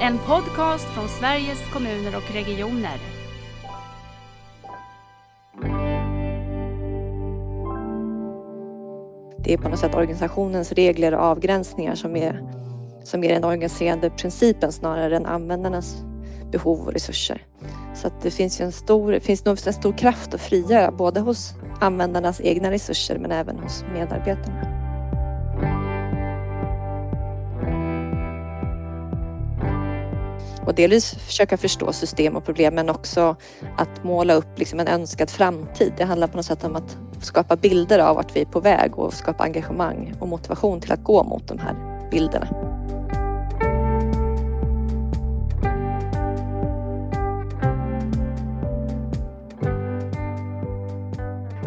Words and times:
En 0.00 0.18
podcast 0.18 0.84
från 0.84 1.08
Sveriges 1.08 1.72
kommuner 1.72 2.16
och 2.16 2.34
regioner. 2.34 2.98
Det 9.44 9.52
är 9.52 9.58
på 9.58 9.68
något 9.68 9.78
sätt 9.78 9.94
organisationens 9.94 10.72
regler 10.72 11.14
och 11.14 11.20
avgränsningar 11.20 11.94
som 11.94 12.16
är, 12.16 12.42
som 13.04 13.24
är 13.24 13.28
den 13.28 13.44
organiserande 13.44 14.10
principen 14.10 14.72
snarare 14.72 15.16
än 15.16 15.26
användarnas 15.26 15.96
behov 16.52 16.86
och 16.86 16.92
resurser. 16.92 17.46
Så 17.94 18.06
att 18.06 18.22
det 18.22 18.30
finns 18.30 18.60
ju 18.60 18.64
en 18.64 18.72
stor, 18.72 19.20
finns 19.20 19.44
nog 19.44 19.66
en 19.66 19.72
stor 19.72 19.92
kraft 19.92 20.34
att 20.34 20.40
frigöra 20.40 20.90
både 20.90 21.20
hos 21.20 21.54
användarnas 21.80 22.40
egna 22.40 22.70
resurser 22.70 23.18
men 23.18 23.32
även 23.32 23.58
hos 23.58 23.84
medarbetarna. 23.94 24.67
Och 30.68 30.74
delvis 30.74 31.14
försöka 31.14 31.56
förstå 31.56 31.92
system 31.92 32.36
och 32.36 32.44
problem 32.44 32.74
men 32.74 32.90
också 32.90 33.36
att 33.76 34.04
måla 34.04 34.34
upp 34.34 34.58
liksom 34.58 34.80
en 34.80 34.88
önskad 34.88 35.30
framtid. 35.30 35.92
Det 35.96 36.04
handlar 36.04 36.26
på 36.26 36.36
något 36.36 36.46
sätt 36.46 36.64
om 36.64 36.76
att 36.76 36.98
skapa 37.20 37.56
bilder 37.56 37.98
av 37.98 38.16
vart 38.16 38.36
vi 38.36 38.40
är 38.40 38.44
på 38.44 38.60
väg 38.60 38.98
och 38.98 39.14
skapa 39.14 39.44
engagemang 39.44 40.14
och 40.20 40.28
motivation 40.28 40.80
till 40.80 40.92
att 40.92 41.04
gå 41.04 41.24
mot 41.24 41.48
de 41.48 41.58
här 41.58 41.74
bilderna. 42.10 42.48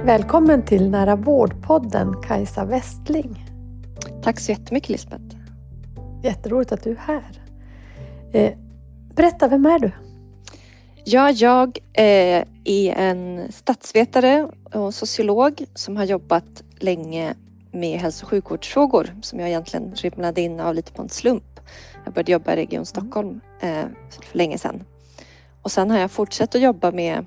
Välkommen 0.05 0.65
till 0.65 0.89
Nära 0.89 1.15
vårdpodden 1.15 2.21
Kajsa 2.21 2.65
Westling. 2.65 3.45
Tack 4.23 4.39
så 4.39 4.51
jättemycket 4.51 4.89
Lisbeth. 4.89 5.35
Jätteroligt 6.23 6.71
att 6.71 6.83
du 6.83 6.91
är 6.91 6.95
här. 6.95 7.41
Berätta, 9.15 9.47
vem 9.47 9.65
är 9.65 9.79
du? 9.79 9.91
Ja, 11.05 11.31
jag 11.31 11.77
eh, 11.93 12.43
är 12.65 12.93
en 12.95 13.51
statsvetare 13.51 14.49
och 14.73 14.93
sociolog 14.93 15.65
som 15.75 15.97
har 15.97 16.03
jobbat 16.03 16.63
länge 16.79 17.35
med 17.71 17.99
hälso 17.99 18.25
och 18.25 18.29
sjukvårdsfrågor 18.29 19.15
som 19.21 19.39
jag 19.39 19.49
egentligen 19.49 19.95
rimlade 19.95 20.41
in 20.41 20.59
av 20.59 20.75
lite 20.75 20.91
på 20.91 21.01
en 21.01 21.09
slump. 21.09 21.59
Jag 22.05 22.13
började 22.13 22.31
jobba 22.31 22.53
i 22.53 22.55
Region 22.55 22.85
Stockholm 22.85 23.41
eh, 23.61 23.85
för 24.29 24.37
länge 24.37 24.57
sedan. 24.57 24.83
Och 25.61 25.71
sen 25.71 25.91
har 25.91 25.99
jag 25.99 26.11
fortsatt 26.11 26.55
att 26.55 26.61
jobba 26.61 26.91
med 26.91 27.25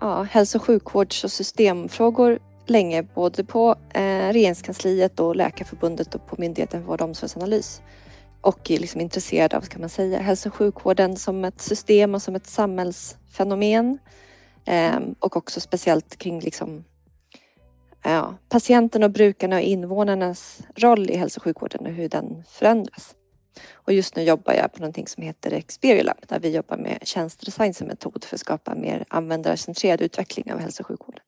ja, 0.00 0.22
hälso 0.22 0.58
och 0.58 0.64
sjukvårds 0.64 1.24
och 1.24 1.30
systemfrågor 1.30 2.38
länge 2.66 3.02
både 3.02 3.44
på 3.44 3.76
eh, 3.94 4.32
Regeringskansliet 4.32 5.20
och 5.20 5.36
Läkarförbundet 5.36 6.14
och 6.14 6.26
på 6.26 6.36
Myndigheten 6.38 6.80
för 6.80 6.88
vård 6.88 7.00
och 7.00 7.08
omsorgsanalys. 7.08 7.82
Och 8.42 8.70
är 8.70 8.78
liksom 8.78 9.00
intresserad 9.00 9.54
av, 9.54 9.60
kan 9.60 9.80
man 9.80 9.90
säga, 9.90 10.18
hälso 10.18 10.48
och 10.48 10.54
sjukvården 10.54 11.16
som 11.16 11.44
ett 11.44 11.60
system 11.60 12.14
och 12.14 12.22
som 12.22 12.34
ett 12.34 12.46
samhällsfenomen. 12.46 13.98
Ehm, 14.64 15.14
och 15.18 15.36
också 15.36 15.60
speciellt 15.60 16.16
kring 16.16 16.40
liksom, 16.40 16.84
ja, 18.02 18.34
patienten 18.48 19.02
och 19.02 19.10
brukarna 19.10 19.56
och 19.56 19.62
invånarnas 19.62 20.62
roll 20.76 21.10
i 21.10 21.16
hälso 21.16 21.38
och 21.38 21.44
sjukvården 21.44 21.86
och 21.86 21.92
hur 21.92 22.08
den 22.08 22.44
förändras. 22.48 23.14
Och 23.72 23.92
just 23.92 24.16
nu 24.16 24.22
jobbar 24.22 24.52
jag 24.52 24.72
på 24.72 24.78
någonting 24.78 25.06
som 25.06 25.22
heter 25.22 25.52
Experiolab 25.52 26.16
där 26.28 26.40
vi 26.40 26.56
jobbar 26.56 26.76
med 26.76 26.98
tjänstedesign 27.02 27.74
som 27.74 27.86
metod 27.86 28.24
för 28.24 28.36
att 28.36 28.40
skapa 28.40 28.74
mer 28.74 29.04
användarcentrerad 29.08 30.00
utveckling 30.00 30.52
av 30.52 30.58
hälso 30.58 30.82
och 30.82 30.86
sjukvården. 30.86 31.20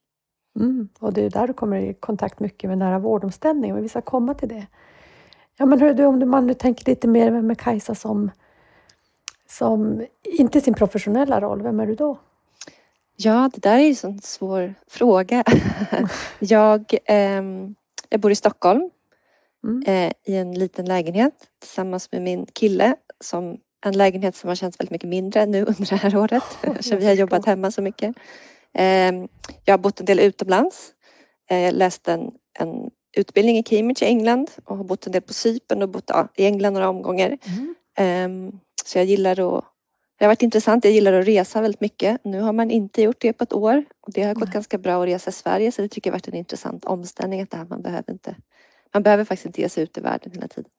Mm, 0.60 0.88
och 0.98 1.12
det 1.12 1.22
är 1.24 1.30
där 1.30 1.46
du 1.46 1.52
kommer 1.52 1.76
i 1.76 1.94
kontakt 1.94 2.40
mycket 2.40 2.70
med 2.70 2.78
nära 2.78 2.98
vårdomställning 2.98 3.74
och 3.74 3.84
vi 3.84 3.88
ska 3.88 4.00
komma 4.00 4.34
till 4.34 4.48
det. 4.48 4.66
Ja 5.56 5.66
men 5.66 5.80
hör 5.80 5.94
du, 5.94 6.04
om 6.04 6.30
man 6.30 6.46
nu 6.46 6.54
tänker 6.54 6.90
lite 6.90 7.08
mer 7.08 7.30
med 7.30 7.58
Kajsa 7.58 7.94
som, 7.94 8.30
som 9.48 10.06
inte 10.22 10.60
sin 10.60 10.74
professionella 10.74 11.40
roll, 11.40 11.62
vem 11.62 11.80
är 11.80 11.86
du 11.86 11.94
då? 11.94 12.18
Ja, 13.16 13.50
det 13.54 13.62
där 13.62 13.78
är 13.78 13.82
ju 13.82 13.96
en 14.02 14.20
svår 14.22 14.74
fråga. 14.86 15.44
jag, 16.38 16.94
eh, 17.04 17.42
jag 18.08 18.20
bor 18.20 18.30
i 18.30 18.34
Stockholm 18.34 18.90
mm. 19.64 19.82
eh, 19.86 20.12
i 20.24 20.36
en 20.36 20.54
liten 20.54 20.84
lägenhet 20.84 21.34
tillsammans 21.58 22.12
med 22.12 22.22
min 22.22 22.46
kille 22.46 22.96
som 23.20 23.58
en 23.84 23.98
lägenhet 23.98 24.36
som 24.36 24.48
har 24.48 24.54
känts 24.54 24.80
väldigt 24.80 24.90
mycket 24.90 25.08
mindre 25.08 25.46
nu 25.46 25.64
under 25.64 25.90
det 25.90 25.96
här 25.96 26.16
året. 26.16 26.42
så 26.80 26.96
vi 26.96 27.06
har 27.06 27.12
jobbat 27.12 27.46
hemma 27.46 27.70
så 27.70 27.82
mycket. 27.82 28.16
Eh, 28.72 29.12
jag 29.64 29.72
har 29.72 29.78
bott 29.78 30.00
en 30.00 30.06
del 30.06 30.20
utomlands. 30.20 30.92
Eh, 31.50 31.72
läst 31.72 32.08
en, 32.08 32.30
en 32.58 32.90
utbildning 33.16 33.58
i 33.58 33.62
Cambridge 33.62 34.06
i 34.06 34.08
England 34.08 34.50
och 34.64 34.76
har 34.76 34.84
bott 34.84 35.06
en 35.06 35.12
del 35.12 35.22
på 35.22 35.32
Cypern 35.32 35.82
och 35.82 35.88
bott 35.88 36.10
i 36.36 36.46
England 36.46 36.72
några 36.72 36.88
omgångar. 36.88 37.38
Mm. 37.96 38.46
Um, 38.48 38.60
så 38.84 38.98
jag 38.98 39.04
gillar 39.04 39.30
att 39.30 39.64
det 40.18 40.24
har 40.24 40.28
varit 40.28 40.42
intressant. 40.42 40.84
Jag 40.84 40.92
gillar 40.92 41.12
att 41.12 41.26
resa 41.26 41.60
väldigt 41.60 41.80
mycket. 41.80 42.24
Nu 42.24 42.40
har 42.40 42.52
man 42.52 42.70
inte 42.70 43.02
gjort 43.02 43.20
det 43.20 43.32
på 43.32 43.44
ett 43.44 43.52
år 43.52 43.84
och 44.00 44.12
det 44.12 44.22
har 44.22 44.34
gått 44.34 44.44
Nej. 44.44 44.52
ganska 44.52 44.78
bra 44.78 45.02
att 45.02 45.08
resa 45.08 45.30
i 45.30 45.32
Sverige 45.32 45.72
så 45.72 45.82
det 45.82 45.88
tycker 45.88 46.10
jag 46.10 46.12
varit 46.12 46.28
en 46.28 46.34
intressant 46.34 46.84
omställning 46.84 47.40
att 47.40 47.50
det 47.50 47.56
här, 47.56 47.64
man 47.64 47.82
behöver 47.82 48.12
inte 48.12 48.36
man 48.94 49.02
behöver 49.02 49.24
faktiskt 49.24 49.46
inte 49.46 49.60
ge 49.60 49.68
sig 49.68 49.84
ut 49.84 49.98
i 49.98 50.00
världen 50.00 50.32
hela 50.32 50.48
tiden. 50.48 50.70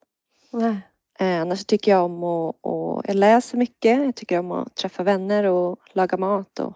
Nej. 0.51 0.78
Eh, 1.19 1.41
annars 1.41 1.66
tycker 1.66 1.91
jag 1.91 2.06
om 2.06 2.24
att 2.24 2.56
och 2.62 3.01
jag 3.07 3.16
läser 3.16 3.57
mycket. 3.57 4.06
Jag 4.06 4.16
tycker 4.16 4.40
om 4.40 4.51
att 4.51 4.75
träffa 4.75 5.03
vänner 5.03 5.44
och 5.44 5.79
laga 5.94 6.18
mat 6.18 6.59
och 6.59 6.74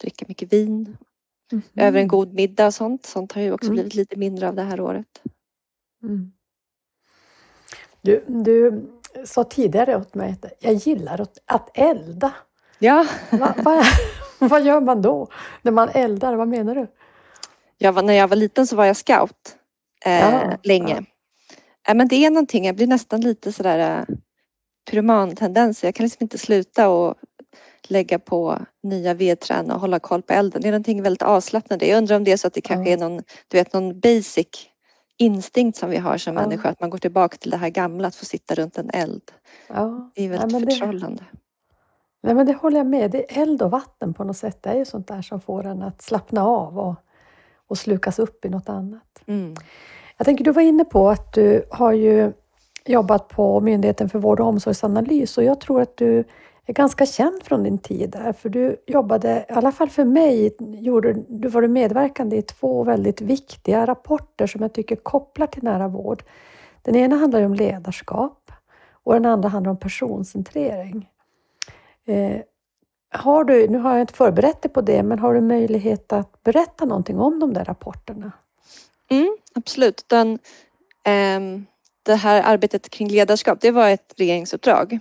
dricka 0.00 0.24
mycket 0.28 0.52
vin. 0.52 0.96
Mm. 1.52 1.62
Över 1.76 2.00
en 2.00 2.08
god 2.08 2.34
middag 2.34 2.66
och 2.66 2.74
sånt. 2.74 3.06
Sånt 3.06 3.32
har 3.32 3.42
ju 3.42 3.52
också 3.52 3.66
mm. 3.66 3.74
blivit 3.74 3.94
lite 3.94 4.16
mindre 4.16 4.48
av 4.48 4.54
det 4.54 4.62
här 4.62 4.80
året. 4.80 5.22
Mm. 6.02 6.32
Du, 8.02 8.24
du 8.26 8.86
sa 9.24 9.44
tidigare 9.44 9.96
åt 9.96 10.14
mig 10.14 10.36
att 10.42 10.52
jag 10.60 10.74
gillar 10.74 11.26
att 11.46 11.78
elda. 11.78 12.32
Ja. 12.78 13.06
Va, 13.30 13.54
va, 13.64 13.84
vad 14.38 14.64
gör 14.64 14.80
man 14.80 15.02
då 15.02 15.28
när 15.62 15.72
man 15.72 15.88
eldar? 15.88 16.34
Vad 16.34 16.48
menar 16.48 16.74
du? 16.74 16.86
Jag 17.78 17.92
var, 17.92 18.02
när 18.02 18.14
jag 18.14 18.28
var 18.28 18.36
liten 18.36 18.66
så 18.66 18.76
var 18.76 18.84
jag 18.84 18.96
scout 18.96 19.56
eh, 20.04 20.20
ja, 20.20 20.58
länge. 20.62 20.94
Ja. 20.94 21.04
ja. 21.86 21.94
men 21.94 22.08
det 22.08 22.24
är 22.26 22.30
någonting, 22.30 22.66
jag 22.66 22.76
blir 22.76 22.86
nästan 22.86 23.20
lite 23.20 23.52
sådär 23.52 24.00
uh, 24.00 24.16
pyromantendenser. 24.90 25.88
Jag 25.88 25.94
kan 25.94 26.04
liksom 26.04 26.24
inte 26.24 26.38
sluta 26.38 26.88
och 26.88 27.14
lägga 27.88 28.18
på 28.18 28.58
nya 28.82 29.14
vedträn 29.14 29.70
och 29.70 29.80
hålla 29.80 29.98
koll 29.98 30.22
på 30.22 30.32
elden. 30.32 30.62
Det 30.62 30.68
är 30.68 30.72
någonting 30.72 31.02
väldigt 31.02 31.22
avslappnande. 31.22 31.86
Jag 31.86 31.98
undrar 31.98 32.16
om 32.16 32.24
det 32.24 32.32
är 32.32 32.36
så 32.36 32.46
att 32.46 32.54
det 32.54 32.60
kanske 32.60 32.92
mm. 32.92 33.02
är 33.02 33.08
någon, 33.08 33.22
du 33.48 33.56
vet, 33.56 33.72
någon 33.72 34.00
basic 34.00 34.70
instinkt 35.18 35.78
som 35.78 35.90
vi 35.90 35.96
har 35.96 36.18
som 36.18 36.36
ja. 36.36 36.42
människa, 36.42 36.68
att 36.68 36.80
man 36.80 36.90
går 36.90 36.98
tillbaka 36.98 37.36
till 37.36 37.50
det 37.50 37.56
här 37.56 37.68
gamla, 37.68 38.08
att 38.08 38.14
få 38.14 38.24
sitta 38.24 38.54
runt 38.54 38.78
en 38.78 38.90
eld. 38.90 39.22
Ja. 39.68 40.10
Det 40.14 40.24
är 40.24 40.28
väldigt 40.28 40.52
ja, 40.52 40.60
förtrollande. 40.60 41.24
Det, 41.32 41.38
nej 42.22 42.34
men 42.34 42.46
det 42.46 42.52
håller 42.52 42.76
jag 42.76 42.86
med. 42.86 43.10
Det 43.10 43.36
är 43.36 43.42
eld 43.42 43.62
och 43.62 43.70
vatten 43.70 44.14
på 44.14 44.24
något 44.24 44.36
sätt. 44.36 44.62
Det 44.62 44.70
är 44.70 44.76
ju 44.76 44.84
sånt 44.84 45.08
där 45.08 45.22
som 45.22 45.40
får 45.40 45.66
en 45.66 45.82
att 45.82 46.02
slappna 46.02 46.46
av 46.46 46.78
och, 46.78 46.94
och 47.66 47.78
slukas 47.78 48.18
upp 48.18 48.44
i 48.44 48.48
något 48.48 48.68
annat. 48.68 49.22
Mm. 49.26 49.54
Jag 50.16 50.24
tänker, 50.24 50.44
du 50.44 50.52
var 50.52 50.62
inne 50.62 50.84
på 50.84 51.08
att 51.08 51.32
du 51.32 51.64
har 51.70 51.92
ju 51.92 52.32
jobbat 52.86 53.28
på 53.28 53.60
Myndigheten 53.60 54.08
för 54.08 54.18
vård 54.18 54.40
och 54.40 54.46
omsorgsanalys 54.46 55.38
och 55.38 55.44
jag 55.44 55.60
tror 55.60 55.80
att 55.80 55.96
du 55.96 56.24
är 56.66 56.72
ganska 56.72 57.06
känd 57.06 57.42
från 57.42 57.62
din 57.62 57.78
tid 57.78 58.10
där, 58.10 58.32
för 58.32 58.48
du 58.48 58.76
jobbade, 58.86 59.46
i 59.48 59.52
alla 59.52 59.72
fall 59.72 59.90
för 59.90 60.04
mig, 60.04 60.56
gjorde, 60.58 61.12
du 61.28 61.48
var 61.48 61.66
medverkande 61.66 62.36
i 62.36 62.42
två 62.42 62.84
väldigt 62.84 63.20
viktiga 63.20 63.86
rapporter 63.86 64.46
som 64.46 64.62
jag 64.62 64.72
tycker 64.72 64.96
kopplar 64.96 65.46
till 65.46 65.64
nära 65.64 65.88
vård. 65.88 66.22
Den 66.82 66.96
ena 66.96 67.16
handlar 67.16 67.42
om 67.42 67.54
ledarskap 67.54 68.52
och 68.92 69.12
den 69.12 69.26
andra 69.26 69.48
handlar 69.48 69.70
om 69.70 69.78
personcentrering. 69.78 71.08
Eh, 72.06 72.40
har 73.12 73.44
du, 73.44 73.68
nu 73.68 73.78
har 73.78 73.92
jag 73.92 74.00
inte 74.00 74.14
förberett 74.14 74.62
dig 74.62 74.72
på 74.72 74.80
det, 74.80 75.02
men 75.02 75.18
har 75.18 75.34
du 75.34 75.40
möjlighet 75.40 76.12
att 76.12 76.42
berätta 76.42 76.84
någonting 76.84 77.18
om 77.18 77.40
de 77.40 77.54
där 77.54 77.64
rapporterna? 77.64 78.32
Mm, 79.10 79.36
absolut. 79.54 80.04
Den, 80.06 80.38
eh, 81.04 81.60
det 82.02 82.14
här 82.14 82.42
arbetet 82.42 82.90
kring 82.90 83.08
ledarskap, 83.08 83.60
det 83.60 83.70
var 83.70 83.88
ett 83.88 84.14
regeringsuppdrag 84.16 84.98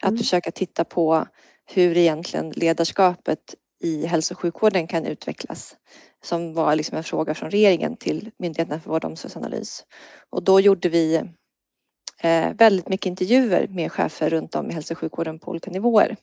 att 0.00 0.08
mm. 0.08 0.18
försöka 0.18 0.50
titta 0.50 0.84
på 0.84 1.26
hur 1.64 1.96
egentligen 1.96 2.50
ledarskapet 2.50 3.54
i 3.80 4.06
hälso 4.06 4.34
och 4.34 4.40
sjukvården 4.40 4.86
kan 4.86 5.06
utvecklas. 5.06 5.76
Som 6.22 6.54
var 6.54 6.76
liksom 6.76 6.96
en 6.98 7.04
fråga 7.04 7.34
från 7.34 7.50
regeringen 7.50 7.96
till 7.96 8.30
Myndigheten 8.38 8.80
för 8.80 8.90
vård 8.90 9.04
och 9.04 9.10
omsorgsanalys. 9.10 9.84
Och 10.30 10.42
då 10.42 10.60
gjorde 10.60 10.88
vi 10.88 11.16
eh, 12.20 12.52
väldigt 12.52 12.88
mycket 12.88 13.06
intervjuer 13.06 13.68
med 13.68 13.92
chefer 13.92 14.30
runt 14.30 14.54
om 14.54 14.70
i 14.70 14.74
hälso 14.74 14.94
och 14.94 14.98
sjukvården 14.98 15.38
på 15.38 15.50
olika 15.50 15.70
nivåer. 15.70 16.16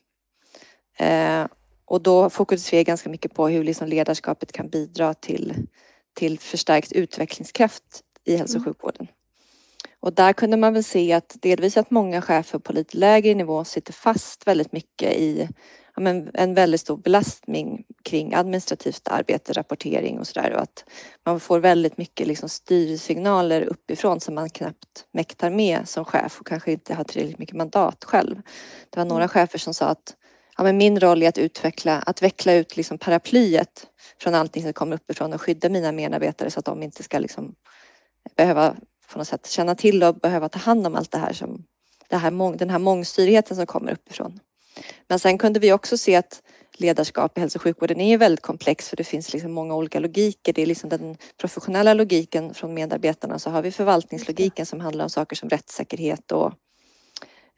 Eh, 0.98 1.46
och 1.84 2.02
då 2.02 2.30
fokuserade 2.30 2.80
vi 2.80 2.84
ganska 2.84 3.08
mycket 3.08 3.34
på 3.34 3.48
hur 3.48 3.64
liksom 3.64 3.88
ledarskapet 3.88 4.52
kan 4.52 4.68
bidra 4.68 5.14
till, 5.14 5.54
till 6.14 6.38
förstärkt 6.38 6.92
utvecklingskraft 6.92 8.02
i 8.24 8.36
hälso 8.36 8.58
och 8.58 8.62
mm. 8.62 8.74
sjukvården. 8.74 9.08
Och 10.04 10.12
där 10.12 10.32
kunde 10.32 10.56
man 10.56 10.72
väl 10.72 10.84
se 10.84 11.12
att 11.12 11.36
delvis 11.42 11.76
att 11.76 11.90
många 11.90 12.22
chefer 12.22 12.58
på 12.58 12.72
lite 12.72 12.96
lägre 12.96 13.34
nivå 13.34 13.64
sitter 13.64 13.92
fast 13.92 14.46
väldigt 14.46 14.72
mycket 14.72 15.12
i 15.12 15.48
ja, 15.96 16.02
men 16.02 16.30
en 16.34 16.54
väldigt 16.54 16.80
stor 16.80 16.96
belastning 16.96 17.84
kring 18.02 18.34
administrativt 18.34 19.08
arbete, 19.08 19.52
rapportering 19.52 20.18
och 20.18 20.26
sådär 20.26 20.52
och 20.52 20.62
att 20.62 20.84
man 21.26 21.40
får 21.40 21.60
väldigt 21.60 21.98
mycket 21.98 22.26
liksom 22.26 22.48
styrsignaler 22.48 23.62
uppifrån 23.62 24.20
som 24.20 24.34
man 24.34 24.50
knappt 24.50 25.06
mäktar 25.12 25.50
med 25.50 25.88
som 25.88 26.04
chef 26.04 26.40
och 26.40 26.46
kanske 26.46 26.72
inte 26.72 26.94
har 26.94 27.04
tillräckligt 27.04 27.38
mycket 27.38 27.56
mandat 27.56 28.04
själv. 28.04 28.36
Det 28.90 28.98
var 28.98 29.04
några 29.04 29.24
mm. 29.24 29.28
chefer 29.28 29.58
som 29.58 29.74
sa 29.74 29.86
att 29.86 30.14
ja, 30.56 30.64
men 30.64 30.76
min 30.76 31.00
roll 31.00 31.22
är 31.22 31.28
att 31.28 31.38
utveckla, 31.38 31.98
att 31.98 32.22
veckla 32.22 32.52
ut 32.52 32.76
liksom 32.76 32.98
paraplyet 32.98 33.86
från 34.20 34.34
allting 34.34 34.62
som 34.62 34.72
kommer 34.72 34.96
uppifrån 34.96 35.32
och 35.32 35.42
skydda 35.42 35.68
mina 35.68 35.92
medarbetare 35.92 36.50
så 36.50 36.58
att 36.58 36.66
de 36.66 36.82
inte 36.82 37.02
ska 37.02 37.18
liksom 37.18 37.54
behöva 38.36 38.76
på 39.12 39.18
något 39.18 39.28
sätt 39.28 39.50
känna 39.50 39.74
till 39.74 40.02
och 40.02 40.14
behöva 40.14 40.48
ta 40.48 40.58
hand 40.58 40.86
om 40.86 40.94
allt 40.94 41.10
det 41.10 41.18
här 41.18 41.32
som 41.32 41.64
det 42.08 42.16
här, 42.16 42.56
den 42.56 42.70
här 42.70 42.78
mångstyrigheten 42.78 43.56
som 43.56 43.66
kommer 43.66 43.92
uppifrån. 43.92 44.40
Men 45.08 45.18
sen 45.18 45.38
kunde 45.38 45.60
vi 45.60 45.72
också 45.72 45.98
se 45.98 46.16
att 46.16 46.42
ledarskap 46.76 47.38
i 47.38 47.40
hälso 47.40 47.58
och 47.58 47.62
sjukvården 47.62 48.00
är 48.00 48.18
väldigt 48.18 48.42
komplex 48.42 48.88
för 48.88 48.96
det 48.96 49.04
finns 49.04 49.32
liksom 49.32 49.52
många 49.52 49.74
olika 49.74 50.00
logiker. 50.00 50.52
Det 50.52 50.62
är 50.62 50.66
liksom 50.66 50.90
den 50.90 51.16
professionella 51.40 51.94
logiken 51.94 52.54
från 52.54 52.74
medarbetarna 52.74 53.38
så 53.38 53.50
har 53.50 53.62
vi 53.62 53.70
förvaltningslogiken 53.70 54.66
som 54.66 54.80
handlar 54.80 55.04
om 55.04 55.10
saker 55.10 55.36
som 55.36 55.48
rättssäkerhet 55.48 56.32
och 56.32 56.52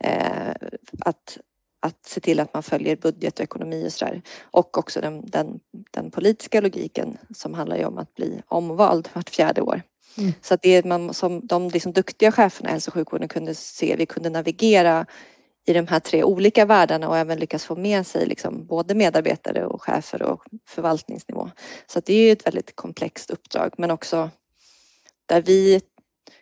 eh, 0.04 0.54
att, 1.00 1.38
att 1.80 2.06
se 2.06 2.20
till 2.20 2.40
att 2.40 2.54
man 2.54 2.62
följer 2.62 2.96
budget 2.96 3.38
och 3.38 3.44
ekonomi 3.44 3.88
och 3.88 3.92
sådär. 3.92 4.22
Och 4.42 4.78
också 4.78 5.00
den, 5.00 5.26
den, 5.26 5.60
den 5.90 6.10
politiska 6.10 6.60
logiken 6.60 7.18
som 7.34 7.54
handlar 7.54 7.76
ju 7.76 7.84
om 7.84 7.98
att 7.98 8.14
bli 8.14 8.42
omvald 8.46 9.08
vart 9.14 9.30
fjärde 9.30 9.60
år. 9.60 9.82
Mm. 10.18 10.32
Så 10.42 10.54
att 10.54 10.62
det 10.62 10.70
är 10.70 10.82
man 10.82 11.14
som 11.14 11.46
de 11.46 11.68
liksom 11.68 11.92
duktiga 11.92 12.32
cheferna 12.32 12.68
i 12.68 12.72
hälso 12.72 12.90
och 12.90 12.94
sjukvården 12.94 13.28
kunde 13.28 13.54
se, 13.54 13.96
vi 13.96 14.06
kunde 14.06 14.30
navigera 14.30 15.06
i 15.66 15.72
de 15.72 15.86
här 15.86 16.00
tre 16.00 16.24
olika 16.24 16.64
världarna 16.64 17.08
och 17.08 17.18
även 17.18 17.38
lyckas 17.38 17.64
få 17.64 17.76
med 17.76 18.06
sig 18.06 18.26
liksom 18.26 18.66
både 18.66 18.94
medarbetare 18.94 19.66
och 19.66 19.82
chefer 19.82 20.22
och 20.22 20.44
förvaltningsnivå. 20.68 21.50
Så 21.86 22.00
det 22.00 22.14
är 22.14 22.32
ett 22.32 22.46
väldigt 22.46 22.76
komplext 22.76 23.30
uppdrag 23.30 23.74
men 23.78 23.90
också 23.90 24.30
där 25.26 25.42
vi 25.42 25.80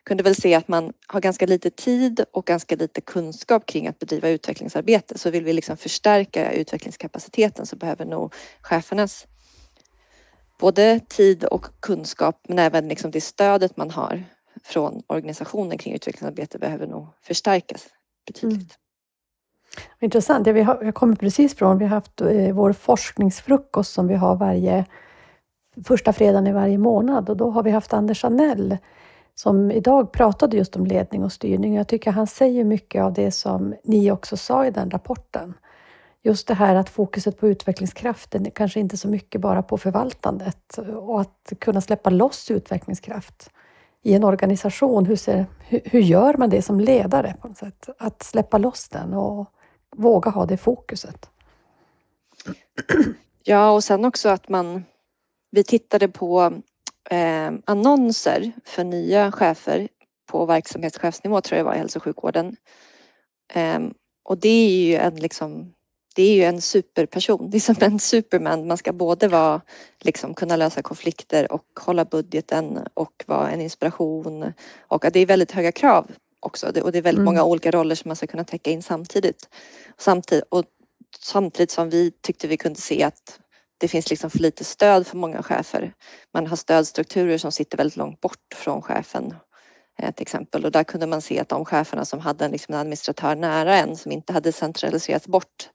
kunde 0.05 0.23
väl 0.23 0.35
se 0.35 0.55
att 0.55 0.69
man 0.69 0.93
har 1.07 1.21
ganska 1.21 1.47
lite 1.47 1.71
tid 1.71 2.25
och 2.33 2.47
ganska 2.47 2.77
lite 2.77 3.01
kunskap 3.01 3.67
kring 3.67 3.87
att 3.87 3.99
bedriva 3.99 4.29
utvecklingsarbete. 4.29 5.19
Så 5.19 5.31
vill 5.31 5.45
vi 5.45 5.53
liksom 5.53 5.77
förstärka 5.77 6.53
utvecklingskapaciteten 6.53 7.67
så 7.67 7.77
behöver 7.77 8.05
nog 8.05 8.35
chefernas 8.63 9.27
både 10.65 11.01
tid 11.01 11.45
och 11.45 11.67
kunskap 11.81 12.41
men 12.49 12.59
även 12.59 12.89
liksom 12.89 13.11
det 13.11 13.21
stödet 13.21 13.77
man 13.77 13.91
har 13.91 14.25
från 14.63 15.03
organisationen 15.07 15.79
kring 15.79 15.95
utvecklingsarbete 15.95 16.59
behöver 16.59 16.87
nog 16.87 17.07
förstärkas 17.23 17.87
betydligt. 18.27 18.79
Mm. 19.77 19.89
Intressant. 20.01 20.47
Ja, 20.47 20.53
vi 20.53 20.63
har, 20.63 20.85
jag 20.85 20.95
kommer 20.95 21.17
precis 21.17 21.55
från, 21.55 21.79
vi 21.79 21.85
har 21.85 21.95
haft 21.95 22.21
eh, 22.21 22.55
vår 22.55 22.73
forskningsfrukost 22.73 23.93
som 23.93 24.09
vi 24.09 24.15
har 24.15 24.37
varje 24.37 24.85
första 25.85 26.13
fredagen 26.13 26.47
i 26.47 26.53
varje 26.53 26.79
månad 26.79 27.31
och 27.31 27.37
då 27.37 27.51
har 27.51 27.63
vi 27.63 27.71
haft 27.71 27.93
Anders 27.93 28.25
Anell 28.25 28.77
som 29.35 29.71
idag 29.71 30.13
pratade 30.13 30.57
just 30.57 30.77
om 30.77 30.87
ledning 30.87 31.25
och 31.25 31.33
styrning. 31.33 31.75
Jag 31.75 31.89
tycker 31.89 32.11
han 32.11 32.27
säger 32.27 32.65
mycket 32.65 33.03
av 33.03 33.13
det 33.13 33.31
som 33.31 33.75
ni 33.85 34.11
också 34.11 34.37
sa 34.37 34.67
i 34.67 34.71
den 34.71 34.91
rapporten. 34.91 35.55
Just 36.27 36.49
det 36.49 36.55
här 36.55 36.75
att 36.75 36.89
fokuset 36.89 37.39
på 37.39 37.49
utvecklingskraften 37.49 38.47
är 38.47 38.51
kanske 38.51 38.81
inte 38.81 38.97
så 38.97 39.09
mycket 39.09 39.41
bara 39.41 39.63
på 39.63 39.79
förvaltandet 39.79 40.79
och 40.79 41.21
att 41.21 41.53
kunna 41.61 41.81
släppa 41.81 42.11
loss 42.11 42.51
utvecklingskraft 42.51 43.51
i 44.03 44.15
en 44.15 44.25
organisation. 44.25 45.07
Hur, 45.07 45.17
ser, 45.17 45.47
hur, 45.59 45.81
hur 45.85 46.01
gör 46.01 46.35
man 46.35 46.51
det 46.51 46.63
som 46.63 46.81
ledare? 46.81 47.37
på 47.41 47.49
något 47.49 47.59
sätt? 47.59 47.89
Att 47.99 48.23
släppa 48.23 48.59
loss 48.59 48.89
den 48.89 49.15
och 49.15 49.49
våga 49.97 50.31
ha 50.31 50.47
det 50.47 50.57
fokuset. 50.57 51.31
Ja, 53.43 53.71
och 53.71 53.85
sen 53.85 54.05
också 54.05 54.29
att 54.29 54.49
man... 54.49 54.85
Vi 55.51 55.65
tittade 55.65 56.09
på 56.09 56.53
eh, 57.11 57.53
annonser 57.65 58.53
för 58.65 58.85
nya 58.85 59.33
chefer 59.33 59.89
på 60.27 60.47
verksamhetschefsnivå 60.47 61.41
tror 61.41 61.57
jag 61.57 61.65
det 61.65 61.69
var 61.69 61.75
i 61.75 61.79
hälso 61.79 61.99
och 61.99 62.03
sjukvården. 62.03 62.57
Eh, 63.53 63.81
och 64.23 64.39
det 64.39 64.49
är 64.49 64.87
ju 64.87 64.97
en 64.97 65.15
liksom 65.15 65.75
det 66.15 66.23
är 66.23 66.35
ju 66.35 66.43
en 66.43 66.61
superperson, 66.61 67.51
det 67.51 67.57
är 67.57 67.61
som 67.61 67.77
en 67.81 67.99
superman. 67.99 68.67
Man 68.67 68.77
ska 68.77 68.93
både 68.93 69.29
vara, 69.29 69.61
liksom, 70.01 70.35
kunna 70.35 70.57
lösa 70.57 70.83
konflikter 70.83 71.53
och 71.53 71.65
hålla 71.81 72.05
budgeten 72.05 72.79
och 72.95 73.25
vara 73.27 73.51
en 73.51 73.61
inspiration. 73.61 74.53
Och 74.89 75.05
det 75.13 75.21
är 75.21 75.27
väldigt 75.27 75.53
höga 75.53 75.73
krav 75.73 76.11
också 76.41 76.67
och 76.67 76.93
det 76.93 76.99
är 76.99 77.03
väldigt 77.03 77.05
mm. 77.15 77.25
många 77.25 77.45
olika 77.45 77.71
roller 77.71 77.95
som 77.95 78.09
man 78.09 78.17
ska 78.17 78.27
kunna 78.27 78.45
täcka 78.45 78.71
in 78.71 78.83
samtidigt. 78.83 79.49
Samtidigt, 79.99 80.45
och 80.49 80.65
samtidigt 81.21 81.71
som 81.71 81.91
vi 81.91 82.11
tyckte 82.11 82.49
vi 82.49 82.57
kunde 82.57 82.81
se 82.81 83.03
att 83.03 83.41
det 83.79 83.89
finns 83.89 84.11
liksom 84.11 84.31
för 84.31 84.39
lite 84.39 84.65
stöd 84.65 85.07
för 85.07 85.17
många 85.17 85.43
chefer. 85.43 85.93
Man 86.35 86.47
har 86.47 86.57
stödstrukturer 86.57 87.39
som 87.39 87.53
sitter 87.53 87.77
väldigt 87.77 87.97
långt 87.97 88.21
bort 88.21 88.55
från 88.55 88.83
chefen 88.83 89.35
eh, 89.99 90.15
till 90.15 90.23
exempel 90.23 90.65
och 90.65 90.73
där 90.73 90.85
kunde 90.85 91.07
man 91.07 91.23
se 91.23 91.41
att 91.41 91.49
de 91.49 91.65
cheferna 91.65 92.05
som 92.05 92.21
hade 92.21 92.45
en, 92.45 92.51
liksom 92.51 92.75
en 92.75 92.81
administratör 92.81 93.35
nära 93.35 93.77
en 93.77 93.97
som 93.97 94.13
inte 94.13 94.33
hade 94.33 94.53
centraliserats 94.53 95.27
bort 95.27 95.69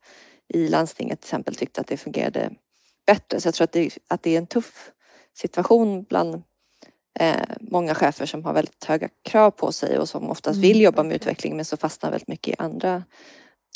i 0.49 0.67
landstinget 0.67 1.21
till 1.21 1.27
exempel 1.27 1.55
tyckte 1.55 1.81
att 1.81 1.87
det 1.87 1.97
fungerade 1.97 2.51
bättre. 3.05 3.41
Så 3.41 3.47
jag 3.47 3.53
tror 3.53 3.63
att 3.63 3.71
det, 3.71 3.97
att 4.07 4.23
det 4.23 4.33
är 4.33 4.37
en 4.37 4.47
tuff 4.47 4.91
situation 5.33 6.03
bland 6.03 6.43
eh, 7.19 7.41
många 7.59 7.95
chefer 7.95 8.25
som 8.25 8.45
har 8.45 8.53
väldigt 8.53 8.85
höga 8.85 9.09
krav 9.23 9.51
på 9.51 9.71
sig 9.71 9.99
och 9.99 10.09
som 10.09 10.29
oftast 10.29 10.55
mm. 10.55 10.61
vill 10.61 10.81
jobba 10.81 11.03
med 11.03 11.15
utveckling 11.15 11.55
men 11.55 11.65
så 11.65 11.77
fastnar 11.77 12.11
väldigt 12.11 12.27
mycket 12.27 12.53
i 12.53 12.55
andra 12.59 13.03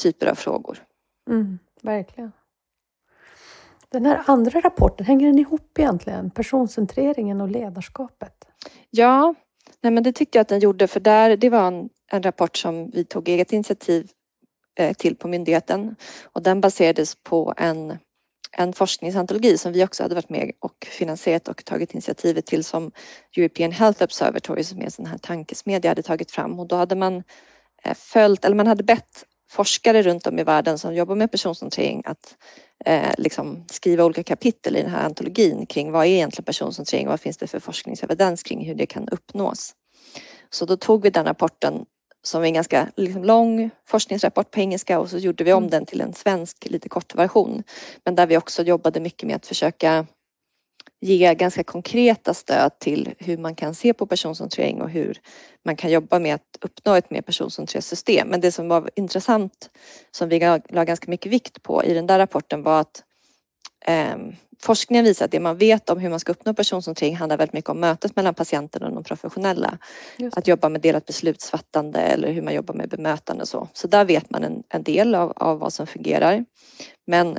typer 0.01 0.27
av 0.27 0.35
frågor. 0.35 0.83
Mm, 1.29 1.59
verkligen. 1.81 2.31
Den 3.89 4.05
här 4.05 4.23
andra 4.25 4.61
rapporten, 4.61 5.05
hänger 5.05 5.27
den 5.27 5.39
ihop 5.39 5.79
egentligen? 5.79 6.31
Personcentreringen 6.31 7.41
och 7.41 7.49
ledarskapet? 7.49 8.47
Ja, 8.89 9.35
nej 9.81 9.91
men 9.91 10.03
det 10.03 10.11
tyckte 10.11 10.37
jag 10.37 10.41
att 10.41 10.47
den 10.47 10.59
gjorde 10.59 10.87
för 10.87 10.99
där, 10.99 11.37
det 11.37 11.49
var 11.49 11.67
en, 11.67 11.89
en 12.11 12.23
rapport 12.23 12.57
som 12.57 12.89
vi 12.89 13.05
tog 13.05 13.29
eget 13.29 13.53
initiativ 13.53 14.11
Eh, 14.79 14.93
till 14.93 15.15
på 15.15 15.27
myndigheten 15.27 15.95
och 16.23 16.43
den 16.43 16.61
baserades 16.61 17.15
på 17.23 17.53
en 17.57 17.97
en 18.57 18.73
forskningsantologi 18.73 19.57
som 19.57 19.71
vi 19.71 19.83
också 19.83 20.03
hade 20.03 20.15
varit 20.15 20.29
med 20.29 20.51
och 20.59 20.87
finansierat 20.89 21.47
och 21.47 21.65
tagit 21.65 21.93
initiativet 21.93 22.45
till 22.45 22.63
som 22.63 22.91
European 23.37 23.71
Health 23.71 24.03
Observatory 24.03 24.63
som 24.63 24.79
är 24.79 24.85
en 24.85 24.91
sån 24.91 25.05
här 25.05 25.17
tankesmedja 25.17 25.91
hade 25.91 26.01
tagit 26.01 26.31
fram 26.31 26.59
och 26.59 26.67
då 26.67 26.75
hade 26.75 26.95
man 26.95 27.23
eh, 27.83 27.93
följt, 27.95 28.45
eller 28.45 28.55
man 28.55 28.67
hade 28.67 28.83
bett 28.83 29.23
forskare 29.49 30.01
runt 30.01 30.27
om 30.27 30.39
i 30.39 30.43
världen 30.43 30.79
som 30.79 30.95
jobbar 30.95 31.15
med 31.15 31.31
personcentrering 31.31 32.01
att 32.05 32.35
eh, 32.85 33.11
liksom 33.17 33.65
skriva 33.71 34.05
olika 34.05 34.23
kapitel 34.23 34.77
i 34.77 34.81
den 34.81 34.91
här 34.91 35.05
antologin 35.05 35.65
kring 35.65 35.91
vad 35.91 36.05
är 36.05 36.09
egentligen 36.09 36.45
personcentrering, 36.45 37.07
vad 37.07 37.19
finns 37.19 37.37
det 37.37 37.47
för 37.47 37.59
forskningsevidens 37.59 38.43
kring 38.43 38.65
hur 38.65 38.75
det 38.75 38.85
kan 38.85 39.09
uppnås. 39.09 39.73
Så 40.49 40.65
då 40.65 40.77
tog 40.77 41.03
vi 41.03 41.09
den 41.09 41.25
rapporten 41.25 41.85
som 42.23 42.41
är 42.41 42.45
en 42.45 42.53
ganska 42.53 42.91
liksom, 42.95 43.23
lång 43.23 43.69
forskningsrapport 43.85 44.51
på 44.51 44.59
engelska 44.59 44.99
och 44.99 45.09
så 45.09 45.17
gjorde 45.17 45.43
vi 45.43 45.53
om 45.53 45.63
mm. 45.63 45.69
den 45.69 45.85
till 45.85 46.01
en 46.01 46.13
svensk 46.13 46.65
lite 46.69 46.89
kort 46.89 47.15
version. 47.15 47.63
Men 48.05 48.15
där 48.15 48.27
vi 48.27 48.37
också 48.37 48.63
jobbade 48.63 48.99
mycket 48.99 49.27
med 49.27 49.35
att 49.35 49.47
försöka 49.47 50.05
ge 51.01 51.33
ganska 51.35 51.63
konkreta 51.63 52.33
stöd 52.33 52.79
till 52.79 53.13
hur 53.19 53.37
man 53.37 53.55
kan 53.55 53.75
se 53.75 53.93
på 53.93 54.05
personcentrering 54.05 54.81
och 54.81 54.89
hur 54.89 55.17
man 55.65 55.75
kan 55.75 55.91
jobba 55.91 56.19
med 56.19 56.35
att 56.35 56.57
uppnå 56.61 56.93
ett 56.93 57.09
mer 57.09 57.21
personcentrerat 57.21 57.85
system. 57.85 58.27
Men 58.27 58.41
det 58.41 58.51
som 58.51 58.67
var 58.67 58.89
intressant 58.95 59.69
som 60.11 60.29
vi 60.29 60.39
la 60.69 60.83
ganska 60.83 61.11
mycket 61.11 61.31
vikt 61.31 61.63
på 61.63 61.83
i 61.83 61.93
den 61.93 62.07
där 62.07 62.19
rapporten 62.19 62.63
var 62.63 62.81
att 62.81 63.03
eh, 63.85 64.17
forskningen 64.61 65.05
visar 65.05 65.25
att 65.25 65.31
det 65.31 65.39
man 65.39 65.57
vet 65.57 65.89
om 65.89 65.99
hur 65.99 66.09
man 66.09 66.19
ska 66.19 66.31
uppnå 66.31 66.53
personcentrering 66.53 67.15
handlar 67.15 67.37
väldigt 67.37 67.53
mycket 67.53 67.69
om 67.69 67.79
mötet 67.79 68.15
mellan 68.15 68.33
patienten 68.33 68.83
och 68.83 68.91
de 68.91 69.03
professionella. 69.03 69.77
Att 70.31 70.47
jobba 70.47 70.69
med 70.69 70.81
delat 70.81 71.05
beslutsfattande 71.05 71.99
eller 71.99 72.31
hur 72.31 72.41
man 72.41 72.53
jobbar 72.53 72.73
med 72.73 72.89
bemötande 72.89 73.41
och 73.41 73.47
så. 73.47 73.67
Så 73.73 73.87
där 73.87 74.05
vet 74.05 74.29
man 74.29 74.43
en, 74.43 74.63
en 74.69 74.83
del 74.83 75.15
av, 75.15 75.33
av 75.35 75.59
vad 75.59 75.73
som 75.73 75.87
fungerar. 75.87 76.45
Men 77.07 77.37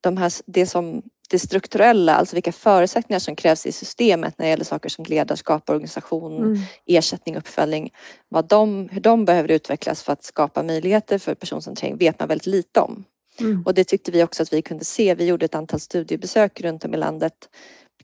de 0.00 0.16
här, 0.16 0.32
det 0.46 0.66
som 0.66 1.02
det 1.30 1.38
strukturella, 1.38 2.14
alltså 2.14 2.36
vilka 2.36 2.52
förutsättningar 2.52 3.20
som 3.20 3.36
krävs 3.36 3.66
i 3.66 3.72
systemet 3.72 4.38
när 4.38 4.46
det 4.46 4.50
gäller 4.50 4.64
saker 4.64 4.88
som 4.88 5.04
ledarskap, 5.04 5.70
organisation, 5.70 6.36
mm. 6.36 6.58
ersättning, 6.86 7.36
uppföljning. 7.36 7.90
Vad 8.28 8.48
de, 8.48 8.88
hur 8.88 9.00
de 9.00 9.24
behöver 9.24 9.50
utvecklas 9.50 10.02
för 10.02 10.12
att 10.12 10.24
skapa 10.24 10.62
möjligheter 10.62 11.18
för 11.18 11.34
personcentrering 11.34 11.96
vet 11.96 12.18
man 12.18 12.28
väldigt 12.28 12.46
lite 12.46 12.80
om. 12.80 13.04
Mm. 13.40 13.62
Och 13.66 13.74
det 13.74 13.84
tyckte 13.84 14.10
vi 14.10 14.22
också 14.22 14.42
att 14.42 14.52
vi 14.52 14.62
kunde 14.62 14.84
se. 14.84 15.14
Vi 15.14 15.24
gjorde 15.24 15.44
ett 15.44 15.54
antal 15.54 15.80
studiebesök 15.80 16.60
runt 16.60 16.84
om 16.84 16.94
i 16.94 16.96
landet 16.96 17.34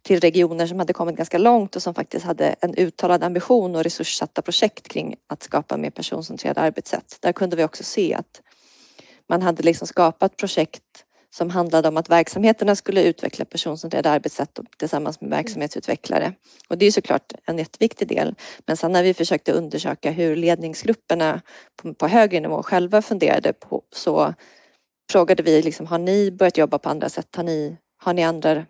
till 0.03 0.21
regioner 0.21 0.67
som 0.67 0.79
hade 0.79 0.93
kommit 0.93 1.17
ganska 1.17 1.39
långt 1.39 1.77
och 1.77 1.83
som 1.83 1.95
faktiskt 1.95 2.27
hade 2.27 2.55
en 2.61 2.75
uttalad 2.75 3.25
ambition 3.25 3.77
och 3.77 3.85
resurssatta 3.85 4.43
projekt 4.43 4.89
kring 4.89 5.15
att 5.27 5.43
skapa 5.43 5.77
mer 5.77 5.91
personcentrerade 5.91 6.61
arbetssätt. 6.61 7.19
Där 7.21 7.33
kunde 7.33 7.57
vi 7.57 7.65
också 7.65 7.85
se 7.85 8.15
att 8.15 8.43
man 9.29 9.43
hade 9.43 9.63
liksom 9.63 9.87
skapat 9.87 10.37
projekt 10.37 10.83
som 11.35 11.51
handlade 11.51 11.89
om 11.89 11.97
att 11.97 12.11
verksamheterna 12.11 12.77
skulle 12.77 13.05
utveckla 13.05 13.45
personcentrerade 13.45 14.11
arbetssätt 14.11 14.59
tillsammans 14.79 15.21
med 15.21 15.31
verksamhetsutvecklare. 15.31 16.35
Och 16.69 16.79
det 16.79 16.87
är 16.87 16.91
såklart 16.91 17.33
en 17.47 17.59
jätteviktig 17.59 18.09
del. 18.09 18.35
Men 18.67 18.77
sen 18.77 18.93
när 18.93 19.03
vi 19.03 19.15
försökte 19.15 19.53
undersöka 19.53 20.11
hur 20.11 20.37
ledningsgrupperna 20.37 21.41
på, 21.83 21.95
på 21.95 22.09
högre 22.09 22.41
nivå 22.41 22.63
själva 22.63 23.03
funderade 23.03 23.53
på 23.53 23.83
så 23.93 24.35
frågade 25.11 25.43
vi 25.43 25.63
liksom, 25.63 25.87
har 25.87 25.99
ni 25.99 26.31
börjat 26.31 26.59
jobba 26.59 26.79
på 26.79 26.89
andra 26.89 27.09
sätt? 27.09 27.37
Har 27.37 27.43
ni, 27.43 27.77
har 28.03 28.15
ni 28.15 28.25
andra 28.25 28.67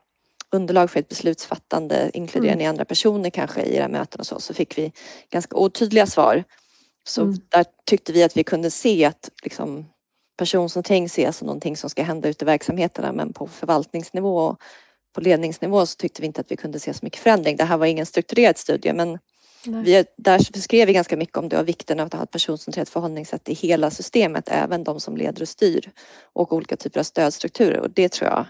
underlag 0.53 0.91
för 0.91 1.01
ett 1.01 1.09
beslutsfattande? 1.09 2.11
Inkluderar 2.15 2.53
mm. 2.53 2.59
ni 2.59 2.67
andra 2.67 2.85
personer 2.85 3.31
kanske 3.31 3.63
i 3.63 3.77
era 3.77 3.89
möten 3.89 4.21
och 4.21 4.27
så? 4.27 4.41
Så 4.41 4.55
fick 4.55 4.79
vi 4.79 4.93
ganska 5.31 5.57
otydliga 5.57 6.07
svar. 6.07 6.45
Så 7.07 7.23
mm. 7.23 7.37
där 7.49 7.65
tyckte 7.87 8.13
vi 8.13 8.23
att 8.23 8.37
vi 8.37 8.45
kunde 8.45 8.71
se 8.71 9.05
att 9.05 9.31
liksom, 9.43 9.87
personcentrering 10.37 11.05
ses 11.05 11.37
som 11.37 11.47
någonting 11.47 11.77
som 11.77 11.91
ska 11.91 12.03
hända 12.03 12.29
ute 12.29 12.45
i 12.45 12.47
verksamheterna 12.47 13.13
men 13.13 13.33
på 13.33 13.47
förvaltningsnivå 13.47 14.39
och 14.39 14.59
på 15.15 15.21
ledningsnivå 15.21 15.87
så 15.87 15.97
tyckte 15.97 16.21
vi 16.21 16.27
inte 16.27 16.41
att 16.41 16.51
vi 16.51 16.57
kunde 16.57 16.81
se 16.81 16.95
så 16.95 17.01
mycket 17.03 17.21
förändring. 17.21 17.57
Det 17.57 17.65
här 17.65 17.77
var 17.77 17.87
ingen 17.87 18.07
strukturerad 18.07 18.59
studie 18.59 18.93
men 18.93 19.19
vi, 19.67 20.05
där 20.17 20.61
skrev 20.61 20.87
vi 20.87 20.93
ganska 20.93 21.17
mycket 21.17 21.37
om 21.37 21.49
det 21.49 21.59
och 21.59 21.69
vikten 21.69 22.01
av 22.01 22.07
att 22.07 22.13
ha 22.13 22.23
ett 22.23 22.31
personcentrerat 22.31 22.89
förhållningssätt 22.89 23.49
i 23.49 23.55
hela 23.55 23.91
systemet, 23.91 24.49
även 24.49 24.85
de 24.85 25.01
som 25.01 25.17
leder 25.17 25.43
och 25.43 25.49
styr 25.49 25.91
och 26.33 26.53
olika 26.53 26.77
typer 26.77 27.01
av 27.01 27.05
stödstrukturer 27.05 27.81
och 27.81 27.91
det 27.91 28.13
tror 28.13 28.31
jag 28.31 28.47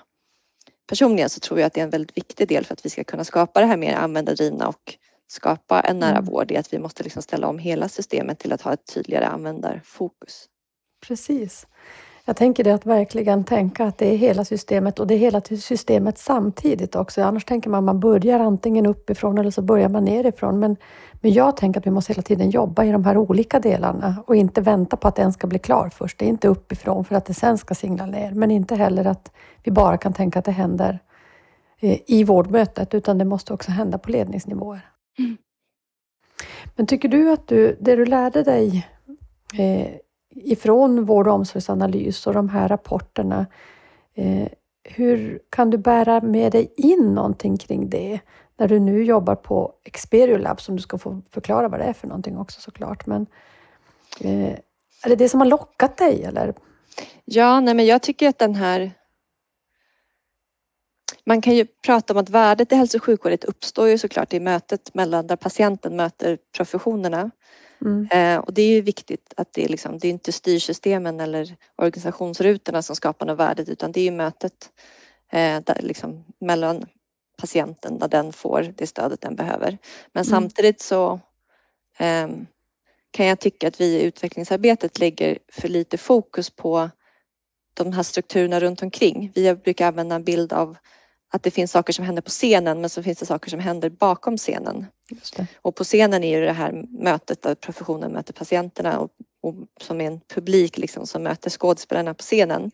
personligen 0.88 1.30
så 1.30 1.40
tror 1.40 1.60
jag 1.60 1.66
att 1.66 1.74
det 1.74 1.80
är 1.80 1.84
en 1.84 1.90
väldigt 1.90 2.16
viktig 2.16 2.48
del 2.48 2.64
för 2.64 2.72
att 2.72 2.86
vi 2.86 2.90
ska 2.90 3.04
kunna 3.04 3.24
skapa 3.24 3.60
det 3.60 3.66
här 3.66 3.76
mer 3.76 3.94
användardrivna 3.94 4.68
och 4.68 4.94
skapa 5.26 5.80
en 5.80 5.98
nära 5.98 6.18
mm. 6.18 6.24
vård 6.24 6.50
i 6.50 6.56
att 6.56 6.72
vi 6.72 6.78
måste 6.78 7.02
liksom 7.02 7.22
ställa 7.22 7.46
om 7.48 7.58
hela 7.58 7.88
systemet 7.88 8.38
till 8.38 8.52
att 8.52 8.62
ha 8.62 8.72
ett 8.72 8.94
tydligare 8.94 9.24
användarfokus. 9.24 10.48
Precis. 11.06 11.66
Jag 12.26 12.36
tänker 12.36 12.64
det 12.64 12.74
att 12.74 12.86
verkligen 12.86 13.44
tänka 13.44 13.84
att 13.84 13.98
det 13.98 14.06
är 14.06 14.16
hela 14.16 14.44
systemet 14.44 14.98
och 14.98 15.06
det 15.06 15.14
är 15.14 15.18
hela 15.18 15.40
systemet 15.40 16.18
samtidigt 16.18 16.96
också. 16.96 17.22
Annars 17.22 17.44
tänker 17.44 17.70
man 17.70 17.78
att 17.78 17.84
man 17.84 18.00
börjar 18.00 18.40
antingen 18.40 18.86
uppifrån 18.86 19.38
eller 19.38 19.50
så 19.50 19.62
börjar 19.62 19.88
man 19.88 20.04
nerifrån. 20.04 20.58
Men, 20.58 20.76
men 21.12 21.32
jag 21.32 21.56
tänker 21.56 21.80
att 21.80 21.86
vi 21.86 21.90
måste 21.90 22.12
hela 22.12 22.22
tiden 22.22 22.50
jobba 22.50 22.84
i 22.84 22.92
de 22.92 23.04
här 23.04 23.16
olika 23.16 23.60
delarna 23.60 24.16
och 24.26 24.36
inte 24.36 24.60
vänta 24.60 24.96
på 24.96 25.08
att 25.08 25.18
en 25.18 25.32
ska 25.32 25.46
bli 25.46 25.58
klar 25.58 25.88
först. 25.88 26.18
Det 26.18 26.24
är 26.24 26.28
inte 26.28 26.48
uppifrån 26.48 27.04
för 27.04 27.14
att 27.14 27.24
det 27.24 27.34
sen 27.34 27.58
ska 27.58 27.74
singla 27.74 28.06
ner, 28.06 28.30
men 28.30 28.50
inte 28.50 28.74
heller 28.74 29.04
att 29.04 29.32
vi 29.62 29.70
bara 29.70 29.96
kan 29.96 30.12
tänka 30.12 30.38
att 30.38 30.44
det 30.44 30.52
händer 30.52 30.98
eh, 31.80 31.98
i 32.06 32.24
vårdmötet, 32.24 32.94
utan 32.94 33.18
det 33.18 33.24
måste 33.24 33.52
också 33.52 33.70
hända 33.70 33.98
på 33.98 34.10
ledningsnivåer. 34.10 34.86
Mm. 35.18 35.36
Men 36.76 36.86
tycker 36.86 37.08
du 37.08 37.32
att 37.32 37.48
du, 37.48 37.76
det 37.80 37.96
du 37.96 38.04
lärde 38.04 38.42
dig 38.42 38.86
eh, 39.58 40.03
ifrån 40.34 41.04
vård 41.04 41.28
och 41.28 41.34
omsorgsanalys 41.34 42.26
och 42.26 42.34
de 42.34 42.48
här 42.48 42.68
rapporterna. 42.68 43.46
Eh, 44.14 44.48
hur 44.84 45.40
kan 45.50 45.70
du 45.70 45.78
bära 45.78 46.20
med 46.20 46.52
dig 46.52 46.72
in 46.76 47.14
någonting 47.14 47.56
kring 47.56 47.90
det 47.90 48.20
när 48.56 48.68
du 48.68 48.80
nu 48.80 49.04
jobbar 49.04 49.34
på 49.34 49.72
Experiolab 49.84 50.60
som 50.60 50.76
du 50.76 50.82
ska 50.82 50.98
få 50.98 51.22
förklara 51.30 51.68
vad 51.68 51.80
det 51.80 51.84
är 51.84 51.92
för 51.92 52.08
någonting 52.08 52.38
också 52.38 52.60
såklart. 52.60 53.06
Men 53.06 53.26
eh, 54.20 54.52
är 55.04 55.08
det 55.08 55.16
det 55.16 55.28
som 55.28 55.40
har 55.40 55.46
lockat 55.46 55.96
dig 55.96 56.24
eller? 56.24 56.54
Ja, 57.24 57.60
nej 57.60 57.74
men 57.74 57.86
jag 57.86 58.02
tycker 58.02 58.28
att 58.28 58.38
den 58.38 58.54
här 58.54 58.92
man 61.26 61.40
kan 61.40 61.54
ju 61.54 61.66
prata 61.66 62.12
om 62.12 62.18
att 62.18 62.30
värdet 62.30 62.72
i 62.72 62.74
hälso 62.74 62.98
och 62.98 63.04
sjukvården 63.04 63.38
uppstår 63.46 63.88
ju 63.88 63.98
såklart 63.98 64.32
i 64.32 64.40
mötet 64.40 64.94
mellan 64.94 65.26
där 65.26 65.36
patienten 65.36 65.96
möter 65.96 66.38
professionerna. 66.56 67.30
Mm. 67.84 68.08
Eh, 68.10 68.38
och 68.44 68.54
det 68.54 68.62
är 68.62 68.68
ju 68.68 68.80
viktigt 68.80 69.34
att 69.36 69.52
det 69.52 69.68
liksom, 69.68 69.98
det 69.98 70.08
är 70.08 70.10
inte 70.10 70.32
styrsystemen 70.32 71.20
eller 71.20 71.56
organisationsrutorna 71.76 72.82
som 72.82 72.96
skapar 72.96 73.26
något 73.26 73.38
värdet 73.38 73.68
utan 73.68 73.92
det 73.92 74.00
är 74.00 74.04
ju 74.04 74.10
mötet 74.10 74.70
eh, 75.32 75.60
där, 75.60 75.78
liksom, 75.80 76.24
mellan 76.40 76.84
patienten 77.36 77.98
där 77.98 78.08
den 78.08 78.32
får 78.32 78.72
det 78.76 78.86
stödet 78.86 79.20
den 79.20 79.36
behöver. 79.36 79.78
Men 80.12 80.24
mm. 80.24 80.30
samtidigt 80.30 80.80
så 80.80 81.20
eh, 81.98 82.28
kan 83.10 83.26
jag 83.26 83.40
tycka 83.40 83.68
att 83.68 83.80
vi 83.80 83.84
i 83.84 84.02
utvecklingsarbetet 84.02 84.98
lägger 84.98 85.38
för 85.52 85.68
lite 85.68 85.98
fokus 85.98 86.50
på 86.50 86.90
de 87.74 87.92
här 87.92 88.02
strukturerna 88.02 88.60
runt 88.60 88.82
omkring. 88.82 89.32
Vi 89.34 89.54
brukar 89.54 89.88
använda 89.88 90.14
en 90.14 90.24
bild 90.24 90.52
av 90.52 90.76
att 91.34 91.42
det 91.42 91.50
finns 91.50 91.72
saker 91.72 91.92
som 91.92 92.04
händer 92.04 92.22
på 92.22 92.30
scenen 92.30 92.80
men 92.80 92.90
så 92.90 93.02
finns 93.02 93.18
det 93.18 93.26
saker 93.26 93.50
som 93.50 93.60
händer 93.60 93.90
bakom 93.90 94.36
scenen. 94.36 94.86
Och 95.62 95.76
på 95.76 95.84
scenen 95.84 96.24
är 96.24 96.38
ju 96.38 96.44
det 96.44 96.52
här 96.52 96.84
mötet 96.98 97.42
där 97.42 97.54
professionen 97.54 98.12
möter 98.12 98.32
patienterna 98.32 98.98
och, 98.98 99.10
och 99.42 99.54
som 99.80 100.00
är 100.00 100.06
en 100.06 100.20
publik 100.34 100.78
liksom 100.78 101.06
som 101.06 101.22
möter 101.22 101.50
skådespelarna 101.50 102.14
på 102.14 102.22
scenen. 102.22 102.70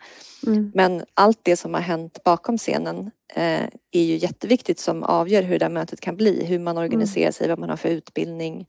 Mm. 0.46 0.72
Men 0.74 1.04
allt 1.14 1.38
det 1.42 1.56
som 1.56 1.74
har 1.74 1.80
hänt 1.80 2.18
bakom 2.24 2.58
scenen 2.58 3.10
eh, 3.34 3.64
är 3.90 4.02
ju 4.02 4.16
jätteviktigt 4.16 4.78
som 4.78 5.02
avgör 5.02 5.42
hur 5.42 5.58
det 5.58 5.64
här 5.64 5.72
mötet 5.72 6.00
kan 6.00 6.16
bli, 6.16 6.44
hur 6.44 6.58
man 6.58 6.78
organiserar 6.78 7.24
mm. 7.24 7.32
sig, 7.32 7.48
vad 7.48 7.58
man 7.58 7.70
har 7.70 7.76
för 7.76 7.88
utbildning, 7.88 8.66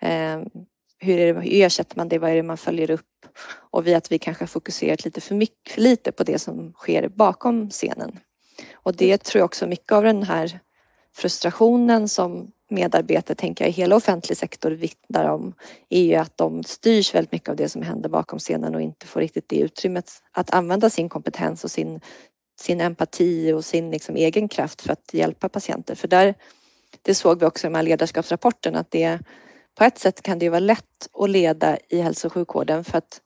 eh, 0.00 0.40
hur, 0.98 1.18
är 1.18 1.34
det, 1.34 1.40
hur 1.40 1.62
ersätter 1.62 1.96
man 1.96 2.08
det, 2.08 2.18
vad 2.18 2.30
är 2.30 2.36
det 2.36 2.42
man 2.42 2.56
följer 2.56 2.90
upp 2.90 3.26
och 3.70 3.86
vi 3.86 3.94
att 3.94 4.12
vi 4.12 4.18
kanske 4.18 4.42
har 4.42 4.48
fokuserat 4.48 5.04
lite 5.04 5.20
för 5.20 5.34
mycket, 5.34 5.72
för 5.72 5.80
lite 5.80 6.12
på 6.12 6.24
det 6.24 6.38
som 6.38 6.72
sker 6.72 7.08
bakom 7.08 7.70
scenen. 7.70 8.18
Och 8.84 8.96
det 8.96 9.18
tror 9.18 9.40
jag 9.40 9.44
också 9.44 9.66
mycket 9.66 9.92
av 9.92 10.02
den 10.02 10.22
här 10.22 10.60
frustrationen 11.16 12.08
som 12.08 12.50
medarbetare, 12.70 13.34
tänker 13.34 13.64
jag, 13.64 13.68
i 13.68 13.72
hela 13.72 13.96
offentlig 13.96 14.38
sektor 14.38 14.70
vittnar 14.70 15.24
om 15.24 15.54
är 15.88 16.02
ju 16.02 16.14
att 16.14 16.36
de 16.36 16.64
styrs 16.64 17.14
väldigt 17.14 17.32
mycket 17.32 17.48
av 17.48 17.56
det 17.56 17.68
som 17.68 17.82
händer 17.82 18.08
bakom 18.08 18.38
scenen 18.38 18.74
och 18.74 18.80
inte 18.80 19.06
får 19.06 19.20
riktigt 19.20 19.48
det 19.48 19.56
utrymmet 19.56 20.10
att 20.32 20.54
använda 20.54 20.90
sin 20.90 21.08
kompetens 21.08 21.64
och 21.64 21.70
sin, 21.70 22.00
sin 22.60 22.80
empati 22.80 23.52
och 23.52 23.64
sin 23.64 23.90
liksom 23.90 24.16
egen 24.16 24.48
kraft 24.48 24.82
för 24.82 24.92
att 24.92 25.10
hjälpa 25.14 25.48
patienter. 25.48 25.94
För 25.94 26.08
där, 26.08 26.34
det 27.02 27.14
såg 27.14 27.40
vi 27.40 27.46
också 27.46 27.66
i 27.66 27.70
de 27.70 27.76
här 27.76 27.82
ledarskapsrapporterna 27.82 28.78
att 28.78 28.90
det 28.90 29.18
på 29.74 29.84
ett 29.84 29.98
sätt 29.98 30.22
kan 30.22 30.38
det 30.38 30.48
vara 30.48 30.60
lätt 30.60 31.08
att 31.12 31.30
leda 31.30 31.78
i 31.88 32.00
hälso 32.00 32.26
och 32.26 32.32
sjukvården 32.32 32.84
för 32.84 32.98
att 32.98 33.20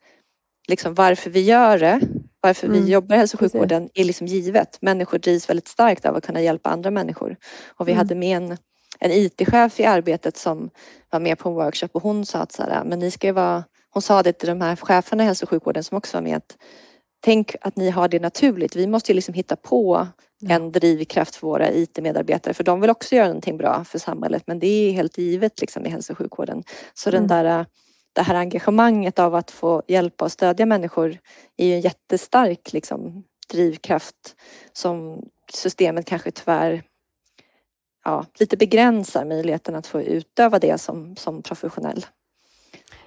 liksom 0.69 0.95
varför 0.95 1.31
vi 1.31 1.41
gör 1.41 1.79
det 1.79 2.01
varför 2.41 2.67
mm. 2.67 2.85
vi 2.85 2.91
jobbar 2.91 3.17
i 3.17 3.19
hälso 3.19 3.37
och 3.37 3.41
sjukvården 3.41 3.91
är 3.95 4.05
liksom 4.05 4.27
givet. 4.27 4.79
Människor 4.83 5.19
drivs 5.19 5.51
väldigt 5.51 5.69
starkt 5.69 6.07
av 6.07 6.17
att 6.17 6.27
kunna 6.27 6.41
hjälpa 6.41 6.71
andra 6.71 6.91
människor. 6.91 7.37
Och 7.67 7.89
vi 7.89 7.93
mm. 7.93 7.99
hade 7.99 8.15
med 8.15 8.37
en, 8.37 8.57
en 8.99 9.13
IT-chef 9.13 9.81
i 9.81 9.85
arbetet 9.85 10.37
som 10.37 10.71
var 11.11 11.21
med 11.21 11.39
på 11.39 11.49
en 11.49 11.55
workshop 11.55 11.89
och 11.93 12.03
hon 12.03 12.27
sa 12.27 12.39
att 12.39 12.53
så 12.53 12.63
här, 12.63 12.85
men 12.85 12.99
ni 12.99 13.11
ska 13.11 13.33
vara, 13.33 13.65
hon 13.91 14.03
sa 14.03 14.23
det 14.23 14.33
till 14.33 14.49
de 14.49 14.61
här 14.61 14.77
cheferna 14.77 15.23
i 15.23 15.27
hälso 15.27 15.45
och 15.45 15.51
sjukvården 15.51 15.85
som 15.85 15.99
också 15.99 16.17
var 16.17 16.23
med 16.23 16.37
att 16.37 16.57
tänk 17.21 17.57
att 17.61 17.77
ni 17.77 17.91
har 17.91 18.09
det 18.09 18.21
naturligt. 18.21 18.77
Vi 18.77 18.87
måste 18.87 19.13
ju 19.13 19.15
liksom 19.15 19.35
hitta 19.35 19.57
på 19.57 20.07
en 20.49 20.73
drivkraft 20.73 21.37
för 21.37 21.47
våra 21.47 21.73
IT-medarbetare 21.73 22.55
för 22.55 22.65
de 22.65 22.81
vill 22.81 22.91
också 22.91 23.15
göra 23.15 23.27
någonting 23.27 23.57
bra 23.57 23.85
för 23.85 23.99
samhället 23.99 24.43
men 24.47 24.59
det 24.59 24.67
är 24.67 24.93
helt 24.93 25.19
givet 25.19 25.61
liksom 25.61 25.87
i 25.87 25.89
hälso 25.89 26.13
och 26.13 26.19
sjukvården. 26.19 26.63
Så 26.95 27.11
mm. 27.11 27.21
den 27.21 27.29
där 27.29 27.67
det 28.19 28.23
här 28.23 28.35
engagemanget 28.35 29.19
av 29.19 29.35
att 29.35 29.51
få 29.51 29.83
hjälpa 29.87 30.25
och 30.25 30.33
stödja 30.33 30.67
människor 30.67 31.19
är 31.57 31.67
ju 31.67 31.75
en 31.75 31.81
jättestark 31.81 32.73
liksom, 32.73 33.25
drivkraft 33.53 34.37
som 34.73 35.23
systemet 35.53 36.07
kanske 36.07 36.31
tyvärr 36.31 36.83
ja, 38.05 38.25
lite 38.39 38.57
begränsar 38.57 39.25
möjligheten 39.25 39.75
att 39.75 39.87
få 39.87 40.03
utöva 40.03 40.59
det 40.59 40.81
som, 40.81 41.17
som 41.17 41.43
professionell. 41.43 42.07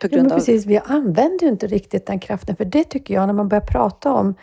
På 0.02 0.08
grund 0.08 0.32
ja, 0.32 0.36
precis, 0.36 0.66
vi 0.66 0.78
använder 0.78 1.46
ju 1.46 1.52
inte 1.52 1.68
riktigt 1.68 2.06
den 2.06 2.20
kraften 2.20 2.56
för 2.56 2.66
det 2.66 2.84
tycker 2.84 3.14
jag 3.14 3.28
när 3.28 3.34
man 3.34 3.48
börjar 3.48 3.66
prata 3.66 4.14
om, 4.14 4.36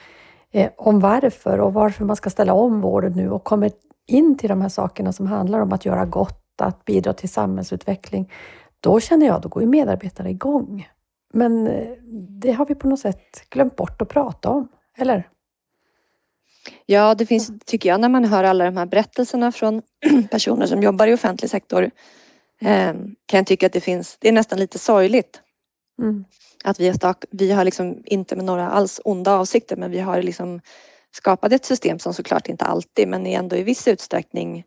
eh, 0.53 0.71
om 0.77 1.01
varför 1.01 1.61
och 1.61 1.73
varför 1.73 2.05
man 2.05 2.17
ska 2.17 2.31
ställa 2.31 2.53
om 2.53 2.81
vården 2.81 3.13
nu 3.13 3.31
och 3.31 3.45
kommer 3.45 3.71
in 4.07 4.39
till 4.39 4.49
de 4.49 4.61
här 4.61 4.69
sakerna 4.69 5.13
som 5.13 5.27
handlar 5.27 5.61
om 5.61 5.73
att 5.73 5.85
göra 5.85 6.05
gott, 6.05 6.45
att 6.59 6.85
bidra 6.85 7.13
till 7.13 7.29
samhällsutveckling, 7.29 8.33
då 8.81 9.01
känner 9.01 9.27
jag, 9.27 9.43
då 9.43 9.49
går 9.49 9.63
ju 9.63 9.69
medarbetarna 9.69 10.31
igång. 10.31 10.89
Men 11.33 11.67
eh, 11.67 11.89
det 12.41 12.53
har 12.53 12.67
vi 12.67 12.75
på 12.75 12.89
något 12.89 13.01
sätt 13.01 13.51
glömt 13.51 13.77
bort 13.77 14.03
att 14.03 14.09
prata 14.09 14.51
om, 14.51 14.69
eller? 14.97 15.29
Ja, 16.87 17.15
det 17.15 17.27
finns, 17.27 17.51
tycker 17.65 17.89
jag, 17.89 18.01
när 18.01 18.09
man 18.09 18.25
hör 18.25 18.45
alla 18.45 18.65
de 18.65 18.77
här 18.77 18.87
berättelserna 18.87 19.53
från 19.53 19.83
personer 20.31 20.67
som 20.67 20.83
jobbar 20.83 21.07
i 21.07 21.15
offentlig 21.15 21.51
sektor 21.51 21.91
eh, 22.61 22.93
kan 23.27 23.39
jag 23.39 23.47
tycka 23.47 23.67
att 23.67 23.73
det 23.73 23.81
finns, 23.81 24.17
det 24.21 24.29
är 24.29 24.33
nästan 24.33 24.59
lite 24.59 24.79
sorgligt. 24.79 25.41
Mm. 26.03 26.25
Att 26.65 26.81
vi 26.81 26.87
har, 26.87 26.95
stak, 26.95 27.25
vi 27.31 27.53
har 27.53 27.65
liksom 27.65 28.03
inte 28.05 28.37
med 28.37 28.45
några 28.45 28.71
alls 28.71 29.01
onda 29.05 29.39
avsikter 29.39 29.77
men 29.77 29.91
vi 29.91 29.99
har 29.99 30.23
liksom 30.23 30.61
skapat 31.11 31.53
ett 31.53 31.65
system 31.65 31.99
som 31.99 32.15
såklart 32.15 32.49
inte 32.49 32.65
alltid 32.65 33.09
men 33.09 33.27
ändå 33.27 33.57
i 33.57 33.63
viss 33.63 33.89
utsträckning 33.89 34.65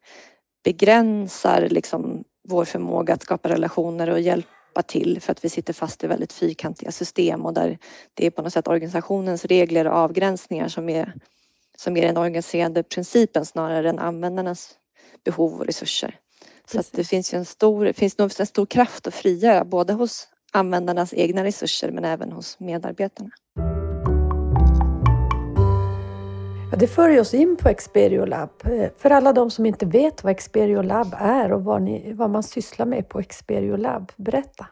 begränsar 0.63 1.67
liksom 1.69 2.23
vår 2.43 2.65
förmåga 2.65 3.13
att 3.13 3.23
skapa 3.23 3.49
relationer 3.49 4.09
och 4.09 4.19
hjälpa 4.19 4.81
till 4.85 5.21
för 5.21 5.31
att 5.31 5.45
vi 5.45 5.49
sitter 5.49 5.73
fast 5.73 6.03
i 6.03 6.07
väldigt 6.07 6.33
fyrkantiga 6.33 6.91
system 6.91 7.45
och 7.45 7.53
där 7.53 7.77
det 8.13 8.25
är 8.25 8.31
på 8.31 8.41
något 8.41 8.53
sätt 8.53 8.67
organisationens 8.67 9.45
regler 9.45 9.87
och 9.87 9.93
avgränsningar 9.93 10.67
som 10.67 10.89
är, 10.89 11.13
som 11.77 11.97
är 11.97 12.01
den 12.01 12.17
organiserande 12.17 12.83
principen 12.83 13.45
snarare 13.45 13.89
än 13.89 13.99
användarnas 13.99 14.69
behov 15.25 15.59
och 15.59 15.65
resurser. 15.65 16.15
Så 16.65 16.79
att 16.79 16.89
det 16.91 17.03
finns 17.03 17.33
ju 17.33 17.37
en 17.37 17.45
stor, 17.45 17.93
finns 17.93 18.17
nog 18.17 18.31
en 18.39 18.45
stor 18.45 18.65
kraft 18.65 19.07
att 19.07 19.13
frigöra 19.13 19.65
både 19.65 19.93
hos 19.93 20.27
användarnas 20.51 21.13
egna 21.13 21.43
resurser 21.43 21.91
men 21.91 22.05
även 22.05 22.31
hos 22.31 22.59
medarbetarna 22.59 23.29
det 26.81 26.87
för 26.87 27.19
oss 27.19 27.33
in 27.33 27.57
på 27.57 27.69
Experio 27.69 28.25
Lab. 28.25 28.49
Eh, 28.65 28.89
för 28.97 29.09
alla 29.09 29.33
de 29.33 29.51
som 29.51 29.65
inte 29.65 29.85
vet 29.85 30.23
vad 30.23 30.31
Experio 30.31 30.81
Lab 30.81 31.15
är 31.19 31.51
och 31.51 31.63
vad, 31.63 31.81
ni, 31.81 32.13
vad 32.13 32.29
man 32.29 32.43
sysslar 32.43 32.85
med 32.85 33.09
på 33.09 33.19
Experio 33.19 33.75
Lab, 33.75 34.11
berätta. 34.15 34.67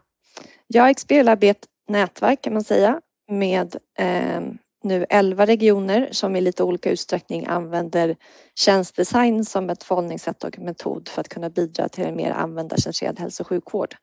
Ja, 0.67 0.89
Experio 0.89 1.23
Lab 1.23 1.43
är 1.43 1.51
ett 1.51 1.65
nätverk 1.87 2.41
kan 2.41 2.53
man 2.53 2.63
säga 2.63 3.01
med 3.31 3.75
eh, 3.99 4.41
nu 4.83 5.05
11 5.09 5.45
regioner 5.45 6.09
som 6.11 6.35
i 6.35 6.41
lite 6.41 6.63
olika 6.63 6.91
utsträckning 6.91 7.45
använder 7.45 8.15
tjänstdesign 8.55 9.45
som 9.45 9.69
ett 9.69 9.83
förhållningssätt 9.83 10.43
och 10.43 10.59
metod 10.59 11.07
för 11.07 11.21
att 11.21 11.29
kunna 11.29 11.49
bidra 11.49 11.89
till 11.89 12.05
en 12.05 12.15
mer 12.15 12.31
användarcentrerad 12.31 13.19
hälso 13.19 13.43
och 13.43 13.47
sjukvård. 13.47 13.95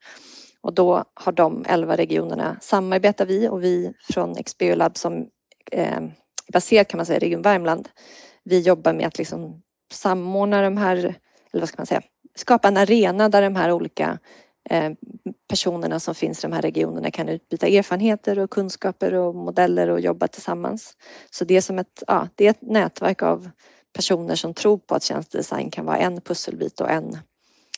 Och 0.61 0.73
då 0.73 1.03
har 1.13 1.31
de 1.31 1.65
11 1.67 1.95
regionerna 1.95 2.57
samarbetar 2.61 3.25
vi 3.25 3.49
och 3.49 3.63
vi 3.63 3.93
från 4.13 4.37
Experio 4.37 4.75
Lab 4.75 4.97
som 4.97 5.27
eh, 5.71 6.01
baserat 6.53 6.87
kan 6.87 6.97
man 6.97 7.05
säga 7.05 7.17
i 7.17 7.19
Region 7.19 7.41
Värmland. 7.41 7.89
Vi 8.43 8.59
jobbar 8.59 8.93
med 8.93 9.07
att 9.07 9.17
liksom 9.17 9.61
samordna 9.93 10.61
de 10.61 10.77
här, 10.77 10.95
eller 10.95 11.61
vad 11.61 11.69
ska 11.69 11.77
man 11.77 11.87
säga, 11.87 12.01
skapa 12.35 12.67
en 12.67 12.77
arena 12.77 13.29
där 13.29 13.41
de 13.41 13.55
här 13.55 13.71
olika 13.71 14.19
eh, 14.69 14.91
personerna 15.49 15.99
som 15.99 16.15
finns 16.15 16.39
i 16.43 16.47
de 16.47 16.53
här 16.53 16.61
regionerna 16.61 17.11
kan 17.11 17.29
utbyta 17.29 17.67
erfarenheter 17.67 18.39
och 18.39 18.49
kunskaper 18.49 19.13
och 19.13 19.35
modeller 19.35 19.89
och 19.89 19.99
jobba 19.99 20.27
tillsammans. 20.27 20.93
Så 21.31 21.45
det 21.45 21.57
är 21.57 21.61
som 21.61 21.79
ett, 21.79 22.03
ja, 22.07 22.27
det 22.35 22.45
är 22.45 22.49
ett 22.49 22.61
nätverk 22.61 23.23
av 23.23 23.49
personer 23.93 24.35
som 24.35 24.53
tror 24.53 24.77
på 24.77 24.95
att 24.95 25.03
tjänstedesign 25.03 25.71
kan 25.71 25.85
vara 25.85 25.97
en 25.97 26.21
pusselbit 26.21 26.81
och 26.81 26.91
en, 26.91 27.17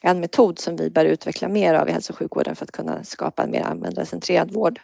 en 0.01 0.19
metod 0.19 0.59
som 0.59 0.75
vi 0.75 0.89
bör 0.89 1.05
utveckla 1.05 1.47
mer 1.47 1.73
av 1.73 1.89
i 1.89 1.91
hälso 1.91 2.13
och 2.13 2.17
sjukvården 2.17 2.55
för 2.55 2.65
att 2.65 2.71
kunna 2.71 3.03
skapa 3.03 3.43
en 3.43 3.51
mer 3.51 3.61
användarcentrerad 3.61 4.51
vård. 4.51 4.79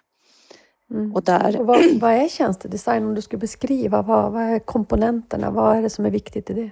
Mm. 0.92 1.14
Och 1.14 1.24
där... 1.24 1.60
Och 1.60 1.66
vad, 1.66 2.00
vad, 2.00 2.12
är 2.12 2.28
tjänstedesign 2.28 3.06
om 3.06 3.16
du 3.16 3.22
skulle 3.22 3.40
beskriva? 3.40 4.02
Vad, 4.02 4.32
vad 4.32 4.42
är 4.42 4.60
komponenterna? 4.60 5.52
Vad 5.52 5.78
är 5.78 5.82
det 5.82 5.90
som 5.90 6.06
är 6.06 6.10
viktigt 6.10 6.50
i 6.50 6.54
det? 6.54 6.72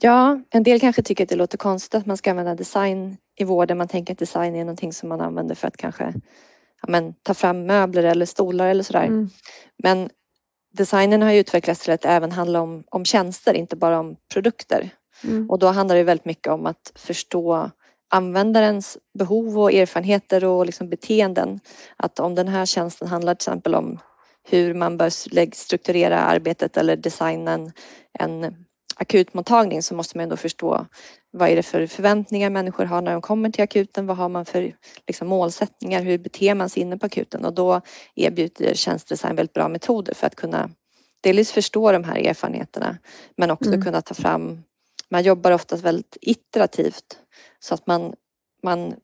Ja, 0.00 0.40
en 0.50 0.62
del 0.62 0.80
kanske 0.80 1.02
tycker 1.02 1.24
att 1.24 1.30
det 1.30 1.36
låter 1.36 1.58
konstigt 1.58 1.94
att 1.94 2.06
man 2.06 2.16
ska 2.16 2.30
använda 2.30 2.54
design 2.54 3.16
i 3.36 3.44
vården. 3.44 3.78
Man 3.78 3.88
tänker 3.88 4.12
att 4.12 4.18
design 4.18 4.54
är 4.54 4.64
någonting 4.64 4.92
som 4.92 5.08
man 5.08 5.20
använder 5.20 5.54
för 5.54 5.68
att 5.68 5.76
kanske 5.76 6.04
ja, 6.82 6.88
men, 6.88 7.14
ta 7.22 7.34
fram 7.34 7.66
möbler 7.66 8.02
eller 8.02 8.26
stolar 8.26 8.66
eller 8.66 8.82
sådär. 8.82 9.04
Mm. 9.04 9.30
Men 9.82 10.10
designen 10.72 11.22
har 11.22 11.32
utvecklats 11.32 11.80
till 11.80 11.92
att 11.92 12.04
även 12.04 12.32
handla 12.32 12.60
om, 12.60 12.84
om 12.90 13.04
tjänster, 13.04 13.54
inte 13.54 13.76
bara 13.76 14.00
om 14.00 14.16
produkter. 14.32 14.90
Mm. 15.24 15.50
Och 15.50 15.58
då 15.58 15.66
handlar 15.66 15.96
det 15.96 16.02
väldigt 16.02 16.24
mycket 16.24 16.52
om 16.52 16.66
att 16.66 16.92
förstå 16.94 17.70
användarens 18.10 18.98
behov 19.18 19.58
och 19.58 19.72
erfarenheter 19.72 20.44
och 20.44 20.66
liksom 20.66 20.88
beteenden. 20.88 21.60
Att 21.96 22.20
om 22.20 22.34
den 22.34 22.48
här 22.48 22.66
tjänsten 22.66 23.08
handlar 23.08 23.34
till 23.34 23.48
exempel 23.48 23.74
om 23.74 23.98
hur 24.48 24.74
man 24.74 24.96
bör 24.96 25.10
strukturera 25.54 26.20
arbetet 26.20 26.76
eller 26.76 26.96
designa 26.96 27.52
en, 27.52 27.72
en 28.18 28.64
akutmottagning 28.96 29.82
så 29.82 29.94
måste 29.94 30.16
man 30.16 30.22
ändå 30.22 30.36
förstå 30.36 30.86
vad 31.30 31.48
är 31.48 31.56
det 31.56 31.62
för 31.62 31.86
förväntningar 31.86 32.50
människor 32.50 32.84
har 32.84 33.02
när 33.02 33.12
de 33.12 33.22
kommer 33.22 33.50
till 33.50 33.64
akuten? 33.64 34.06
Vad 34.06 34.16
har 34.16 34.28
man 34.28 34.44
för 34.44 34.74
liksom, 35.06 35.28
målsättningar? 35.28 36.02
Hur 36.02 36.18
beter 36.18 36.54
man 36.54 36.68
sig 36.68 36.82
inne 36.82 36.98
på 36.98 37.06
akuten? 37.06 37.44
Och 37.44 37.54
då 37.54 37.80
erbjuder 38.14 38.74
tjänstedesign 38.74 39.36
väldigt 39.36 39.52
bra 39.52 39.68
metoder 39.68 40.14
för 40.14 40.26
att 40.26 40.36
kunna 40.36 40.70
delvis 41.20 41.52
förstå 41.52 41.92
de 41.92 42.04
här 42.04 42.16
erfarenheterna 42.16 42.98
men 43.36 43.50
också 43.50 43.70
mm. 43.70 43.82
kunna 43.82 44.02
ta 44.02 44.14
fram 44.14 44.62
man 45.14 45.22
jobbar 45.22 45.52
oftast 45.52 45.84
väldigt 45.84 46.16
iterativt 46.20 47.18
så 47.58 47.74
att 47.74 47.86
man, 47.86 48.14
man 48.62 48.94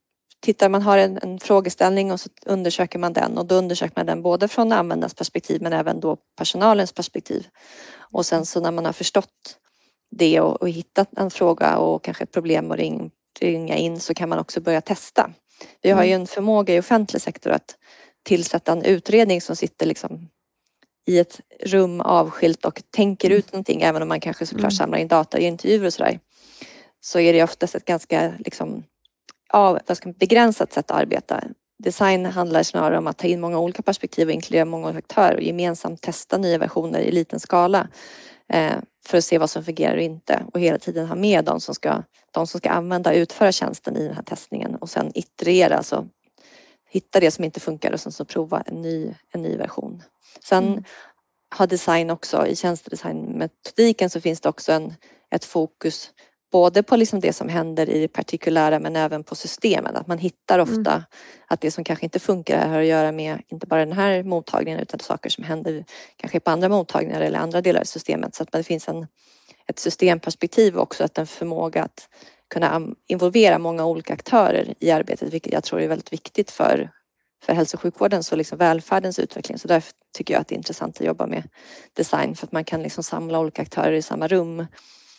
tittar, 0.41 0.69
man 0.69 0.83
har 0.83 0.99
en, 0.99 1.19
en, 1.23 1.39
frågeställning 1.39 2.13
och 2.13 2.21
så 2.21 2.29
undersöker 2.47 2.99
man 2.99 3.13
den 3.13 3.39
och 3.39 3.47
då 3.47 3.55
undersöker 3.55 3.95
man 3.97 4.07
den 4.07 4.23
både 4.23 4.49
från 4.49 4.73
användarens 4.73 5.15
perspektiv 5.15 5.63
men 5.63 5.73
även 5.73 6.01
då 6.01 6.17
personalens 6.37 6.93
perspektiv. 6.93 7.47
Och 8.13 8.27
sen 8.27 8.47
så 8.47 8.61
när 8.61 8.71
man 8.71 8.85
har 8.85 8.93
förstått 8.93 9.57
det 10.11 10.41
och, 10.41 10.63
och 10.63 10.69
hittat 10.69 11.09
en 11.17 11.31
fråga 11.31 11.79
och 11.79 12.05
kanske 12.05 12.25
ett 12.25 12.33
problem 12.33 12.71
och 12.71 12.77
ring, 12.77 13.11
ringa 13.41 13.77
in 13.77 14.01
så 14.01 14.15
kan 14.15 14.29
man 14.29 14.39
också 14.39 14.61
börja 14.61 14.81
testa. 14.81 15.31
Vi 15.83 15.91
har 15.91 16.05
ju 16.05 16.11
mm. 16.11 16.21
en 16.21 16.27
förmåga 16.27 16.75
i 16.75 16.81
offentlig 16.81 17.23
sektor 17.23 17.51
att 17.51 17.77
tillsätta 18.23 18.73
en 18.73 18.85
utredning 18.85 19.41
som 19.41 19.57
sitter 19.57 19.87
liksom 19.87 20.29
i 21.07 21.19
ett 21.19 21.41
rum 21.61 22.01
avskilt 22.01 22.65
och 22.65 22.83
tänker 22.91 23.31
ut 23.31 23.53
någonting 23.53 23.83
även 23.83 24.03
om 24.03 24.09
man 24.09 24.21
kanske 24.21 24.47
såklart 24.47 24.63
mm. 24.63 24.71
samlar 24.71 24.99
in 24.99 25.09
data 25.09 25.39
i 25.39 25.45
intervjuer 25.45 25.87
och 25.87 25.93
sådär. 25.93 26.21
Så 27.01 27.21
är 27.21 27.33
det 27.33 27.43
oftast 27.43 27.75
ett 27.75 27.85
ganska 27.85 28.35
liksom, 28.39 28.85
av, 29.51 29.79
begränsat 30.19 30.73
sätt 30.73 30.91
att 30.91 31.01
arbeta. 31.01 31.45
Design 31.79 32.27
handlar 32.27 32.63
snarare 32.63 32.99
om 32.99 33.07
att 33.07 33.19
ta 33.19 33.27
in 33.27 33.41
många 33.41 33.59
olika 33.59 33.83
perspektiv 33.83 34.29
och 34.29 34.33
inkludera 34.33 34.65
många 34.65 34.89
aktörer 34.89 35.37
och 35.37 35.43
gemensamt 35.43 36.03
testa 36.03 36.39
nya 36.39 36.59
versioner 36.59 37.01
i 37.01 37.13
liten 37.13 37.41
skala 37.41 37.89
eh, 38.53 38.77
för 39.07 39.19
att 39.19 39.25
se 39.25 39.39
vad 39.39 39.51
som 39.51 39.65
fungerar 39.65 39.97
och 39.97 40.03
inte 40.03 40.45
och 40.53 40.61
hela 40.61 40.79
tiden 40.79 41.07
ha 41.07 41.15
med 41.15 41.45
de 41.45 41.61
som 41.61 41.75
ska, 41.75 42.03
de 42.31 42.47
som 42.47 42.61
ska 42.61 42.71
använda 42.71 43.11
och 43.11 43.17
utföra 43.17 43.53
tjänsten 43.53 43.97
i 43.97 44.07
den 44.07 44.15
här 44.15 44.23
testningen 44.23 44.75
och 44.75 44.91
sen 44.91 45.11
iterera, 45.15 45.77
alltså 45.77 46.09
hitta 46.91 47.21
det 47.21 47.31
som 47.31 47.45
inte 47.45 47.61
funkar 47.61 47.93
och 47.93 48.01
sen 48.01 48.13
så 48.13 48.25
prova 48.25 48.63
en 48.67 48.83
ny, 48.83 49.15
en 49.33 49.43
ny 49.43 49.57
version. 49.57 50.03
Sen 50.45 50.69
mm. 50.69 50.85
har 51.55 51.67
design 51.67 52.11
också, 52.11 52.47
i 52.47 52.57
tjänstedesignmetodiken 52.57 54.11
så 54.11 54.21
finns 54.21 54.41
det 54.41 54.49
också 54.49 54.73
en, 54.73 54.95
ett 55.31 55.45
fokus 55.45 56.11
både 56.53 56.83
på 56.83 56.97
liksom 56.97 57.21
det 57.21 57.33
som 57.33 57.49
händer 57.49 57.91
i 57.91 58.01
det 58.01 58.09
partikulära 58.09 58.79
men 58.79 58.97
även 58.97 59.25
på 59.25 59.35
systemen. 59.35 59.97
Att 59.97 60.07
man 60.07 60.19
hittar 60.19 60.59
mm. 60.59 60.69
ofta 60.69 60.93
mm. 60.93 61.05
att 61.47 61.61
det 61.61 61.71
som 61.71 61.85
kanske 61.85 62.07
inte 62.07 62.19
funkar 62.19 62.69
har 62.69 62.81
att 62.81 62.87
göra 62.87 63.13
med 63.13 63.43
inte 63.49 63.67
bara 63.67 63.85
den 63.85 63.93
här 63.93 64.23
mottagningen 64.23 64.81
utan 64.81 65.01
saker 65.01 65.31
som 65.31 65.45
händer 65.45 65.85
kanske 66.17 66.41
på 66.41 66.51
andra 66.51 66.69
mottagningar 66.69 67.21
eller 67.21 67.39
andra 67.39 67.61
delar 67.61 67.81
av 67.81 67.85
systemet. 67.85 68.35
Så 68.35 68.43
att 68.43 68.53
det 68.53 68.63
finns 68.63 68.89
en, 68.89 69.07
ett 69.67 69.79
systemperspektiv 69.79 70.79
också, 70.79 71.05
att 71.05 71.19
en 71.19 71.27
förmåga 71.27 71.83
att 71.83 72.09
kunna 72.51 72.83
involvera 73.07 73.59
många 73.59 73.85
olika 73.85 74.15
aktörer 74.15 74.75
i 74.81 74.91
arbetet, 74.91 75.35
vilket 75.35 75.53
jag 75.53 75.65
tror 75.65 75.81
är 75.81 75.89
väldigt 75.89 76.13
viktigt 76.13 76.51
för, 76.51 76.91
för 77.45 77.53
hälso 77.53 77.77
och 77.77 77.81
sjukvårdens 77.81 78.33
och 78.33 78.39
liksom 78.39 78.59
välfärdens 78.59 79.19
utveckling. 79.19 79.59
Så 79.59 79.69
därför 79.69 79.93
tycker 80.17 80.35
jag 80.35 80.41
att 80.41 80.49
det 80.49 80.55
är 80.55 80.57
intressant 80.57 81.01
att 81.01 81.07
jobba 81.07 81.27
med 81.27 81.49
design 81.93 82.37
för 82.37 82.47
att 82.47 82.53
man 82.53 82.65
kan 82.65 82.83
liksom 82.83 83.05
samla 83.05 83.39
olika 83.39 83.63
aktörer 83.63 83.93
i 83.93 84.03
samma 84.03 84.29
rum 84.29 84.67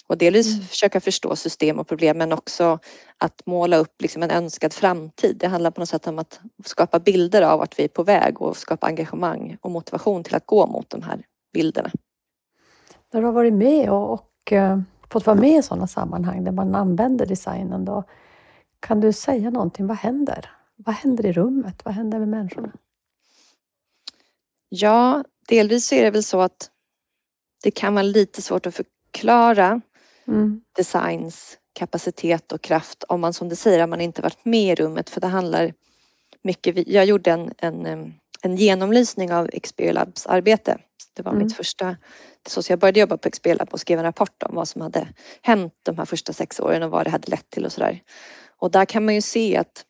och 0.08 0.18
delvis 0.18 0.54
mm. 0.54 0.66
försöka 0.66 1.02
förstå 1.02 1.36
system 1.36 1.80
och 1.80 1.88
problem 1.88 2.18
men 2.18 2.34
också 2.34 2.80
att 3.18 3.46
måla 3.46 3.78
upp 3.78 4.02
liksom 4.02 4.24
en 4.24 4.32
önskad 4.32 4.74
framtid. 4.74 5.38
Det 5.40 5.48
handlar 5.48 5.72
på 5.72 5.82
något 5.82 5.90
sätt 5.90 6.08
om 6.08 6.20
att 6.20 6.40
skapa 6.66 7.00
bilder 7.00 7.42
av 7.42 7.60
vart 7.60 7.80
vi 7.80 7.84
är 7.84 7.88
på 7.88 8.04
väg 8.04 8.42
och 8.42 8.58
skapa 8.58 8.88
engagemang 8.88 9.58
och 9.62 9.72
motivation 9.72 10.24
till 10.24 10.36
att 10.36 10.46
gå 10.46 10.68
mot 10.68 10.90
de 10.90 11.04
här 11.04 11.24
bilderna. 11.54 11.92
När 13.14 13.22
du 13.22 13.28
har 13.28 13.34
varit 13.34 13.54
med 13.54 13.90
och, 13.90 14.14
och 14.14 14.52
uh, 14.52 14.80
fått 15.12 15.26
vara 15.26 15.40
med 15.40 15.60
i 15.60 15.64
sådana 15.64 15.88
sammanhang 15.88 16.44
där 16.44 16.52
man 16.52 16.76
använder 16.76 17.26
designen 17.26 17.86
då, 17.86 18.04
kan 18.80 19.02
du 19.02 19.14
säga 19.14 19.50
någonting? 19.50 19.88
Vad 19.88 19.98
händer? 19.98 20.52
Vad 20.76 20.96
händer 20.96 21.26
i 21.26 21.32
rummet? 21.32 21.86
Vad 21.86 21.94
händer 21.94 22.20
med 22.20 22.28
människorna? 22.28 22.72
Ja, 24.70 25.24
delvis 25.48 25.94
är 25.94 26.04
det 26.04 26.12
väl 26.12 26.24
så 26.24 26.42
att 26.42 26.70
det 27.64 27.72
kan 27.72 27.94
vara 27.94 28.04
lite 28.04 28.42
svårt 28.42 28.66
att 28.66 28.76
förklara 28.76 29.82
mm. 30.28 30.62
designs 30.76 31.58
kapacitet 31.74 32.52
och 32.52 32.62
kraft 32.62 33.04
om 33.04 33.22
man 33.22 33.34
som 33.34 33.50
du 33.50 33.56
säger, 33.56 33.88
man 33.88 34.02
inte 34.02 34.22
varit 34.22 34.46
med 34.46 34.80
i 34.80 34.84
rummet 34.84 35.10
för 35.10 35.22
det 35.22 35.28
handlar 35.28 35.74
mycket, 36.42 36.88
jag 36.88 37.06
gjorde 37.06 37.32
en, 37.32 37.54
en, 37.58 38.14
en 38.42 38.56
genomlysning 38.56 39.34
av 39.34 39.50
Experior 39.54 39.94
Labs 39.94 40.26
arbete. 40.26 40.78
Det 41.14 41.24
var 41.24 41.32
mm. 41.32 41.44
mitt 41.44 41.56
första, 41.56 41.98
så 42.48 42.62
jag 42.70 42.80
började 42.80 43.00
jobba 43.00 43.18
på 43.18 43.28
Experior 43.28 43.58
Lab 43.58 43.70
och 43.72 43.80
skrev 43.80 44.00
en 44.00 44.06
rapport 44.06 44.44
om 44.44 44.56
vad 44.56 44.68
som 44.68 44.82
hade 44.82 45.08
hänt 45.42 45.74
de 45.84 45.98
här 45.98 46.06
första 46.06 46.34
sex 46.34 46.60
åren 46.60 46.84
och 46.84 46.92
vad 46.92 47.06
det 47.06 47.10
hade 47.10 47.32
lett 47.32 47.50
till 47.50 47.66
och 47.66 47.72
sådär. 47.72 48.02
Och 48.58 48.72
där 48.72 48.86
kan 48.86 49.06
man 49.06 49.16
ju 49.16 49.22
se 49.22 49.58
att, 49.58 49.86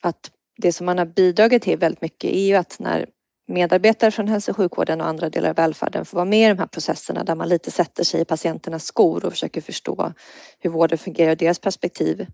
att 0.00 0.30
det 0.56 0.72
som 0.72 0.86
man 0.86 0.98
har 0.98 1.06
bidragit 1.06 1.62
till 1.62 1.78
väldigt 1.78 2.02
mycket 2.02 2.30
är 2.30 2.46
ju 2.46 2.54
att 2.54 2.78
när 2.78 3.06
medarbetare 3.46 4.10
från 4.10 4.28
hälso 4.28 4.50
och 4.50 4.56
sjukvården 4.56 5.00
och 5.00 5.06
andra 5.06 5.28
delar 5.28 5.48
av 5.48 5.56
välfärden 5.56 6.04
får 6.04 6.16
vara 6.16 6.24
med 6.24 6.46
i 6.46 6.48
de 6.48 6.58
här 6.58 6.66
processerna 6.66 7.24
där 7.24 7.34
man 7.34 7.48
lite 7.48 7.70
sätter 7.70 8.04
sig 8.04 8.20
i 8.20 8.24
patienternas 8.24 8.84
skor 8.84 9.24
och 9.24 9.32
försöker 9.32 9.60
förstå 9.60 10.12
hur 10.58 10.70
vården 10.70 10.98
fungerar 10.98 11.32
ur 11.32 11.36
deras 11.36 11.58
perspektiv. 11.58 12.26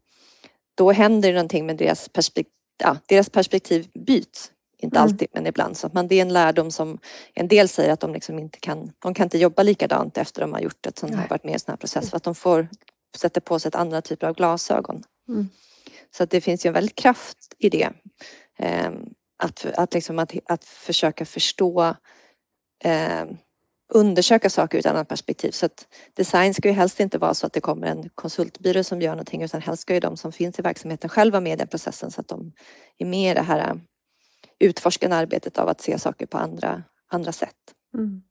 Då 0.74 0.92
händer 0.92 1.28
det 1.28 1.34
någonting 1.34 1.66
med 1.66 1.76
deras 1.76 2.08
perspektiv, 2.08 2.52
ja, 2.82 2.96
deras 3.06 3.30
perspektiv 3.30 3.88
byts. 4.06 4.52
Inte 4.82 4.98
mm. 4.98 5.04
alltid 5.04 5.28
men 5.32 5.46
ibland 5.46 5.76
så 5.76 5.90
men 5.92 6.08
det 6.08 6.14
är 6.14 6.22
en 6.22 6.32
lärdom 6.32 6.70
som 6.70 6.98
en 7.34 7.48
del 7.48 7.68
säger 7.68 7.92
att 7.92 8.00
de 8.00 8.12
liksom 8.12 8.38
inte 8.38 8.60
kan, 8.60 8.92
de 8.98 9.14
kan 9.14 9.24
inte 9.24 9.38
jobba 9.38 9.62
likadant 9.62 10.18
efter 10.18 10.40
de 10.40 10.52
har 10.52 10.60
gjort 10.60 10.86
ett 10.86 10.98
sånt 10.98 11.14
här, 11.14 11.28
varit 11.28 11.44
med 11.44 11.50
i 11.50 11.54
en 11.54 11.60
sån 11.60 11.72
här 11.72 11.76
process 11.76 12.10
för 12.10 12.16
att 12.16 12.22
de 12.22 12.34
får 12.34 12.68
sätta 13.16 13.40
på 13.40 13.58
sig 13.58 13.68
ett 13.68 13.74
andra 13.74 14.02
typer 14.02 14.26
av 14.26 14.34
glasögon. 14.34 15.02
Mm. 15.28 15.48
Så 16.16 16.22
att 16.22 16.30
det 16.30 16.40
finns 16.40 16.66
ju 16.66 16.68
en 16.68 16.74
väldig 16.74 16.94
kraft 16.94 17.54
i 17.58 17.68
det. 17.68 17.88
Ehm, 18.58 19.06
att, 19.42 19.66
att, 19.76 19.94
liksom 19.94 20.18
att, 20.18 20.32
att 20.46 20.64
försöka 20.64 21.24
förstå 21.24 21.94
eh, 22.84 23.24
undersöka 23.92 24.50
saker 24.50 24.78
ur 24.78 24.80
ett 24.80 24.86
annat 24.86 25.08
perspektiv. 25.08 25.50
Så 25.50 25.66
att 25.66 25.86
design 26.14 26.54
ska 26.54 26.68
ju 26.68 26.74
helst 26.74 27.00
inte 27.00 27.18
vara 27.18 27.34
så 27.34 27.46
att 27.46 27.52
det 27.52 27.60
kommer 27.60 27.86
en 27.86 28.08
konsultbyrå 28.14 28.84
som 28.84 29.02
gör 29.02 29.10
någonting 29.10 29.42
utan 29.42 29.62
helst 29.62 29.82
ska 29.82 29.94
ju 29.94 30.00
de 30.00 30.16
som 30.16 30.32
finns 30.32 30.58
i 30.58 30.62
verksamheten 30.62 31.10
själva 31.10 31.40
med 31.40 31.52
i 31.52 31.56
den 31.56 31.68
processen 31.68 32.10
så 32.10 32.20
att 32.20 32.28
de 32.28 32.52
är 32.98 33.06
med 33.06 33.30
i 33.30 33.34
det 33.34 33.42
här 33.42 33.80
utforskande 34.60 35.16
arbetet 35.16 35.58
av 35.58 35.68
att 35.68 35.80
se 35.80 35.98
saker 35.98 36.26
på 36.26 36.38
andra, 36.38 36.82
andra 37.08 37.32
sätt. 37.32 37.56
Mm. 37.94 38.22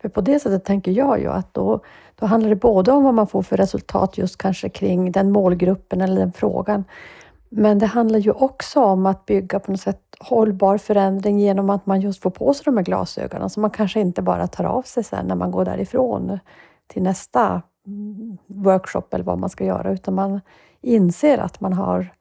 För 0.00 0.08
på 0.08 0.20
det 0.20 0.40
sättet 0.40 0.64
tänker 0.64 0.92
jag 0.92 1.20
ju 1.20 1.28
att 1.28 1.54
då, 1.54 1.80
då 2.14 2.26
handlar 2.26 2.50
det 2.50 2.56
både 2.56 2.92
om 2.92 3.04
vad 3.04 3.14
man 3.14 3.26
får 3.26 3.42
för 3.42 3.56
resultat 3.56 4.18
just 4.18 4.38
kanske 4.38 4.68
kring 4.68 5.12
den 5.12 5.32
målgruppen 5.32 6.00
eller 6.00 6.20
den 6.20 6.32
frågan. 6.32 6.84
Men 7.48 7.78
det 7.78 7.86
handlar 7.86 8.18
ju 8.18 8.30
också 8.30 8.80
om 8.80 9.06
att 9.06 9.26
bygga 9.26 9.60
på 9.60 9.70
något 9.70 9.80
sätt 9.80 10.02
hållbar 10.18 10.78
förändring 10.78 11.40
genom 11.40 11.70
att 11.70 11.86
man 11.86 12.00
just 12.00 12.22
får 12.22 12.30
på 12.30 12.54
sig 12.54 12.64
de 12.64 12.76
här 12.76 12.84
glasögonen 12.84 13.50
så 13.50 13.60
man 13.60 13.70
kanske 13.70 14.00
inte 14.00 14.22
bara 14.22 14.46
tar 14.46 14.64
av 14.64 14.82
sig 14.82 15.04
sen 15.04 15.26
när 15.26 15.34
man 15.34 15.50
går 15.50 15.64
därifrån 15.64 16.38
till 16.86 17.02
nästa 17.02 17.62
mm, 17.86 18.38
workshop 18.46 19.02
eller 19.10 19.24
vad 19.24 19.38
man 19.38 19.50
ska 19.50 19.64
göra 19.64 19.92
utan 19.92 20.14
man 20.14 20.40
inser 20.80 21.38
att 21.38 21.60
man 21.60 21.72
har 21.72 22.12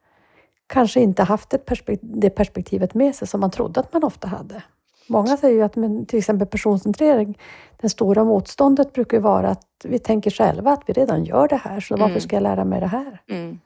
kanske 0.68 1.02
inte 1.02 1.24
haft 1.24 1.66
perspektiv, 1.66 2.10
det 2.14 2.30
perspektivet 2.30 2.94
med 2.94 3.16
sig 3.16 3.28
som 3.28 3.40
man 3.40 3.52
trodde 3.52 3.80
att 3.80 3.94
man 3.94 4.04
ofta 4.04 4.28
hade. 4.28 4.64
Många 5.08 5.38
säger 5.38 5.56
ju 5.56 5.62
att 5.62 5.76
men, 5.76 6.06
till 6.06 6.20
exempel 6.20 6.48
personcentrering, 6.48 7.38
det 7.82 7.90
stora 7.90 8.24
motståndet 8.24 8.94
brukar 8.94 9.20
vara 9.20 9.50
att 9.50 9.68
vi 9.84 10.00
tänker 10.00 10.32
själva 10.32 10.72
att 10.72 10.84
vi 10.86 10.94
redan 10.94 11.26
gör 11.26 11.48
det 11.48 11.56
här, 11.56 11.80
så 11.80 11.96
varför 11.96 12.10
mm. 12.10 12.22
ska 12.22 12.36
jag 12.36 12.44
lära 12.44 12.66
mig 12.66 12.80
det 12.80 12.88
här? 12.88 13.22
Mm. 13.30 13.60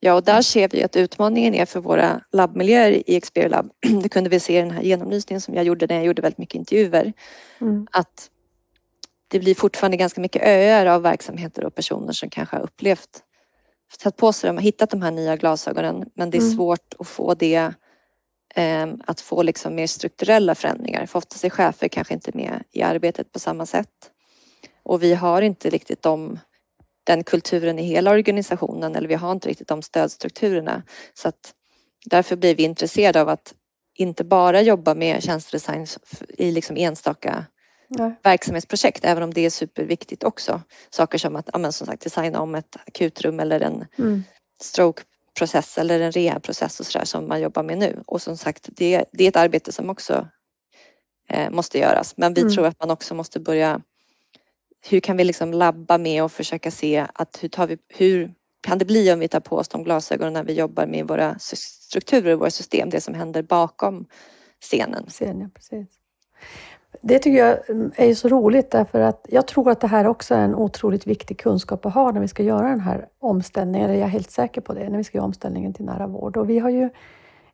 Ja, 0.00 0.14
och 0.14 0.24
där 0.24 0.42
ser 0.42 0.68
vi 0.68 0.84
att 0.84 0.96
utmaningen 0.96 1.54
är 1.54 1.66
för 1.66 1.80
våra 1.80 2.20
labbmiljöer 2.32 2.90
i 2.90 3.16
Experior 3.16 3.48
Lab. 3.48 3.70
Det 4.02 4.08
kunde 4.08 4.30
vi 4.30 4.40
se 4.40 4.58
i 4.58 4.60
den 4.60 4.70
här 4.70 4.82
genomlysningen 4.82 5.40
som 5.40 5.54
jag 5.54 5.64
gjorde 5.64 5.86
när 5.86 5.94
jag 5.94 6.04
gjorde 6.04 6.22
väldigt 6.22 6.38
mycket 6.38 6.54
intervjuer. 6.54 7.12
Mm. 7.60 7.86
Att 7.90 8.30
det 9.28 9.38
blir 9.40 9.54
fortfarande 9.54 9.96
ganska 9.96 10.20
mycket 10.20 10.42
öar 10.42 10.86
av 10.86 11.02
verksamheter 11.02 11.64
och 11.64 11.74
personer 11.74 12.12
som 12.12 12.30
kanske 12.30 12.56
har 12.56 12.62
upplevt, 12.62 13.22
tagit 13.96 14.16
på 14.16 14.32
sig 14.32 14.48
dem, 14.48 14.56
har 14.56 14.62
hittat 14.62 14.90
de 14.90 15.02
här 15.02 15.10
nya 15.10 15.36
glasögonen 15.36 16.10
men 16.14 16.30
det 16.30 16.38
är 16.38 16.42
mm. 16.42 16.54
svårt 16.54 16.94
att 16.98 17.08
få 17.08 17.34
det 17.34 17.72
Ehm, 18.54 19.00
att 19.06 19.20
få 19.20 19.42
liksom 19.42 19.74
mer 19.74 19.86
strukturella 19.86 20.54
förändringar. 20.54 21.06
För 21.06 21.18
oftast 21.18 21.44
är 21.44 21.50
chefer 21.50 21.88
kanske 21.88 22.14
inte 22.14 22.30
med 22.34 22.62
i 22.72 22.82
arbetet 22.82 23.32
på 23.32 23.38
samma 23.38 23.66
sätt. 23.66 24.10
Och 24.82 25.02
vi 25.02 25.14
har 25.14 25.42
inte 25.42 25.70
riktigt 25.70 26.02
de, 26.02 26.38
den 27.04 27.24
kulturen 27.24 27.78
i 27.78 27.82
hela 27.82 28.10
organisationen 28.10 28.96
eller 28.96 29.08
vi 29.08 29.14
har 29.14 29.32
inte 29.32 29.48
riktigt 29.48 29.68
de 29.68 29.82
stödstrukturerna. 29.82 30.82
Så 31.14 31.28
att 31.28 31.54
därför 32.04 32.36
blir 32.36 32.54
vi 32.54 32.62
intresserade 32.62 33.20
av 33.20 33.28
att 33.28 33.54
inte 33.94 34.24
bara 34.24 34.60
jobba 34.60 34.94
med 34.94 35.22
tjänstedesign 35.22 35.86
i 36.28 36.50
liksom 36.50 36.76
enstaka 36.76 37.44
Nej. 37.88 38.14
verksamhetsprojekt, 38.22 39.04
även 39.04 39.22
om 39.22 39.34
det 39.34 39.40
är 39.40 39.50
superviktigt 39.50 40.24
också. 40.24 40.62
Saker 40.90 41.18
som 41.18 41.36
att 41.36 41.48
ja, 41.52 41.72
som 41.72 41.86
sagt, 41.86 42.02
designa 42.02 42.40
om 42.40 42.54
ett 42.54 42.76
akutrum 42.86 43.40
eller 43.40 43.60
en 43.60 43.86
mm. 43.98 44.22
stroke 44.62 45.02
process 45.38 45.78
eller 45.78 46.00
en 46.00 46.12
rehabprocess 46.12 46.80
och 46.80 46.86
sådär 46.86 47.04
som 47.04 47.28
man 47.28 47.40
jobbar 47.40 47.62
med 47.62 47.78
nu. 47.78 48.02
Och 48.06 48.22
som 48.22 48.36
sagt, 48.36 48.68
det, 48.72 49.04
det 49.12 49.24
är 49.24 49.28
ett 49.28 49.36
arbete 49.36 49.72
som 49.72 49.90
också 49.90 50.28
eh, 51.28 51.50
måste 51.50 51.78
göras. 51.78 52.16
Men 52.16 52.34
vi 52.34 52.40
mm. 52.40 52.54
tror 52.54 52.66
att 52.66 52.80
man 52.80 52.90
också 52.90 53.14
måste 53.14 53.40
börja 53.40 53.80
hur 54.88 55.00
kan 55.00 55.16
vi 55.16 55.24
liksom 55.24 55.52
labba 55.52 55.98
med 55.98 56.24
och 56.24 56.32
försöka 56.32 56.70
se 56.70 57.06
att 57.14 57.38
hur, 57.42 57.48
tar 57.48 57.66
vi, 57.66 57.78
hur 57.88 58.34
kan 58.60 58.78
det 58.78 58.84
bli 58.84 59.12
om 59.12 59.18
vi 59.20 59.28
tar 59.28 59.40
på 59.40 59.56
oss 59.56 59.68
de 59.68 59.84
glasögonen 59.84 60.32
när 60.32 60.44
vi 60.44 60.52
jobbar 60.52 60.86
med 60.86 61.08
våra 61.08 61.38
strukturer 61.38 62.32
och 62.32 62.40
våra 62.40 62.50
system, 62.50 62.90
det 62.90 63.00
som 63.00 63.14
händer 63.14 63.42
bakom 63.42 64.06
scenen. 64.60 65.06
scenen 65.08 65.50
precis. 65.50 65.88
Det 67.00 67.18
tycker 67.18 67.38
jag 67.38 67.58
är 67.96 68.14
så 68.14 68.28
roligt 68.28 68.70
därför 68.70 69.00
att 69.00 69.26
jag 69.28 69.46
tror 69.46 69.70
att 69.70 69.80
det 69.80 69.86
här 69.86 70.06
också 70.06 70.34
är 70.34 70.44
en 70.44 70.54
otroligt 70.54 71.06
viktig 71.06 71.38
kunskap 71.38 71.86
att 71.86 71.94
ha 71.94 72.10
när 72.10 72.20
vi 72.20 72.28
ska 72.28 72.42
göra 72.42 72.68
den 72.68 72.80
här 72.80 73.08
omställningen, 73.18 73.90
eller 73.90 73.98
jag 73.98 74.06
är 74.06 74.12
helt 74.12 74.30
säker 74.30 74.60
på 74.60 74.74
det, 74.74 74.88
när 74.88 74.98
vi 74.98 75.04
ska 75.04 75.18
göra 75.18 75.24
omställningen 75.24 75.74
till 75.74 75.84
nära 75.84 76.06
vård. 76.06 76.36
Och 76.36 76.50
vi 76.50 76.58
har 76.58 76.70
ju 76.70 76.90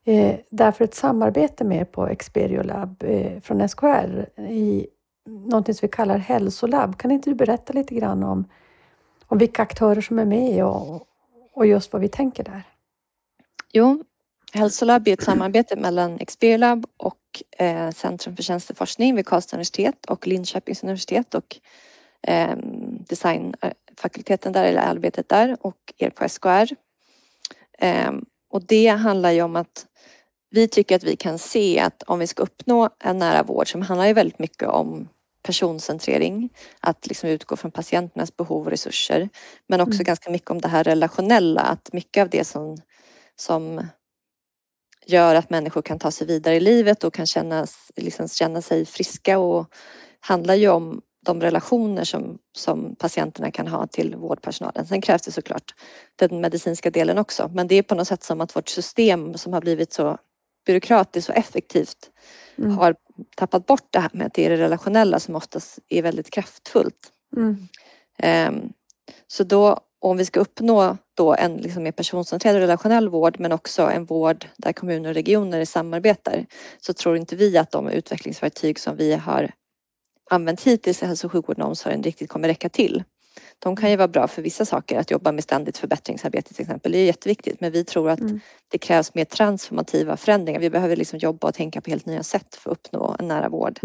eh, 0.05 0.37
därför 0.51 0.85
ett 0.85 0.94
samarbete 0.94 1.64
med 1.64 1.92
på 1.92 2.07
Experiolab 2.07 3.05
eh, 3.07 3.40
från 3.40 3.68
SKR 3.68 4.29
i 4.38 4.87
någonting 5.29 5.75
som 5.75 5.87
vi 5.87 5.92
kallar 5.92 6.18
hälsolab. 6.18 6.99
Kan 6.99 7.11
inte 7.11 7.31
du 7.31 7.35
berätta 7.35 7.73
lite 7.73 7.94
grann 7.94 8.23
om, 8.23 8.44
om 9.27 9.38
vilka 9.38 9.62
aktörer 9.62 10.01
som 10.01 10.18
är 10.18 10.25
med 10.25 10.64
och, 10.64 11.03
och 11.53 11.66
just 11.66 11.92
vad 11.92 12.03
vi 12.03 12.09
tänker 12.09 12.44
där? 12.44 12.62
Jo, 13.73 14.05
Hälsolab 14.53 15.09
är 15.09 15.12
ett 15.12 15.23
samarbete 15.23 15.77
mellan 15.77 16.20
Experiolab 16.20 16.87
och 16.97 17.16
eh, 17.59 17.90
Centrum 17.90 18.37
för 18.37 18.42
tjänsteforskning 18.42 19.16
vid 19.16 19.27
Karlstads 19.27 19.53
universitet 19.53 20.07
och 20.07 20.27
Linköpings 20.27 20.83
universitet 20.83 21.35
och 21.35 21.57
eh, 22.23 22.57
designfakulteten 23.09 24.53
där, 24.53 24.64
eller 24.64 24.81
arbetet 24.81 25.29
där 25.29 25.57
och 25.61 25.94
er 25.99 26.11
på 26.11 26.29
SKR. 26.29 26.75
Eh, 27.79 28.12
och 28.51 28.62
det 28.62 28.87
handlar 28.87 29.31
ju 29.31 29.42
om 29.42 29.57
att 29.57 29.87
vi 30.51 30.68
tycker 30.68 30.97
att 30.97 31.05
vi 31.05 31.16
kan 31.16 31.38
se 31.38 31.81
att 31.81 32.03
om 32.03 32.18
vi 32.18 32.27
ska 32.27 32.42
uppnå 32.42 32.88
en 33.05 33.18
nära 33.18 33.42
vård 33.42 33.73
som 33.73 33.83
handlar 33.83 34.07
ju 34.07 34.12
väldigt 34.12 34.38
mycket 34.38 34.68
om 34.68 35.09
personcentrering, 35.42 36.51
att 36.81 37.07
liksom 37.07 37.29
utgå 37.29 37.57
från 37.57 37.70
patienternas 37.70 38.37
behov 38.37 38.64
och 38.64 38.70
resurser, 38.70 39.29
men 39.66 39.81
också 39.81 39.94
mm. 39.94 40.05
ganska 40.05 40.31
mycket 40.31 40.51
om 40.51 40.61
det 40.61 40.68
här 40.68 40.85
relationella, 40.85 41.61
att 41.61 41.92
mycket 41.92 42.23
av 42.23 42.29
det 42.29 42.44
som, 42.44 42.77
som 43.37 43.87
gör 45.07 45.35
att 45.35 45.51
människor 45.51 45.83
kan 45.83 45.99
ta 45.99 46.11
sig 46.11 46.27
vidare 46.27 46.57
i 46.57 46.61
livet 46.61 47.05
och 47.05 47.14
kan 47.14 47.27
känna, 47.27 47.67
liksom 47.97 48.29
känna 48.29 48.62
sig 48.62 48.87
friska 48.87 49.38
och 49.38 49.67
handlar 50.21 50.55
ju 50.55 50.69
om 50.69 51.01
de 51.25 51.40
relationer 51.40 52.05
som, 52.05 52.38
som 52.57 52.97
patienterna 52.97 53.51
kan 53.51 53.67
ha 53.67 53.87
till 53.87 54.17
vårdpersonalen. 54.17 54.87
Sen 54.87 55.01
krävs 55.01 55.23
det 55.23 55.33
såklart 55.33 55.75
den 56.17 56.40
medicinska 56.40 56.90
delen 56.90 57.19
också, 57.19 57.51
men 57.55 57.69
det 57.69 57.75
är 57.75 57.83
på 57.83 57.95
något 57.95 58.09
sätt 58.09 58.23
som 58.23 58.40
att 58.40 58.57
vårt 58.57 58.69
system 58.69 59.35
som 59.35 59.53
har 59.53 59.61
blivit 59.61 59.93
så 59.93 60.19
byråkratiskt 60.67 61.31
och 61.31 61.37
effektivt 61.37 62.11
mm. 62.59 62.79
har 62.79 62.97
tappat 63.37 63.67
bort 63.67 63.87
det 63.90 63.99
här 63.99 64.11
med 64.12 64.27
att 64.27 64.35
det 64.35 64.47
är 64.47 64.51
det 64.51 64.57
relationella 64.57 65.21
som 65.21 65.37
oftast 65.37 65.79
är 65.88 66.03
väldigt 66.03 66.31
kraftfullt. 66.31 67.12
Mm. 67.37 67.69
Um, 68.49 68.73
så 69.27 69.45
då 69.45 69.81
om 70.11 70.17
vi 70.17 70.25
ska 70.25 70.40
uppnå 70.40 70.97
då 71.14 71.35
en 71.35 71.57
liksom 71.57 71.83
mer 71.83 71.93
personcentrerad 71.93 72.57
och 72.57 72.61
relationell 72.61 73.09
vård 73.09 73.40
men 73.40 73.53
också 73.53 73.83
en 73.83 74.05
vård 74.05 74.47
där 74.57 74.73
kommuner 74.73 75.09
och 75.09 75.14
regioner 75.14 75.64
samarbetar 75.64 76.47
så 76.81 76.93
tror 76.93 77.17
inte 77.17 77.37
vi 77.37 77.59
att 77.59 77.71
de 77.71 77.88
utvecklingsverktyg 77.88 78.79
som 78.79 78.97
vi 78.97 79.14
har 79.14 79.51
använt 80.31 80.62
hittills 80.62 81.03
i 81.03 81.07
hälso 81.07 81.27
och 81.27 81.33
sjukvården 81.33 81.62
och 81.62 81.69
omsorgen 81.69 82.03
riktigt 82.03 82.31
kommer 82.31 82.49
räcka 82.49 82.69
till. 82.69 83.05
De 83.59 83.77
kan 83.77 83.90
ju 83.90 83.97
vara 83.97 84.09
bra 84.09 84.29
för 84.29 84.43
vissa 84.43 84.64
saker, 84.64 84.99
att 84.99 85.11
jobba 85.11 85.33
med 85.33 85.45
ständigt 85.45 85.79
förbättringsarbete 85.79 86.55
till 86.55 86.62
exempel, 86.62 86.93
det 86.93 86.99
är 86.99 87.07
jätteviktigt 87.07 87.61
men 87.61 87.73
vi 87.73 87.85
tror 87.85 88.11
att 88.11 88.21
mm. 88.21 88.40
det 88.69 88.79
krävs 88.79 89.14
mer 89.14 89.25
transformativa 89.25 90.17
förändringar. 90.17 90.61
Vi 90.61 90.71
behöver 90.71 90.97
liksom 90.97 91.19
jobba 91.19 91.49
och 91.49 91.55
tänka 91.55 91.81
på 91.81 91.90
helt 91.90 92.07
nya 92.07 92.23
sätt 92.23 92.55
för 92.55 92.71
att 92.71 92.79
uppnå 92.79 93.17
en 93.19 93.29
nära 93.29 93.49
vård. 93.49 93.81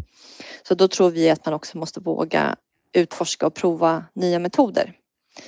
Så 0.68 0.76
då 0.76 0.88
tror 0.88 1.10
vi 1.10 1.30
att 1.30 1.46
man 1.46 1.54
också 1.54 1.78
måste 1.78 2.00
våga 2.00 2.56
utforska 2.94 3.48
och 3.48 3.54
prova 3.54 4.06
nya 4.14 4.40
metoder. 4.40 4.96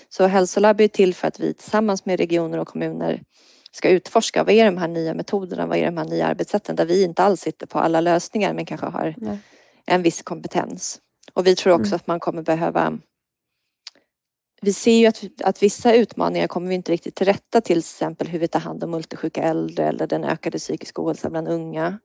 Så 0.10 0.28
hälsolab 0.28 0.82
är 0.82 0.88
till 0.88 1.14
för 1.14 1.28
att 1.28 1.40
vi 1.40 1.54
tillsammans 1.54 2.06
med 2.06 2.20
regioner 2.20 2.58
och 2.58 2.68
kommuner 2.68 3.24
ska 3.72 3.90
utforska 3.90 4.44
vad 4.44 4.54
är 4.54 4.66
de 4.66 4.78
här 4.78 4.88
nya 4.88 5.14
metoderna, 5.14 5.68
vad 5.68 5.78
är 5.78 5.86
de 5.86 5.98
här 5.98 6.06
nya 6.06 6.28
arbetssätten 6.28 6.76
där 6.76 6.86
vi 6.86 7.04
inte 7.04 7.24
alls 7.24 7.42
sitter 7.42 7.68
på 7.68 7.80
alla 7.80 8.02
lösningar 8.02 8.54
men 8.54 8.66
kanske 8.66 8.88
har 8.88 9.16
Nej. 9.18 9.40
en 9.86 10.04
viss 10.04 10.22
kompetens. 10.22 11.00
Och 11.34 11.48
vi 11.48 11.56
tror 11.56 11.74
också 11.74 11.88
mm. 11.88 11.96
att 11.96 12.08
man 12.08 12.20
kommer 12.20 12.42
behöva 12.42 13.00
vi 14.62 14.74
ser 14.74 14.98
ju 14.98 15.06
att, 15.06 15.24
att 15.44 15.64
vissa 15.64 15.94
utmaningar 15.94 16.48
kommer 16.48 16.70
vi 16.70 16.76
inte 16.76 16.92
riktigt 16.92 17.16
till 17.16 17.26
rätta 17.26 17.62
till 17.62 17.80
exempel 17.80 18.28
hur 18.28 18.40
vi 18.40 18.48
tar 18.48 18.60
hand 18.60 18.84
om 18.84 18.92
multisjuka 18.92 19.44
äldre 19.44 19.86
eller 19.88 20.08
den 20.08 20.24
ökade 20.24 20.58
psykiska 20.58 21.02
ohälsan 21.02 21.32
bland 21.32 21.48
unga. 21.48 22.00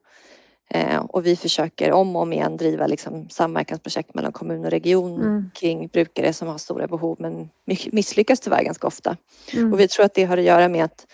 Eh, 0.69 0.97
och 0.97 1.25
vi 1.25 1.35
försöker 1.35 1.91
om 1.91 2.15
och 2.15 2.21
om 2.21 2.33
igen 2.33 2.57
driva 2.57 2.87
liksom 2.87 3.29
samverkansprojekt 3.29 4.15
mellan 4.15 4.31
kommun 4.31 4.65
och 4.65 4.71
region 4.71 5.21
mm. 5.21 5.51
kring 5.53 5.87
brukare 5.87 6.33
som 6.33 6.47
har 6.47 6.57
stora 6.57 6.87
behov 6.87 7.15
men 7.19 7.49
misslyckas 7.91 8.39
tyvärr 8.39 8.63
ganska 8.63 8.87
ofta. 8.87 9.17
Mm. 9.53 9.73
Och 9.73 9.79
vi 9.79 9.87
tror 9.87 10.05
att 10.05 10.13
det 10.13 10.23
har 10.23 10.37
att 10.37 10.43
göra 10.43 10.67
med 10.67 10.85
att, 10.85 11.07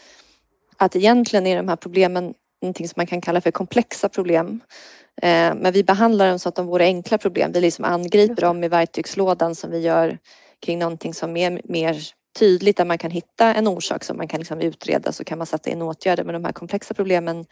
att 0.77 0.95
egentligen 0.95 1.47
är 1.47 1.57
de 1.57 1.67
här 1.67 1.75
problemen 1.75 2.33
någonting 2.61 2.87
som 2.87 2.93
man 2.97 3.07
kan 3.07 3.21
kalla 3.21 3.41
för 3.41 3.51
komplexa 3.51 4.09
problem. 4.09 4.61
Eh, 5.21 5.55
men 5.55 5.73
vi 5.73 5.83
behandlar 5.83 6.29
dem 6.29 6.39
så 6.39 6.49
att 6.49 6.55
de 6.55 6.65
vore 6.65 6.83
enkla 6.83 7.17
problem. 7.17 7.51
Vi 7.51 7.61
liksom 7.61 7.85
angriper 7.85 8.41
dem 8.41 8.63
i 8.63 8.67
verktygslådan 8.67 9.55
som 9.55 9.71
vi 9.71 9.79
gör 9.79 10.17
kring 10.59 10.79
någonting 10.79 11.13
som 11.13 11.37
är 11.37 11.61
mer 11.63 12.01
tydligt 12.39 12.77
där 12.77 12.85
man 12.85 12.97
kan 12.97 13.11
hitta 13.11 13.53
en 13.53 13.67
orsak 13.67 14.03
som 14.03 14.17
man 14.17 14.27
kan 14.27 14.39
liksom 14.39 14.61
utreda 14.61 15.11
så 15.11 15.23
kan 15.23 15.37
man 15.37 15.47
sätta 15.47 15.69
in 15.69 15.81
åtgärder. 15.81 16.23
Men 16.23 16.33
de 16.33 16.45
här 16.45 16.51
komplexa 16.51 16.93
problemen 16.93 17.45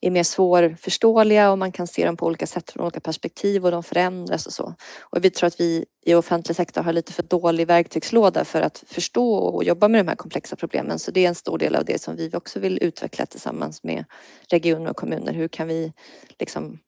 är 0.00 0.10
mer 0.10 0.22
svårförståeliga 0.22 1.50
och 1.50 1.58
man 1.58 1.72
kan 1.72 1.86
se 1.86 2.06
dem 2.06 2.16
på 2.16 2.26
olika 2.26 2.46
sätt 2.46 2.70
från 2.70 2.84
olika 2.84 3.00
perspektiv 3.00 3.64
och 3.64 3.70
de 3.70 3.82
förändras 3.82 4.46
och 4.46 4.52
så. 4.52 4.74
Och 5.00 5.24
vi 5.24 5.30
tror 5.30 5.46
att 5.46 5.60
vi 5.60 5.84
i 6.04 6.14
offentlig 6.14 6.56
sektor 6.56 6.82
har 6.82 6.92
lite 6.92 7.12
för 7.12 7.22
dålig 7.22 7.66
verktygslåda 7.66 8.44
för 8.44 8.60
att 8.60 8.84
förstå 8.86 9.34
och 9.34 9.64
jobba 9.64 9.88
med 9.88 10.00
de 10.00 10.08
här 10.08 10.16
komplexa 10.16 10.56
problemen. 10.56 10.98
Så 10.98 11.10
det 11.10 11.24
är 11.24 11.28
en 11.28 11.34
stor 11.34 11.58
del 11.58 11.76
av 11.76 11.84
det 11.84 12.02
som 12.02 12.16
vi 12.16 12.30
också 12.34 12.60
vill 12.60 12.82
utveckla 12.82 13.26
tillsammans 13.26 13.82
med 13.82 14.04
regioner 14.50 14.90
och 14.90 14.96
kommuner. 14.96 15.32
Hur 15.32 15.48
kan 15.48 15.68
vi 15.68 15.92
liksom 16.38 16.78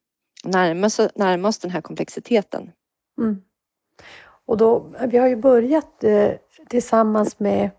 närma 0.43 0.87
oss, 0.87 0.99
närma 1.15 1.47
oss 1.47 1.59
den 1.59 1.71
här 1.71 1.81
komplexiteten? 1.81 2.71
Mm. 3.17 3.41
Och 4.45 4.57
då, 4.57 4.95
vi 5.07 5.17
har 5.17 5.27
ju 5.27 5.35
börjat 5.35 6.03
eh, 6.03 6.31
tillsammans 6.69 7.39
med 7.39 7.69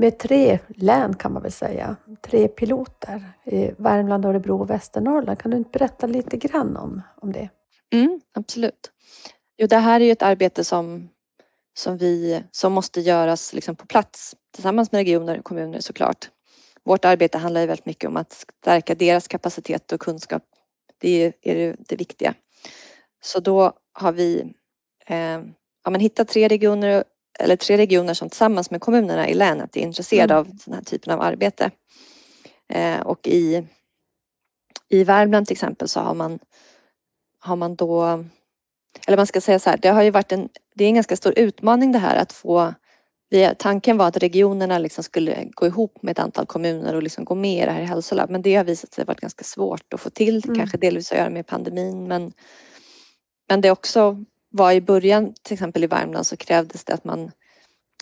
med 0.00 0.18
tre 0.18 0.58
län 0.68 1.16
kan 1.16 1.32
man 1.32 1.42
väl 1.42 1.52
säga, 1.52 1.96
tre 2.22 2.48
piloter 2.48 3.32
i 3.44 3.70
Värmland, 3.78 4.24
Örebro 4.24 4.60
och 4.60 4.70
Västernorrland. 4.70 5.38
Kan 5.38 5.50
du 5.50 5.56
inte 5.56 5.78
berätta 5.78 6.06
lite 6.06 6.36
grann 6.36 6.76
om, 6.76 7.02
om 7.16 7.32
det? 7.32 7.48
Mm, 7.92 8.20
absolut. 8.34 8.92
Jo, 9.56 9.66
det 9.66 9.76
här 9.76 10.00
är 10.00 10.04
ju 10.04 10.12
ett 10.12 10.22
arbete 10.22 10.64
som, 10.64 11.08
som, 11.74 11.96
vi, 11.96 12.42
som 12.50 12.72
måste 12.72 13.00
göras 13.00 13.52
liksom 13.52 13.76
på 13.76 13.86
plats 13.86 14.36
tillsammans 14.54 14.92
med 14.92 14.98
regioner 14.98 15.38
och 15.38 15.44
kommuner 15.44 15.80
såklart. 15.80 16.30
Vårt 16.84 17.04
arbete 17.04 17.38
handlar 17.38 17.60
ju 17.60 17.66
väldigt 17.66 17.86
mycket 17.86 18.08
om 18.08 18.16
att 18.16 18.46
stärka 18.62 18.94
deras 18.94 19.28
kapacitet 19.28 19.92
och 19.92 20.00
kunskap. 20.00 20.42
Det 20.98 21.32
är 21.42 21.54
det, 21.54 21.76
det 21.78 21.96
viktiga. 21.96 22.34
Så 23.22 23.40
då 23.40 23.72
har 23.92 24.12
vi 24.12 24.54
eh, 25.06 25.40
ja, 25.84 25.90
men 25.90 26.00
hittat 26.00 26.28
tre 26.28 26.48
regioner, 26.48 27.04
eller 27.38 27.56
tre 27.56 27.76
regioner 27.76 28.14
som 28.14 28.28
tillsammans 28.28 28.70
med 28.70 28.80
kommunerna 28.80 29.28
i 29.28 29.34
länet 29.34 29.76
är 29.76 29.80
intresserade 29.80 30.34
mm. 30.34 30.40
av 30.40 30.56
den 30.64 30.74
här 30.74 30.82
typen 30.82 31.12
av 31.12 31.20
arbete. 31.20 31.70
Eh, 32.68 33.00
och 33.00 33.28
i, 33.28 33.66
i 34.88 35.04
Värmland 35.04 35.46
till 35.46 35.54
exempel 35.54 35.88
så 35.88 36.00
har 36.00 36.14
man, 36.14 36.38
har 37.40 37.56
man 37.56 37.76
då, 37.76 38.24
eller 39.06 39.16
man 39.16 39.26
ska 39.26 39.40
säga 39.40 39.58
så 39.58 39.70
här, 39.70 39.76
det 39.76 39.88
har 39.88 40.02
ju 40.02 40.10
varit 40.10 40.32
en, 40.32 40.48
det 40.74 40.84
är 40.84 40.88
en 40.88 40.94
ganska 40.94 41.16
stor 41.16 41.38
utmaning 41.38 41.92
det 41.92 41.98
här 41.98 42.16
att 42.16 42.32
få 42.32 42.74
tanken 43.56 43.98
var 43.98 44.06
att 44.06 44.16
regionerna 44.16 44.78
liksom 44.78 45.04
skulle 45.04 45.44
gå 45.50 45.66
ihop 45.66 46.02
med 46.02 46.12
ett 46.12 46.18
antal 46.18 46.46
kommuner 46.46 46.94
och 46.94 47.02
liksom 47.02 47.24
gå 47.24 47.34
med 47.34 47.62
i 47.62 47.66
det 47.66 47.70
här 47.70 47.82
hälsolabb. 47.82 48.30
Men 48.30 48.42
det 48.42 48.54
har 48.54 48.64
visat 48.64 48.92
sig 48.92 49.04
varit 49.04 49.20
ganska 49.20 49.44
svårt 49.44 49.94
att 49.94 50.00
få 50.00 50.10
till. 50.10 50.44
Mm. 50.44 50.56
Kanske 50.56 50.78
delvis 50.78 51.12
att 51.12 51.18
göra 51.18 51.30
med 51.30 51.46
pandemin 51.46 52.08
men, 52.08 52.32
men 53.48 53.60
det 53.60 53.70
också 53.70 54.24
var 54.50 54.72
i 54.72 54.80
början, 54.80 55.34
till 55.42 55.54
exempel 55.54 55.84
i 55.84 55.86
Värmland, 55.86 56.26
så 56.26 56.36
krävdes 56.36 56.84
det 56.84 56.94
att 56.94 57.04
man 57.04 57.30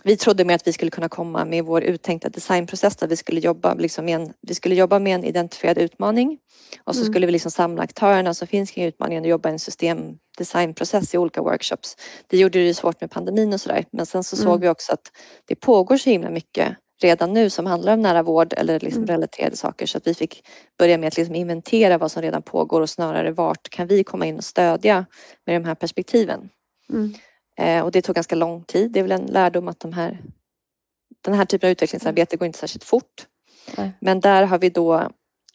vi 0.05 0.17
trodde 0.17 0.45
med 0.45 0.57
att 0.57 0.67
vi 0.67 0.73
skulle 0.73 0.91
kunna 0.91 1.09
komma 1.09 1.45
med 1.45 1.65
vår 1.65 1.83
uttänkta 1.83 2.29
designprocess 2.29 2.97
där 2.97 3.09
vi 3.09 3.17
skulle 3.17 3.41
jobba, 3.41 3.75
liksom 3.75 4.05
med, 4.05 4.21
en, 4.21 4.33
vi 4.41 4.55
skulle 4.55 4.75
jobba 4.75 4.99
med 4.99 5.15
en 5.15 5.25
identifierad 5.25 5.79
utmaning 5.79 6.39
och 6.85 6.95
så 6.95 7.01
mm. 7.01 7.13
skulle 7.13 7.27
vi 7.27 7.33
liksom 7.33 7.51
samla 7.51 7.83
aktörerna 7.83 8.35
som 8.35 8.49
finns 8.49 8.71
kring 8.71 8.85
utmaningen 8.85 9.25
och 9.25 9.31
jobba 9.31 9.49
i 9.49 9.53
en 9.53 9.59
systemdesignprocess 9.59 11.15
i 11.15 11.19
olika 11.19 11.43
workshops. 11.43 11.97
Det 12.27 12.39
gjorde 12.39 12.65
det 12.65 12.75
svårt 12.75 13.01
med 13.01 13.11
pandemin 13.11 13.53
och 13.53 13.61
sådär 13.61 13.85
men 13.93 14.07
sen 14.07 14.25
så 14.25 14.37
mm. 14.37 14.45
såg 14.45 14.61
vi 14.61 14.69
också 14.69 14.93
att 14.93 15.13
det 15.45 15.55
pågår 15.55 15.97
så 15.97 16.11
himla 16.11 16.31
mycket 16.31 16.77
redan 17.03 17.33
nu 17.33 17.51
som 17.51 17.67
handlar 17.67 17.93
om 17.93 18.03
nära 18.03 18.23
vård 18.23 18.55
eller 18.57 18.81
liksom 18.81 19.03
mm. 19.03 19.15
relaterade 19.15 19.57
saker 19.57 19.87
så 19.87 19.99
att 19.99 20.07
vi 20.07 20.15
fick 20.15 20.47
börja 20.79 20.99
med 20.99 21.07
att 21.07 21.17
liksom 21.17 21.35
inventera 21.35 21.99
vad 21.99 22.13
som 22.13 22.23
redan 22.23 22.43
pågår 22.43 22.81
och 22.81 22.91
snarare 22.91 23.33
vart 23.33 23.69
kan 23.69 23.87
vi 23.87 24.05
komma 24.05 24.27
in 24.27 24.37
och 24.37 24.45
stödja 24.45 25.07
med 25.47 25.61
de 25.63 25.65
här 25.65 25.75
perspektiven. 25.75 26.49
Mm. 26.93 27.15
Eh, 27.59 27.85
och 27.85 27.93
det 27.93 28.03
tog 28.03 28.15
ganska 28.15 28.35
lång 28.35 28.65
tid. 28.65 28.93
Det 28.93 28.99
är 28.99 29.03
väl 29.03 29.13
en 29.13 29.27
lärdom 29.27 29.69
att 29.69 29.81
de 29.81 29.93
här, 29.93 30.21
den 31.25 31.35
här 31.35 31.45
typen 31.45 31.69
av 31.69 31.73
utvecklingsarbete 31.73 32.37
går 32.37 32.47
inte 32.47 32.59
särskilt 32.59 32.85
fort. 32.85 33.27
Nej. 33.77 33.93
Men 34.01 34.21
där 34.21 34.43
har 34.43 34.59
vi 34.59 34.71
då 34.71 35.11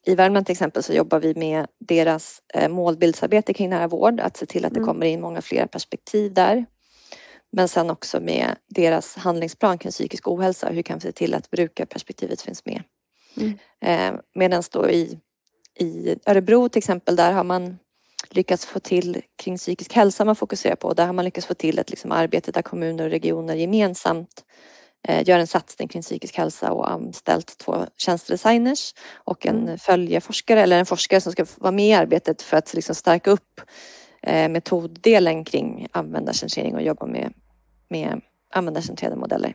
i 0.06 0.16
Värmland 0.16 0.46
till 0.46 0.54
exempel 0.54 0.84
så 0.84 0.94
jobbar 0.94 1.20
vi 1.20 1.36
med 1.36 1.68
deras 1.80 2.42
eh, 2.54 2.70
målbildsarbete 2.70 3.54
kring 3.54 3.70
nära 3.70 3.88
vård, 3.88 4.20
att 4.20 4.38
se 4.38 4.46
till 4.46 4.66
att 4.66 4.74
det 4.74 4.80
mm. 4.80 4.88
kommer 4.88 5.06
in 5.06 5.22
många 5.22 5.42
fler 5.42 5.66
perspektiv 5.66 6.34
där. 6.34 6.66
Men 7.52 7.68
sen 7.68 7.90
också 7.90 8.20
med 8.20 8.56
deras 8.68 9.16
handlingsplan 9.16 9.78
kring 9.78 9.92
psykisk 9.92 10.28
ohälsa. 10.28 10.70
Hur 10.70 10.82
kan 10.82 10.98
vi 10.98 11.02
se 11.02 11.12
till 11.12 11.34
att 11.34 11.50
brukarperspektivet 11.50 12.42
finns 12.42 12.66
med? 12.66 12.84
Mm. 13.38 13.58
Eh, 13.82 14.20
Medan 14.36 14.64
då 14.72 14.90
i, 14.90 15.20
i 15.80 16.16
Örebro 16.26 16.70
till 16.70 16.80
exempel, 16.80 17.16
där 17.16 17.32
har 17.32 17.44
man 17.44 17.78
lyckats 18.30 18.66
få 18.66 18.80
till 18.80 19.22
kring 19.44 19.58
psykisk 19.58 19.94
hälsa 19.94 20.26
man 20.26 20.36
fokuserar 20.36 20.76
på. 20.76 20.94
Där 20.94 21.06
har 21.06 21.14
man 21.14 21.26
lyckats 21.26 21.48
få 21.48 21.54
till 21.54 21.80
ett 21.80 21.90
liksom 21.90 22.12
arbete 22.12 22.52
där 22.52 22.62
kommuner 22.62 23.04
och 23.04 23.10
regioner 23.10 23.56
gemensamt 23.56 24.46
eh, 25.08 25.28
gör 25.28 25.40
en 25.40 25.48
satsning 25.48 25.88
kring 25.88 26.02
psykisk 26.02 26.38
hälsa 26.38 26.72
och 26.72 26.92
anställt 26.92 27.58
två 27.58 27.86
tjänstedesigners 27.98 28.94
och 29.14 29.46
en 29.46 29.64
mm. 29.64 29.78
följeforskare 29.78 30.62
eller 30.62 30.80
en 30.80 30.86
forskare 30.86 31.22
som 31.22 31.32
ska 31.32 31.46
vara 31.58 31.72
med 31.72 31.88
i 31.88 31.94
arbetet 31.94 32.42
för 32.42 32.58
att 32.58 32.74
liksom 32.74 32.96
stärka 32.96 33.32
upp 33.32 33.62
metoddelen 34.28 35.44
kring 35.44 35.88
användarcentrering 35.92 36.76
och 36.76 36.82
jobba 36.82 37.06
med, 37.06 37.34
med 37.88 38.22
användarcentrerade 38.50 39.16
modeller. 39.16 39.54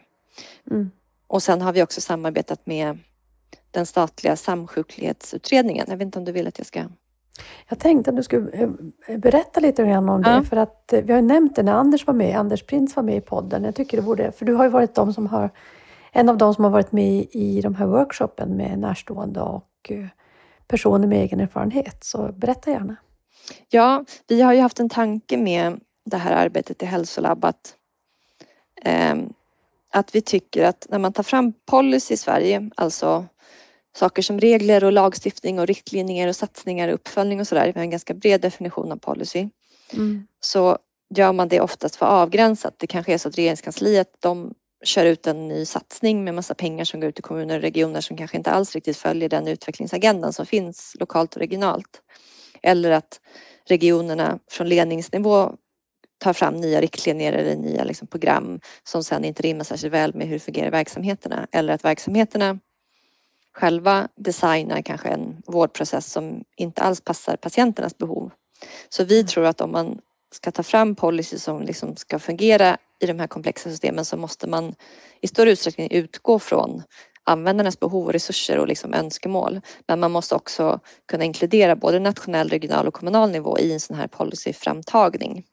Mm. 0.70 0.90
Och 1.26 1.42
sen 1.42 1.62
har 1.62 1.72
vi 1.72 1.82
också 1.82 2.00
samarbetat 2.00 2.66
med 2.66 2.98
den 3.70 3.86
statliga 3.86 4.36
samsjuklighetsutredningen. 4.36 5.86
Jag 5.88 5.96
vet 5.96 6.06
inte 6.06 6.18
om 6.18 6.24
du 6.24 6.32
vill 6.32 6.46
att 6.46 6.58
jag 6.58 6.66
ska 6.66 6.84
jag 7.68 7.78
tänkte 7.78 8.10
att 8.10 8.16
du 8.16 8.22
skulle 8.22 8.50
eh, 9.06 9.18
berätta 9.18 9.60
lite 9.60 9.84
grann 9.84 10.08
om 10.08 10.22
det, 10.22 10.44
för 10.44 10.56
att 10.56 10.92
eh, 10.92 11.02
vi 11.02 11.12
har 11.12 11.22
nämnt 11.22 11.56
det 11.56 11.62
när 11.62 11.72
Anders 11.72 12.06
var 12.06 12.14
med, 12.14 12.38
Anders 12.38 12.62
Prins 12.62 12.96
var 12.96 13.02
med 13.02 13.16
i 13.16 13.20
podden. 13.20 13.64
Jag 13.64 13.74
tycker 13.74 13.96
det 13.96 14.02
borde, 14.02 14.32
för 14.32 14.44
du 14.44 14.54
har 14.54 14.64
ju 14.64 14.70
varit 14.70 14.94
de 14.94 15.12
som 15.12 15.26
har, 15.26 15.50
en 16.12 16.28
av 16.28 16.38
de 16.38 16.54
som 16.54 16.64
har 16.64 16.70
varit 16.70 16.92
med 16.92 17.26
i 17.30 17.60
de 17.60 17.74
här 17.74 17.86
workshopen 17.86 18.56
med 18.56 18.78
närstående 18.78 19.40
och 19.40 19.70
eh, 19.88 20.06
personer 20.66 21.08
med 21.08 21.18
egen 21.18 21.40
erfarenhet. 21.40 22.04
Så 22.04 22.32
berätta 22.32 22.70
gärna. 22.70 22.96
Ja, 23.68 24.04
vi 24.26 24.40
har 24.40 24.52
ju 24.52 24.60
haft 24.60 24.80
en 24.80 24.88
tanke 24.88 25.36
med 25.36 25.80
det 26.04 26.16
här 26.16 26.32
arbetet 26.32 26.82
i 26.82 26.86
Hälsolabb 26.86 27.44
att, 27.44 27.74
eh, 28.82 29.14
att 29.92 30.14
vi 30.14 30.20
tycker 30.20 30.64
att 30.64 30.86
när 30.88 30.98
man 30.98 31.12
tar 31.12 31.22
fram 31.22 31.52
policy 31.66 32.14
i 32.14 32.16
Sverige, 32.16 32.70
alltså 32.74 33.26
saker 33.96 34.22
som 34.22 34.40
regler 34.40 34.84
och 34.84 34.92
lagstiftning 34.92 35.58
och 35.58 35.66
riktlinjer 35.66 36.28
och 36.28 36.36
satsningar 36.36 36.88
och 36.88 36.94
uppföljning 36.94 37.40
och 37.40 37.48
sådär. 37.48 37.66
Vi 37.66 37.72
har 37.72 37.84
en 37.84 37.90
ganska 37.90 38.14
bred 38.14 38.40
definition 38.40 38.92
av 38.92 38.96
policy. 38.96 39.48
Mm. 39.92 40.26
Så 40.40 40.78
gör 41.14 41.32
man 41.32 41.48
det 41.48 41.60
oftast 41.60 41.96
för 41.96 42.06
avgränsat. 42.06 42.74
Det 42.78 42.86
kanske 42.86 43.14
är 43.14 43.18
så 43.18 43.28
att 43.28 43.38
regeringskansliet 43.38 44.08
de 44.20 44.54
kör 44.84 45.04
ut 45.04 45.26
en 45.26 45.48
ny 45.48 45.64
satsning 45.64 46.24
med 46.24 46.34
massa 46.34 46.54
pengar 46.54 46.84
som 46.84 47.00
går 47.00 47.08
ut 47.08 47.14
till 47.14 47.24
kommuner 47.24 47.56
och 47.56 47.62
regioner 47.62 48.00
som 48.00 48.16
kanske 48.16 48.36
inte 48.36 48.50
alls 48.50 48.74
riktigt 48.74 48.96
följer 48.96 49.28
den 49.28 49.48
utvecklingsagendan 49.48 50.32
som 50.32 50.46
finns 50.46 50.96
lokalt 51.00 51.34
och 51.34 51.40
regionalt. 51.40 52.00
Eller 52.62 52.90
att 52.90 53.20
regionerna 53.68 54.38
från 54.50 54.68
ledningsnivå 54.68 55.52
tar 56.18 56.32
fram 56.32 56.54
nya 56.54 56.80
riktlinjer 56.80 57.32
eller 57.32 57.56
nya 57.56 57.84
liksom 57.84 58.08
program 58.08 58.60
som 58.84 59.04
sen 59.04 59.24
inte 59.24 59.42
rimmar 59.42 59.64
särskilt 59.64 59.94
väl 59.94 60.14
med 60.14 60.28
hur 60.28 60.38
fungerar 60.38 60.70
verksamheterna. 60.70 61.46
Eller 61.52 61.74
att 61.74 61.84
verksamheterna 61.84 62.58
själva 63.52 64.08
designar 64.16 64.82
kanske 64.82 65.08
en 65.08 65.42
vårdprocess 65.46 66.12
som 66.12 66.44
inte 66.56 66.82
alls 66.82 67.00
passar 67.00 67.36
patienternas 67.36 67.98
behov. 67.98 68.30
Så 68.88 69.04
vi 69.04 69.20
mm. 69.20 69.26
tror 69.26 69.44
att 69.44 69.60
om 69.60 69.72
man 69.72 69.98
ska 70.34 70.50
ta 70.50 70.62
fram 70.62 70.94
policy 70.94 71.38
som 71.38 71.62
liksom 71.62 71.96
ska 71.96 72.18
fungera 72.18 72.76
i 73.00 73.06
de 73.06 73.18
här 73.18 73.26
komplexa 73.26 73.70
systemen 73.70 74.04
så 74.04 74.16
måste 74.16 74.46
man 74.46 74.74
i 75.20 75.28
större 75.28 75.50
utsträckning 75.50 75.90
utgå 75.90 76.38
från 76.38 76.82
användarnas 77.26 77.80
behov 77.80 78.06
och 78.06 78.12
resurser 78.12 78.58
och 78.58 78.68
liksom 78.68 78.94
önskemål. 78.94 79.60
Men 79.88 80.00
man 80.00 80.12
måste 80.12 80.34
också 80.34 80.80
kunna 81.06 81.24
inkludera 81.24 81.76
både 81.76 81.98
nationell, 81.98 82.48
regional 82.48 82.86
och 82.86 82.94
kommunal 82.94 83.30
nivå 83.30 83.58
i 83.58 83.72
en 83.72 83.80
sån 83.80 83.96
här 83.96 84.06
policyframtagning. 84.06 85.44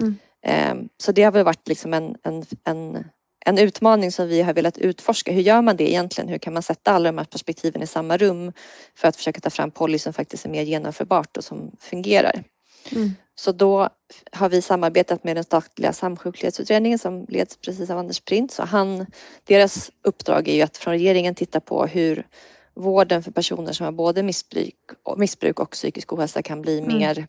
Mm. 0.00 0.16
Ehm, 0.42 0.88
så 0.96 1.12
det 1.12 1.22
har 1.22 1.32
väl 1.32 1.44
varit 1.44 1.68
liksom 1.68 1.94
en, 1.94 2.16
en, 2.22 2.44
en 2.64 3.04
en 3.48 3.58
utmaning 3.58 4.12
som 4.12 4.28
vi 4.28 4.42
har 4.42 4.54
velat 4.54 4.78
utforska. 4.78 5.32
Hur 5.32 5.42
gör 5.42 5.62
man 5.62 5.76
det 5.76 5.90
egentligen? 5.90 6.28
Hur 6.28 6.38
kan 6.38 6.52
man 6.52 6.62
sätta 6.62 6.92
alla 6.92 7.08
de 7.12 7.18
här 7.18 7.24
perspektiven 7.24 7.82
i 7.82 7.86
samma 7.86 8.16
rum 8.16 8.52
för 8.94 9.08
att 9.08 9.16
försöka 9.16 9.40
ta 9.40 9.50
fram 9.50 9.70
policy 9.70 10.02
som 10.02 10.12
faktiskt 10.12 10.44
är 10.44 10.48
mer 10.50 10.62
genomförbart 10.62 11.36
och 11.36 11.44
som 11.44 11.76
fungerar? 11.80 12.44
Mm. 12.92 13.10
Så 13.38 13.52
då 13.52 13.88
har 14.32 14.48
vi 14.48 14.62
samarbetat 14.62 15.24
med 15.24 15.36
den 15.36 15.44
statliga 15.44 15.92
samsjuklighetsutredningen 15.92 16.98
som 16.98 17.26
leds 17.28 17.56
precis 17.56 17.90
av 17.90 17.98
Anders 17.98 18.20
Printz 18.20 18.58
och 18.58 18.68
han, 18.68 19.06
deras 19.44 19.90
uppdrag 20.04 20.48
är 20.48 20.54
ju 20.54 20.62
att 20.62 20.76
från 20.76 20.92
regeringen 20.92 21.34
titta 21.34 21.60
på 21.60 21.86
hur 21.86 22.26
vården 22.74 23.22
för 23.22 23.30
personer 23.30 23.72
som 23.72 23.84
har 23.84 23.92
både 23.92 24.22
missbruk 24.22 24.74
och, 25.02 25.18
missbruk 25.18 25.60
och 25.60 25.70
psykisk 25.70 26.12
ohälsa 26.12 26.42
kan 26.42 26.62
bli 26.62 26.78
mm. 26.78 26.98
mer 26.98 27.26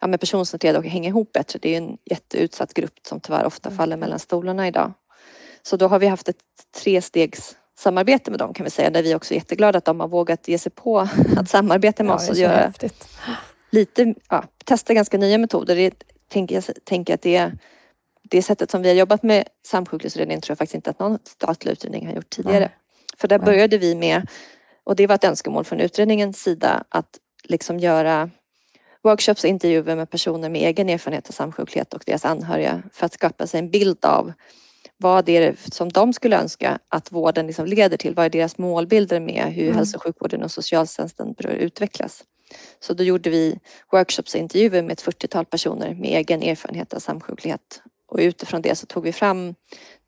ja, 0.00 0.06
med 0.06 0.20
personcentrerad 0.20 0.76
och 0.76 0.84
hänga 0.84 1.08
ihop 1.08 1.32
bättre. 1.32 1.58
Det 1.62 1.74
är 1.74 1.78
en 1.78 1.98
jätteutsatt 2.04 2.74
grupp 2.74 2.94
som 3.08 3.20
tyvärr 3.20 3.44
ofta 3.44 3.68
mm. 3.68 3.76
faller 3.76 3.96
mellan 3.96 4.18
stolarna 4.18 4.68
idag. 4.68 4.92
Så 5.62 5.76
då 5.76 5.88
har 5.88 5.98
vi 5.98 6.06
haft 6.06 6.28
ett 6.28 6.42
trestegs 6.82 7.56
samarbete 7.78 8.30
med 8.30 8.40
dem 8.40 8.54
kan 8.54 8.64
vi 8.64 8.70
säga, 8.70 8.90
där 8.90 9.02
vi 9.02 9.14
också 9.14 9.34
är 9.34 9.38
jätteglada 9.38 9.78
att 9.78 9.84
de 9.84 10.00
har 10.00 10.08
vågat 10.08 10.48
ge 10.48 10.58
sig 10.58 10.72
på 10.72 10.98
att 11.36 11.50
samarbeta 11.50 12.02
med 12.02 12.10
ja, 12.10 12.16
oss 12.16 12.30
och 12.30 12.36
göra 12.36 12.56
häftigt. 12.56 13.08
Lite, 13.74 14.14
ja, 14.30 14.44
testa 14.64 14.94
ganska 14.94 15.18
nya 15.18 15.38
metoder. 15.38 15.76
Det, 15.76 16.04
tänker 16.28 16.54
jag 16.54 16.64
tänker 16.84 17.14
att 17.14 17.22
det, 17.22 17.52
det 18.22 18.42
sättet 18.42 18.70
som 18.70 18.82
vi 18.82 18.88
har 18.88 18.96
jobbat 18.96 19.22
med 19.22 19.48
samsjuklighetsutredningen 19.66 20.40
tror 20.40 20.52
jag 20.52 20.58
faktiskt 20.58 20.74
inte 20.74 20.90
att 20.90 20.98
någon 20.98 21.18
statlig 21.24 21.72
utredning 21.72 22.06
har 22.06 22.14
gjort 22.14 22.30
tidigare. 22.30 22.58
Nej. 22.58 22.76
För 23.16 23.28
där 23.28 23.38
Nej. 23.38 23.46
började 23.46 23.78
vi 23.78 23.94
med, 23.94 24.28
och 24.84 24.96
det 24.96 25.06
var 25.06 25.14
ett 25.14 25.24
önskemål 25.24 25.64
från 25.64 25.80
utredningens 25.80 26.42
sida, 26.42 26.84
att 26.88 27.18
liksom 27.44 27.78
göra 27.78 28.30
workshops 29.02 29.44
och 29.44 29.50
intervjuer 29.50 29.96
med 29.96 30.10
personer 30.10 30.48
med 30.48 30.62
egen 30.62 30.88
erfarenhet 30.88 31.28
av 31.28 31.32
samsjuklighet 31.32 31.94
och 31.94 32.02
deras 32.06 32.24
anhöriga 32.24 32.82
för 32.92 33.06
att 33.06 33.12
skapa 33.12 33.46
sig 33.46 33.60
en 33.60 33.70
bild 33.70 34.04
av 34.04 34.32
vad 35.04 35.28
är 35.28 35.40
det 35.40 35.74
som 35.74 35.88
de 35.88 36.12
skulle 36.12 36.36
önska 36.40 36.78
att 36.88 37.12
vården 37.12 37.46
liksom 37.46 37.66
leder 37.66 37.96
till? 37.96 38.14
Vad 38.14 38.24
är 38.24 38.30
deras 38.30 38.58
målbilder 38.58 39.20
med 39.20 39.44
hur 39.44 39.64
mm. 39.64 39.76
hälso 39.76 39.96
och 39.96 40.02
sjukvården 40.02 40.42
och 40.42 40.50
socialtjänsten 40.50 41.32
bör 41.32 41.48
utvecklas? 41.48 42.24
Så 42.80 42.94
då 42.94 43.04
gjorde 43.04 43.30
vi 43.30 43.58
workshops 43.92 44.34
och 44.34 44.40
intervjuer 44.40 44.82
med 44.82 44.92
ett 44.92 45.04
40-tal 45.04 45.44
personer 45.44 45.94
med 45.94 46.10
egen 46.10 46.42
erfarenhet 46.42 46.94
av 46.94 46.98
samsjuklighet 46.98 47.82
och 48.08 48.18
utifrån 48.18 48.62
det 48.62 48.74
så 48.74 48.86
tog 48.86 49.04
vi 49.04 49.12
fram 49.12 49.54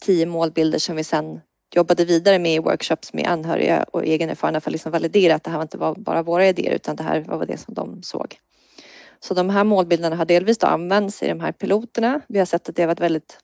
tio 0.05 0.27
målbilder 0.27 0.79
som 0.79 0.97
vi 0.97 1.05
sedan 1.05 1.41
jobbade 1.75 2.05
vidare 2.05 2.39
med 2.39 2.55
i 2.55 2.59
workshops 2.59 3.13
med 3.13 3.27
anhöriga 3.27 3.83
och 3.93 4.05
egen 4.05 4.31
erfarenhet 4.31 4.65
för 4.65 4.71
att 4.71 4.73
liksom 4.73 4.93
validera 4.93 5.35
att 5.35 5.45
det 5.45 5.51
här 5.51 5.59
var 5.59 5.63
inte 5.63 5.79
var 5.79 5.95
bara 5.95 6.23
våra 6.23 6.49
idéer 6.49 6.75
utan 6.75 6.97
det 6.97 7.03
här 7.03 7.21
var 7.21 7.47
det 7.47 7.59
som 7.59 7.75
de 7.75 8.03
såg. 8.03 8.37
Så 9.21 9.35
de 9.35 9.51
här 9.51 9.65
målbilderna 9.65 10.17
har 10.17 10.25
delvis 10.25 10.59
då 10.59 10.67
använts 10.67 11.23
i 11.23 11.29
de 11.29 11.41
här 11.41 11.53
piloterna. 11.53 12.21
Vi 12.29 12.39
har 12.39 12.47
sett 12.47 12.69
att 12.69 12.77
det 12.77 12.83
har 12.83 12.87
varit 12.87 13.01
väldigt 13.01 13.39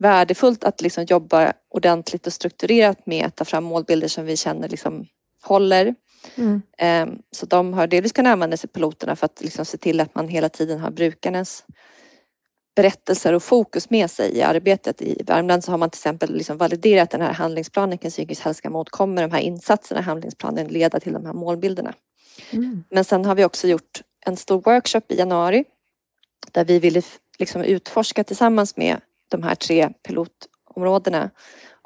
värdefullt 0.00 0.64
att 0.64 0.80
liksom 0.80 1.04
jobba 1.04 1.52
ordentligt 1.68 2.26
och 2.26 2.32
strukturerat 2.32 3.06
med 3.06 3.26
att 3.26 3.36
ta 3.36 3.44
fram 3.44 3.64
målbilder 3.64 4.08
som 4.08 4.24
vi 4.24 4.36
känner 4.36 4.68
liksom 4.68 5.06
håller. 5.42 5.94
Mm. 6.34 6.62
Ehm, 6.78 7.18
så 7.30 7.46
de 7.46 7.72
har 7.74 7.86
delvis 7.86 8.12
kunnat 8.12 8.32
användas 8.32 8.64
i 8.64 8.68
piloterna 8.68 9.16
för 9.16 9.24
att 9.24 9.40
liksom 9.40 9.64
se 9.64 9.78
till 9.78 10.00
att 10.00 10.14
man 10.14 10.28
hela 10.28 10.48
tiden 10.48 10.78
har 10.78 10.90
brukarnas 10.90 11.64
berättelser 12.76 13.32
och 13.32 13.42
fokus 13.42 13.90
med 13.90 14.10
sig 14.10 14.36
i 14.36 14.42
arbetet. 14.42 15.02
I 15.02 15.22
Värmland 15.26 15.64
så 15.64 15.70
har 15.70 15.78
man 15.78 15.90
till 15.90 15.98
exempel 15.98 16.34
liksom 16.34 16.58
validerat 16.58 17.10
den 17.10 17.20
här 17.20 17.32
handlingsplanen 17.32 17.98
kring 17.98 18.10
psykisk 18.10 18.44
hälsa 18.44 18.70
mot 18.70 18.90
kommer 18.90 19.22
de 19.22 19.30
här 19.30 19.40
insatserna 19.40 20.00
i 20.00 20.02
handlingsplanen 20.02 20.68
leda 20.68 21.00
till 21.00 21.12
de 21.12 21.26
här 21.26 21.32
målbilderna. 21.32 21.94
Mm. 22.50 22.84
Men 22.90 23.04
sen 23.04 23.24
har 23.24 23.34
vi 23.34 23.44
också 23.44 23.68
gjort 23.68 24.02
en 24.26 24.36
stor 24.36 24.60
workshop 24.60 25.02
i 25.08 25.18
januari 25.18 25.64
där 26.52 26.64
vi 26.64 26.78
ville 26.78 27.02
liksom 27.38 27.62
utforska 27.62 28.24
tillsammans 28.24 28.76
med 28.76 29.00
de 29.30 29.42
här 29.42 29.54
tre 29.54 29.88
pilotområdena 30.08 31.30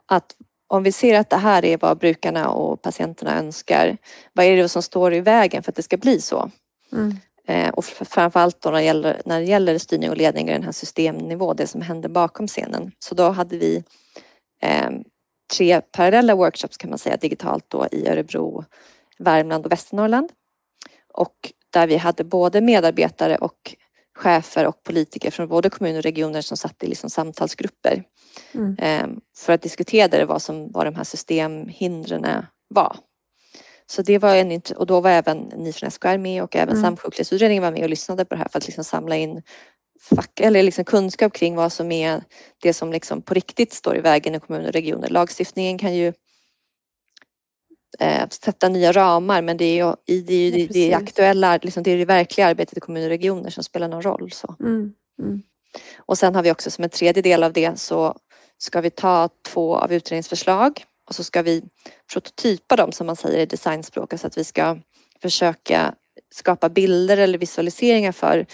att 0.07 0.37
om 0.67 0.83
vi 0.83 0.93
ser 0.93 1.21
att 1.21 1.31
det 1.31 1.37
här 1.37 1.65
är 1.65 1.79
vad 1.79 1.99
brukarna 1.99 2.49
och 2.49 2.83
patienterna 2.83 3.39
önskar, 3.39 3.97
vad 4.33 4.47
är 4.47 4.57
det 4.57 4.69
som 4.69 4.83
står 4.83 5.15
i 5.15 5.21
vägen 5.21 5.63
för 5.63 5.73
att 5.73 5.77
det 5.77 5.83
ska 5.83 5.97
bli 5.97 6.21
så? 6.21 6.51
Mm. 6.93 7.17
Eh, 7.47 7.69
och 7.69 7.85
framförallt 7.85 8.61
då 8.61 8.71
när 8.71 8.79
det, 8.79 8.85
gäller, 8.85 9.23
när 9.25 9.41
det 9.41 9.47
gäller 9.47 9.79
styrning 9.79 10.11
och 10.11 10.17
ledning 10.17 10.49
i 10.49 10.53
den 10.53 10.63
här 10.63 10.73
systemnivå, 10.73 11.55
det 11.55 11.67
som 11.67 11.81
händer 11.81 12.09
bakom 12.09 12.47
scenen. 12.47 12.93
Så 12.99 13.15
då 13.15 13.31
hade 13.31 13.59
vi 13.59 13.85
eh, 14.63 14.91
tre 15.57 15.81
parallella 15.81 16.35
workshops 16.35 16.77
kan 16.77 16.91
man 16.91 16.99
säga 16.99 17.17
digitalt 17.17 17.65
då 17.69 17.87
i 17.93 18.09
Örebro, 18.09 18.65
Värmland 19.19 19.67
och 19.67 19.73
Västernorrland. 19.73 20.33
Och 21.13 21.53
där 21.71 21.87
vi 21.87 21.97
hade 21.97 22.25
både 22.25 22.61
medarbetare 22.61 23.37
och 23.37 23.75
chefer 24.15 24.67
och 24.67 24.83
politiker 24.83 25.31
från 25.31 25.49
både 25.49 25.71
kommuner 25.71 25.99
och 25.99 26.03
regioner 26.03 26.41
som 26.41 26.57
satt 26.57 26.83
i 26.83 26.87
liksom 26.87 27.11
samtalsgrupper 27.11 28.05
mm. 28.55 28.77
eh, 28.79 29.17
för 29.37 29.53
att 29.53 29.63
diskutera 29.63 30.27
vad 30.27 30.43
som 30.43 30.73
var 30.73 30.85
de 30.85 30.95
här 30.95 31.05
systemhindren 31.05 32.47
var. 32.69 32.97
Så 33.87 34.03
det 34.03 34.19
var 34.19 34.37
en 34.37 34.61
och 34.77 34.87
då 34.87 35.01
var 35.01 35.11
även 35.11 35.39
ni 35.39 35.73
från 35.73 35.91
SKR 35.91 36.19
med 36.19 36.43
och 36.43 36.57
även 36.57 36.77
mm. 36.77 36.83
Samsjuklighetsutredningen 36.83 37.63
var 37.63 37.71
med 37.71 37.83
och 37.83 37.91
lyssnade 37.91 38.25
på 38.25 38.35
det 38.35 38.39
här 38.39 38.49
för 38.49 38.59
att 38.59 38.67
liksom 38.67 38.85
samla 38.85 39.17
in 39.17 39.43
fack, 40.01 40.41
eller 40.41 40.63
liksom 40.63 40.85
kunskap 40.85 41.33
kring 41.33 41.55
vad 41.55 41.73
som 41.73 41.93
är 41.93 42.23
det 42.63 42.73
som 42.73 42.93
liksom 42.93 43.23
på 43.23 43.35
riktigt 43.35 43.73
står 43.73 43.97
i 43.97 44.01
vägen 44.01 44.35
i 44.35 44.41
kommuner 44.41 44.67
och 44.67 44.73
regioner. 44.73 45.09
Lagstiftningen 45.09 45.79
kan 45.79 45.95
ju 45.95 46.13
eh, 48.01 48.29
sätta 48.29 48.69
nya 48.69 48.93
ramar 48.93 49.43
men 49.43 49.57
det 49.57 49.65
är 49.65 49.85
ju 49.85 49.95
i 50.07 50.21
det, 50.21 50.51
det, 50.51 50.67
det 50.67 50.95
aktuella, 50.95 51.59
liksom 51.63 51.83
det 51.83 51.91
är 51.91 51.99
det 51.99 52.05
verkliga 52.05 52.47
arbetet 52.47 52.79
i 52.79 52.81
kommuner 52.81 53.07
och 53.07 53.11
regioner 53.11 53.51
som 53.51 53.65
spelar 53.65 53.89
någon 53.89 54.03
roll. 54.03 54.31
Så. 54.33 54.57
Mm. 54.61 54.93
Mm. 55.23 55.43
Och 55.99 56.19
sen 56.19 56.35
har 56.35 56.43
vi 56.43 56.53
också 56.53 56.71
som 56.71 56.85
en 56.85 56.91
tredje 56.91 57.23
del 57.23 57.43
av 57.43 57.53
det 57.53 57.79
så 57.79 58.17
ska 58.59 58.81
vi 58.81 58.91
ta 58.91 59.29
två 59.49 59.77
av 59.77 59.93
utredningsförslag 59.93 60.85
och 61.09 61.15
så 61.15 61.25
ska 61.25 61.43
vi 61.43 61.63
prototypa 62.13 62.77
dem 62.77 62.93
som 62.93 63.07
man 63.07 63.17
säger 63.17 63.39
i 63.39 63.47
designspråk, 63.47 64.11
så 64.11 64.15
alltså 64.15 64.27
att 64.27 64.39
vi 64.39 64.45
ska 64.45 64.79
försöka 65.23 65.95
skapa 66.35 66.69
bilder 66.69 67.17
eller 67.17 67.39
visualiseringar 67.39 68.13
för 68.13 68.47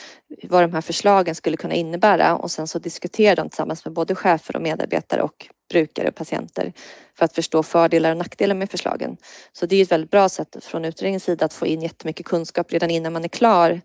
vad 0.43 0.63
de 0.63 0.73
här 0.73 0.81
förslagen 0.81 1.35
skulle 1.35 1.57
kunna 1.57 1.75
innebära 1.75 2.37
och 2.37 2.51
sen 2.51 2.67
så 2.69 2.79
diskutera 2.79 3.35
dem 3.35 3.49
tillsammans 3.49 3.85
med 3.85 3.95
både 3.95 4.15
chefer 4.15 4.57
och 4.57 4.63
medarbetare 4.63 5.23
och 5.23 5.47
brukare 5.71 6.09
och 6.09 6.15
patienter 6.15 6.73
för 7.19 7.25
att 7.25 7.35
förstå 7.35 7.63
fördelar 7.63 8.11
och 8.11 8.17
nackdelar 8.17 8.55
med 8.55 8.71
förslagen. 8.71 9.17
Så 9.53 9.67
det 9.67 9.77
är 9.77 9.83
ett 9.83 9.93
väldigt 9.93 10.11
bra 10.11 10.29
sätt 10.29 10.57
från 10.65 10.85
utredningens 10.85 11.25
sida 11.25 11.45
att 11.45 11.55
få 11.55 11.67
in 11.67 11.83
jättemycket 11.83 12.27
kunskap 12.27 12.73
redan 12.73 12.91
innan 12.91 13.13
man 13.13 13.25
är 13.25 13.29
klar 13.29 13.81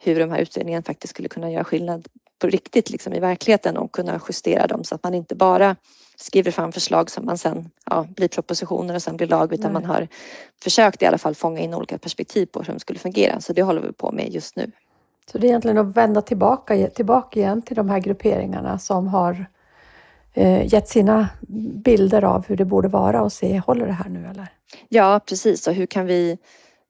hur 0.00 0.20
de 0.20 0.30
här 0.30 0.38
utredningarna 0.38 0.82
faktiskt 0.82 1.10
skulle 1.14 1.28
kunna 1.28 1.50
göra 1.50 1.64
skillnad 1.64 2.08
på 2.38 2.46
riktigt 2.46 2.90
liksom 2.90 3.12
i 3.12 3.20
verkligheten 3.20 3.76
och 3.76 3.92
kunna 3.92 4.20
justera 4.28 4.66
dem 4.66 4.84
så 4.84 4.94
att 4.94 5.02
man 5.02 5.14
inte 5.14 5.34
bara 5.34 5.76
skriver 6.16 6.50
fram 6.50 6.72
förslag 6.72 7.10
som 7.10 7.26
man 7.26 7.38
sen 7.38 7.70
ja, 7.90 8.06
blir 8.16 8.28
propositioner 8.28 8.94
och 8.94 9.02
sen 9.02 9.16
blir 9.16 9.26
lag 9.26 9.52
utan 9.52 9.72
Nej. 9.72 9.82
man 9.82 9.90
har 9.90 10.08
försökt 10.62 11.02
i 11.02 11.06
alla 11.06 11.18
fall 11.18 11.34
fånga 11.34 11.60
in 11.60 11.74
olika 11.74 11.98
perspektiv 11.98 12.46
på 12.46 12.60
hur 12.60 12.72
de 12.72 12.78
skulle 12.78 12.98
fungera. 12.98 13.40
Så 13.40 13.52
det 13.52 13.62
håller 13.62 13.80
vi 13.80 13.92
på 13.92 14.12
med 14.12 14.28
just 14.32 14.56
nu. 14.56 14.70
Så 15.32 15.38
det 15.38 15.46
är 15.46 15.48
egentligen 15.48 15.78
att 15.78 15.96
vända 15.96 16.22
tillbaka, 16.22 16.86
tillbaka 16.86 17.40
igen 17.40 17.62
till 17.62 17.76
de 17.76 17.88
här 17.88 17.98
grupperingarna 17.98 18.78
som 18.78 19.08
har 19.08 19.46
eh, 20.32 20.74
gett 20.74 20.88
sina 20.88 21.28
bilder 21.84 22.24
av 22.24 22.46
hur 22.46 22.56
det 22.56 22.64
borde 22.64 22.88
vara 22.88 23.22
och 23.22 23.32
se, 23.32 23.58
håller 23.58 23.86
det 23.86 23.92
här 23.92 24.10
nu 24.10 24.26
eller? 24.26 24.48
Ja 24.88 25.20
precis 25.26 25.66
och 25.66 25.74
hur 25.74 25.86
kan 25.86 26.06
vi 26.06 26.38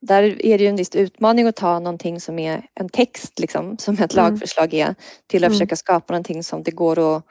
där 0.07 0.23
är 0.23 0.59
det 0.59 0.64
ju 0.64 0.71
en 0.71 0.77
viss 0.77 0.95
utmaning 0.95 1.47
att 1.47 1.57
ta 1.57 1.79
någonting 1.79 2.21
som 2.21 2.38
är 2.38 2.67
en 2.75 2.88
text, 2.88 3.38
liksom, 3.38 3.79
som 3.79 3.95
ett 3.95 4.14
mm. 4.14 4.25
lagförslag 4.25 4.75
är, 4.75 4.95
till 5.27 5.45
att 5.45 5.49
mm. 5.49 5.53
försöka 5.53 5.77
skapa 5.77 6.12
någonting 6.12 6.45
som 6.45 6.62
det 6.62 6.71
går 6.71 7.17
att 7.17 7.25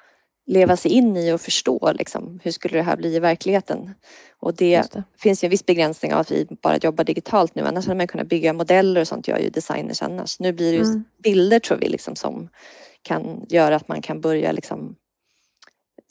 leva 0.45 0.77
sig 0.77 0.91
in 0.91 1.17
i 1.17 1.31
och 1.31 1.41
förstå. 1.41 1.91
Liksom, 1.95 2.39
hur 2.43 2.51
skulle 2.51 2.77
det 2.77 2.83
här 2.83 2.97
bli 2.97 3.15
i 3.15 3.19
verkligheten? 3.19 3.93
Och 4.39 4.55
det, 4.55 4.93
det. 4.93 5.03
finns 5.17 5.43
ju 5.43 5.45
en 5.45 5.49
viss 5.49 5.65
begränsning 5.65 6.13
av 6.13 6.19
att 6.19 6.31
vi 6.31 6.47
bara 6.61 6.77
jobbar 6.77 7.03
digitalt 7.03 7.55
nu. 7.55 7.61
Annars 7.61 7.85
hade 7.85 7.97
man 7.97 8.07
kunnat 8.07 8.27
bygga 8.27 8.53
modeller 8.53 9.01
och 9.01 9.07
sånt 9.07 9.27
gör 9.27 9.37
ju 9.37 9.49
designers 9.49 10.01
annars. 10.01 10.39
Nu 10.39 10.53
blir 10.53 10.71
det 10.71 10.85
mm. 10.85 11.03
bilder 11.23 11.59
tror 11.59 11.77
vi 11.77 11.89
liksom, 11.89 12.15
som 12.15 12.49
kan 13.01 13.45
göra 13.49 13.75
att 13.75 13.87
man 13.87 14.01
kan 14.01 14.21
börja 14.21 14.51
liksom, 14.51 14.95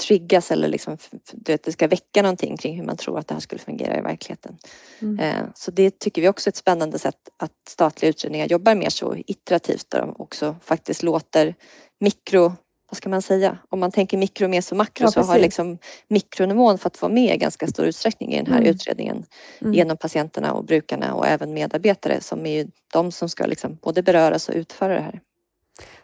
triggas 0.07 0.51
eller 0.51 0.69
liksom, 0.69 0.99
vet, 1.33 1.65
det 1.65 1.73
ska 1.73 1.89
väcka 1.89 2.23
någonting 2.23 2.57
kring 2.57 2.77
hur 2.77 2.85
man 2.85 2.97
tror 2.97 3.19
att 3.19 3.29
det 3.29 3.35
här 3.35 3.41
skulle 3.41 3.59
fungera 3.59 3.99
i 3.99 4.01
verkligheten. 4.01 4.59
Mm. 5.03 5.19
Eh, 5.19 5.47
så 5.55 5.71
det 5.71 5.99
tycker 5.99 6.23
vi 6.23 6.29
också 6.29 6.49
är 6.49 6.51
ett 6.51 6.57
spännande 6.57 6.99
sätt 6.99 7.15
att 7.37 7.53
statliga 7.69 8.11
utredningar 8.11 8.47
jobbar 8.47 8.75
mer 8.75 8.91
så 8.91 9.17
iterativt 9.27 9.91
där 9.91 10.01
de 10.01 10.15
också 10.19 10.57
faktiskt 10.63 11.03
låter 11.03 11.55
mikro 12.01 12.53
vad 12.93 12.97
ska 12.97 13.09
man 13.09 13.23
säga, 13.23 13.59
om 13.69 13.81
man 13.81 13.93
tänker 13.93 14.19
mikro 14.19 14.49
mer 14.49 14.61
som 14.61 14.79
makro 14.79 15.05
ja, 15.05 15.11
så 15.11 15.21
har 15.21 15.39
liksom 15.39 15.79
mikronivån 16.09 16.79
fått 16.79 17.03
vara 17.03 17.13
med 17.13 17.35
i 17.35 17.39
ganska 17.39 17.67
stor 17.67 17.87
utsträckning 17.87 18.33
i 18.33 18.37
den 18.37 18.53
här 18.53 18.61
mm. 18.61 18.71
utredningen 18.71 19.25
mm. 19.61 19.75
genom 19.75 19.97
patienterna 19.97 20.53
och 20.53 20.65
brukarna 20.65 21.15
och 21.15 21.27
även 21.27 21.55
medarbetare 21.55 22.21
som 22.21 22.47
är 22.47 22.51
ju 22.51 22.71
de 22.93 23.13
som 23.13 23.29
ska 23.29 23.47
liksom 23.47 23.79
både 23.83 24.03
beröras 24.03 24.49
och 24.49 24.55
utföra 24.55 24.95
det 24.95 25.01
här. 25.01 25.21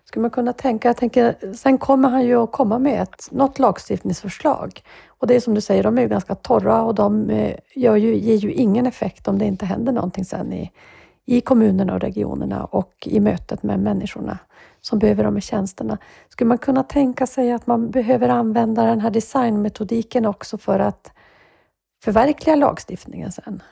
Skulle 0.09 0.23
man 0.23 0.31
kunna 0.31 0.53
tänka, 0.53 0.89
jag 0.89 0.97
tänker, 0.97 1.55
sen 1.55 1.79
kommer 1.79 2.09
han 2.09 2.27
ju 2.27 2.43
att 2.43 2.53
komma 2.53 2.79
med 2.79 3.03
ett, 3.03 3.29
något 3.31 3.59
lagstiftningsförslag. 3.59 4.83
Och 5.09 5.27
det 5.27 5.37
är 5.37 5.41
som 5.41 5.55
du 5.55 5.61
säger, 5.61 5.83
de 5.83 5.99
är 5.99 6.03
ju 6.03 6.09
ganska 6.09 6.35
torra 6.35 6.83
och 6.83 6.95
de 6.95 7.31
eh, 7.31 7.57
gör 7.75 7.97
ju, 7.97 8.17
ger 8.17 8.37
ju 8.37 8.53
ingen 8.53 8.87
effekt 8.87 9.29
om 9.29 9.39
det 9.39 9.45
inte 9.45 9.67
händer 9.67 9.93
någonting 9.93 10.25
sen 10.25 10.53
i, 10.53 10.73
i 11.25 11.41
kommunerna 11.41 11.95
och 11.95 12.01
regionerna 12.01 12.65
och 12.65 12.93
i 13.07 13.21
mötet 13.21 13.63
med 13.63 13.81
människorna 13.81 14.39
som 14.81 14.99
behöver 14.99 15.25
de 15.25 15.35
här 15.35 15.41
tjänsterna. 15.41 15.99
Skulle 16.29 16.49
man 16.49 16.59
kunna 16.59 16.83
tänka 16.83 17.27
sig 17.27 17.53
att 17.53 17.67
man 17.67 17.91
behöver 17.91 18.29
använda 18.29 18.85
den 18.85 19.01
här 19.01 19.11
designmetodiken 19.11 20.27
också 20.27 20.59
för 20.59 20.79
att 20.79 21.13
förverkliga 22.05 22.57
lagstiftningen 22.57 23.33
sen? 23.33 23.63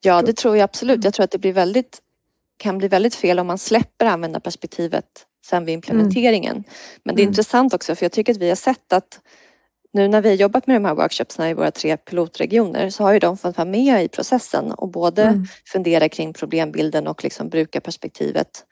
Ja, 0.00 0.22
det 0.22 0.36
tror 0.36 0.56
jag 0.56 0.64
absolut. 0.64 1.04
Jag 1.04 1.14
tror 1.14 1.24
att 1.24 1.30
det 1.30 1.38
blir 1.38 1.52
väldigt 1.52 2.00
kan 2.56 2.78
bli 2.78 2.88
väldigt 2.88 3.14
fel 3.14 3.38
om 3.38 3.46
man 3.46 3.58
släpper 3.58 4.06
användarperspektivet 4.06 5.04
sen 5.46 5.64
vid 5.64 5.72
implementeringen. 5.72 6.56
Mm. 6.56 6.64
Men 7.02 7.16
det 7.16 7.22
är 7.22 7.24
mm. 7.24 7.30
intressant 7.30 7.74
också 7.74 7.94
för 7.94 8.04
jag 8.04 8.12
tycker 8.12 8.32
att 8.32 8.38
vi 8.38 8.48
har 8.48 8.56
sett 8.56 8.92
att 8.92 9.20
nu 9.92 10.08
när 10.08 10.22
vi 10.22 10.28
har 10.28 10.36
jobbat 10.36 10.66
med 10.66 10.76
de 10.76 10.84
här 10.84 10.94
workshopsna 10.94 11.50
i 11.50 11.54
våra 11.54 11.70
tre 11.70 11.96
pilotregioner 11.96 12.90
så 12.90 13.02
har 13.02 13.12
ju 13.12 13.18
de 13.18 13.36
fått 13.36 13.56
vara 13.56 13.68
med 13.68 14.04
i 14.04 14.08
processen 14.08 14.72
och 14.72 14.88
både 14.88 15.22
mm. 15.22 15.46
fundera 15.66 16.08
kring 16.08 16.32
problembilden 16.32 17.06
och 17.06 17.24
liksom 17.24 17.48
brukarperspektivet. 17.48 18.64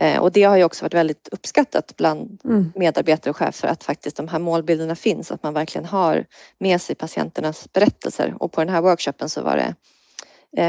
Eh, 0.00 0.18
och 0.18 0.32
det 0.32 0.42
har 0.42 0.56
ju 0.56 0.64
också 0.64 0.84
varit 0.84 0.94
väldigt 0.94 1.28
uppskattat 1.32 1.96
bland 1.96 2.40
mm. 2.44 2.72
medarbetare 2.74 3.30
och 3.30 3.36
chefer 3.36 3.68
att 3.68 3.84
faktiskt 3.84 4.16
de 4.16 4.28
här 4.28 4.38
målbilderna 4.38 4.96
finns, 4.96 5.30
att 5.30 5.42
man 5.42 5.54
verkligen 5.54 5.84
har 5.84 6.24
med 6.58 6.80
sig 6.80 6.96
patienternas 6.96 7.72
berättelser. 7.72 8.34
Och 8.38 8.52
på 8.52 8.60
den 8.60 8.74
här 8.74 8.82
workshopen 8.82 9.28
så 9.28 9.42
var 9.42 9.56
det 9.56 9.74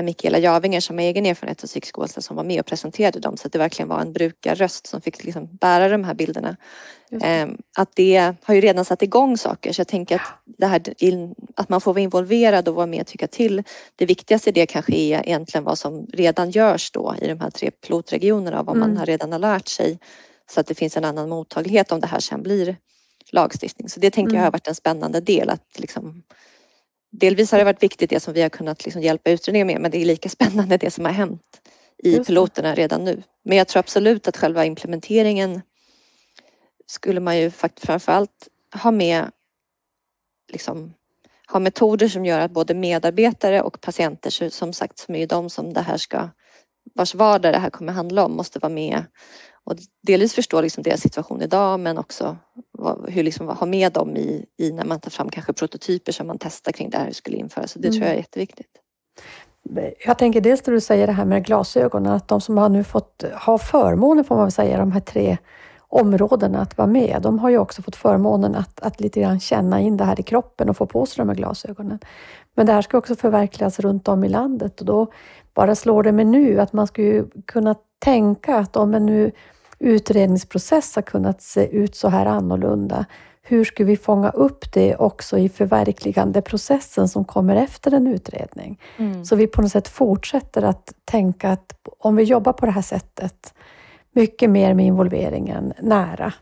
Mikaela 0.03 0.39
Javinger 0.39 0.79
som 0.79 0.97
har 0.97 1.03
egen 1.03 1.25
erfarenhet 1.25 1.63
av 1.63 1.67
psykisk 1.67 1.99
ohälsa 1.99 2.21
som 2.21 2.35
var 2.35 2.43
med 2.43 2.59
och 2.59 2.65
presenterade 2.65 3.19
dem 3.19 3.37
så 3.37 3.47
att 3.47 3.53
det 3.53 3.59
verkligen 3.59 3.89
var 3.89 3.99
en 3.99 4.13
brukarröst 4.13 4.87
som 4.87 5.01
fick 5.01 5.23
liksom 5.23 5.49
bära 5.51 5.89
de 5.89 6.03
här 6.03 6.13
bilderna. 6.13 6.57
Det. 7.09 7.25
Ehm, 7.25 7.57
att 7.77 7.95
det 7.95 8.33
har 8.43 8.55
ju 8.55 8.61
redan 8.61 8.85
satt 8.85 9.01
igång 9.01 9.37
saker 9.37 9.73
så 9.73 9.79
jag 9.79 9.87
tänker 9.87 10.15
att 10.15 10.21
det 10.45 10.65
här 10.65 10.81
att 11.55 11.69
man 11.69 11.81
får 11.81 11.93
vara 11.93 12.01
involverad 12.01 12.67
och 12.67 12.75
vara 12.75 12.85
med 12.85 13.01
och 13.01 13.07
tycka 13.07 13.27
till. 13.27 13.63
Det 13.95 14.05
viktigaste 14.05 14.49
i 14.49 14.53
det 14.53 14.65
kanske 14.65 14.95
är 14.95 15.27
egentligen 15.27 15.63
vad 15.63 15.77
som 15.77 16.05
redan 16.13 16.51
görs 16.51 16.91
då 16.91 17.15
i 17.21 17.27
de 17.27 17.39
här 17.39 17.49
tre 17.49 17.71
pilotregionerna 17.71 18.63
vad 18.63 18.77
mm. 18.77 18.93
man 18.93 19.05
redan 19.05 19.31
har 19.31 19.39
lärt 19.39 19.67
sig 19.67 19.99
så 20.51 20.59
att 20.59 20.67
det 20.67 20.75
finns 20.75 20.97
en 20.97 21.05
annan 21.05 21.29
mottaglighet 21.29 21.91
om 21.91 21.99
det 21.99 22.07
här 22.07 22.19
sen 22.19 22.43
blir 22.43 22.77
lagstiftning. 23.31 23.89
Så 23.89 23.99
det 23.99 24.11
tänker 24.11 24.29
mm. 24.29 24.37
jag 24.37 24.43
har 24.43 24.51
varit 24.51 24.67
en 24.67 24.75
spännande 24.75 25.21
del 25.21 25.49
att 25.49 25.79
liksom 25.79 26.23
delvis 27.11 27.51
har 27.51 27.59
det 27.59 27.65
varit 27.65 27.83
viktigt 27.83 28.09
det 28.09 28.19
som 28.19 28.33
vi 28.33 28.41
har 28.41 28.49
kunnat 28.49 28.85
liksom 28.85 29.01
hjälpa 29.01 29.31
utredningen 29.31 29.67
med 29.67 29.81
men 29.81 29.91
det 29.91 29.97
är 29.97 30.05
lika 30.05 30.29
spännande 30.37 30.77
det 30.77 30.91
som 30.91 31.05
har 31.05 31.11
hänt 31.11 31.61
i 32.03 32.19
piloterna 32.19 32.75
redan 32.75 33.03
nu. 33.03 33.23
Men 33.43 33.57
jag 33.57 33.67
tror 33.67 33.79
absolut 33.79 34.27
att 34.27 34.37
själva 34.37 34.65
implementeringen 34.65 35.61
skulle 36.87 37.19
man 37.19 37.37
ju 37.37 37.51
framförallt 37.77 38.47
ha 38.83 38.91
med 38.91 39.31
liksom, 40.51 40.93
ha 41.47 41.59
metoder 41.59 42.07
som 42.07 42.25
gör 42.25 42.39
att 42.39 42.51
både 42.51 42.73
medarbetare 42.73 43.61
och 43.61 43.81
patienter, 43.81 44.49
som 44.49 44.73
sagt 44.73 44.99
som 44.99 45.15
är 45.15 45.27
de 45.27 45.49
som 45.49 45.73
det 45.73 45.81
här 45.81 45.97
ska 45.97 46.29
vars 46.93 47.15
vardag 47.15 47.53
det 47.53 47.59
här 47.59 47.69
kommer 47.69 47.93
handla 47.93 48.25
om 48.25 48.35
måste 48.35 48.59
vara 48.59 48.73
med 48.73 49.03
och 49.63 49.75
delvis 50.07 50.33
förstå 50.33 50.61
liksom 50.61 50.83
deras 50.83 51.01
situation 51.01 51.41
idag 51.41 51.79
men 51.79 51.97
också 51.97 52.37
hur 53.07 53.23
liksom, 53.23 53.47
ha 53.47 53.65
med 53.65 53.91
dem 53.91 54.17
i, 54.17 54.45
i, 54.57 54.71
när 54.71 54.85
man 54.85 54.99
tar 54.99 55.11
fram 55.11 55.29
kanske 55.29 55.53
prototyper 55.53 56.11
som 56.11 56.27
man 56.27 56.37
testar 56.39 56.71
kring 56.71 56.89
det 56.89 56.97
här 56.97 57.11
skulle 57.11 57.37
införas. 57.37 57.71
Så 57.71 57.79
det 57.79 57.87
mm. 57.87 57.99
tror 57.99 58.03
jag 58.03 58.09
är 58.09 58.13
mm. 58.13 58.21
jätteviktigt. 58.21 58.77
Jag 60.05 60.17
tänker 60.17 60.41
dels 60.41 60.65
när 60.65 60.73
du 60.73 60.81
säger 60.81 61.07
det 61.07 61.13
här 61.13 61.25
med 61.25 61.45
glasögonen, 61.45 62.13
att 62.13 62.27
de 62.27 62.41
som 62.41 62.57
har 62.57 62.69
nu 62.69 62.83
fått 62.83 63.23
ha 63.45 63.57
förmånen, 63.57 64.25
får 64.25 64.35
man 64.35 64.45
väl 64.45 64.51
säga, 64.51 64.77
de 64.77 64.91
här 64.91 64.99
tre 64.99 65.37
områdena 65.91 66.61
att 66.61 66.77
vara 66.77 66.87
med. 66.87 67.19
De 67.21 67.39
har 67.39 67.49
ju 67.49 67.57
också 67.57 67.81
fått 67.81 67.95
förmånen 67.95 68.55
att, 68.55 68.79
att 68.79 68.99
lite 68.99 69.21
grann 69.21 69.39
känna 69.39 69.79
in 69.79 69.97
det 69.97 70.03
här 70.03 70.19
i 70.19 70.23
kroppen 70.23 70.69
och 70.69 70.77
få 70.77 70.85
på 70.85 71.05
sig 71.05 71.17
de 71.17 71.29
här 71.29 71.35
glasögonen. 71.35 71.99
Men 72.55 72.65
det 72.65 72.73
här 72.73 72.81
ska 72.81 72.97
också 72.97 73.15
förverkligas 73.15 73.79
runt 73.79 74.07
om 74.07 74.23
i 74.23 74.29
landet 74.29 74.79
och 74.79 74.85
då 74.85 75.11
bara 75.53 75.75
slår 75.75 76.03
det 76.03 76.11
mig 76.11 76.25
nu 76.25 76.59
att 76.59 76.73
man 76.73 76.87
skulle 76.87 77.23
kunna 77.47 77.75
tänka 78.01 78.57
att 78.57 78.75
om 78.75 78.93
en 78.93 79.05
nu 79.05 79.31
utredningsprocess 79.79 80.95
har 80.95 81.01
kunnat 81.01 81.41
se 81.41 81.67
ut 81.67 81.95
så 81.95 82.07
här 82.07 82.25
annorlunda, 82.25 83.05
hur 83.43 83.65
ska 83.65 83.83
vi 83.83 83.97
fånga 83.97 84.29
upp 84.29 84.73
det 84.73 84.95
också 84.95 85.37
i 85.37 85.49
förverkligandeprocessen 85.49 87.07
som 87.07 87.25
kommer 87.25 87.55
efter 87.55 87.93
en 87.93 88.07
utredning? 88.07 88.79
Mm. 88.97 89.25
Så 89.25 89.35
vi 89.35 89.47
på 89.47 89.61
något 89.61 89.71
sätt 89.71 89.87
fortsätter 89.87 90.61
att 90.63 90.93
tänka 91.05 91.49
att 91.49 91.73
om 91.99 92.15
vi 92.15 92.23
jobbar 92.23 92.53
på 92.53 92.65
det 92.65 92.71
här 92.71 92.81
sättet, 92.81 93.53
mycket 94.11 94.49
mer 94.49 94.73
med 94.73 94.85
involveringen 94.85 95.73
nära, 95.81 96.33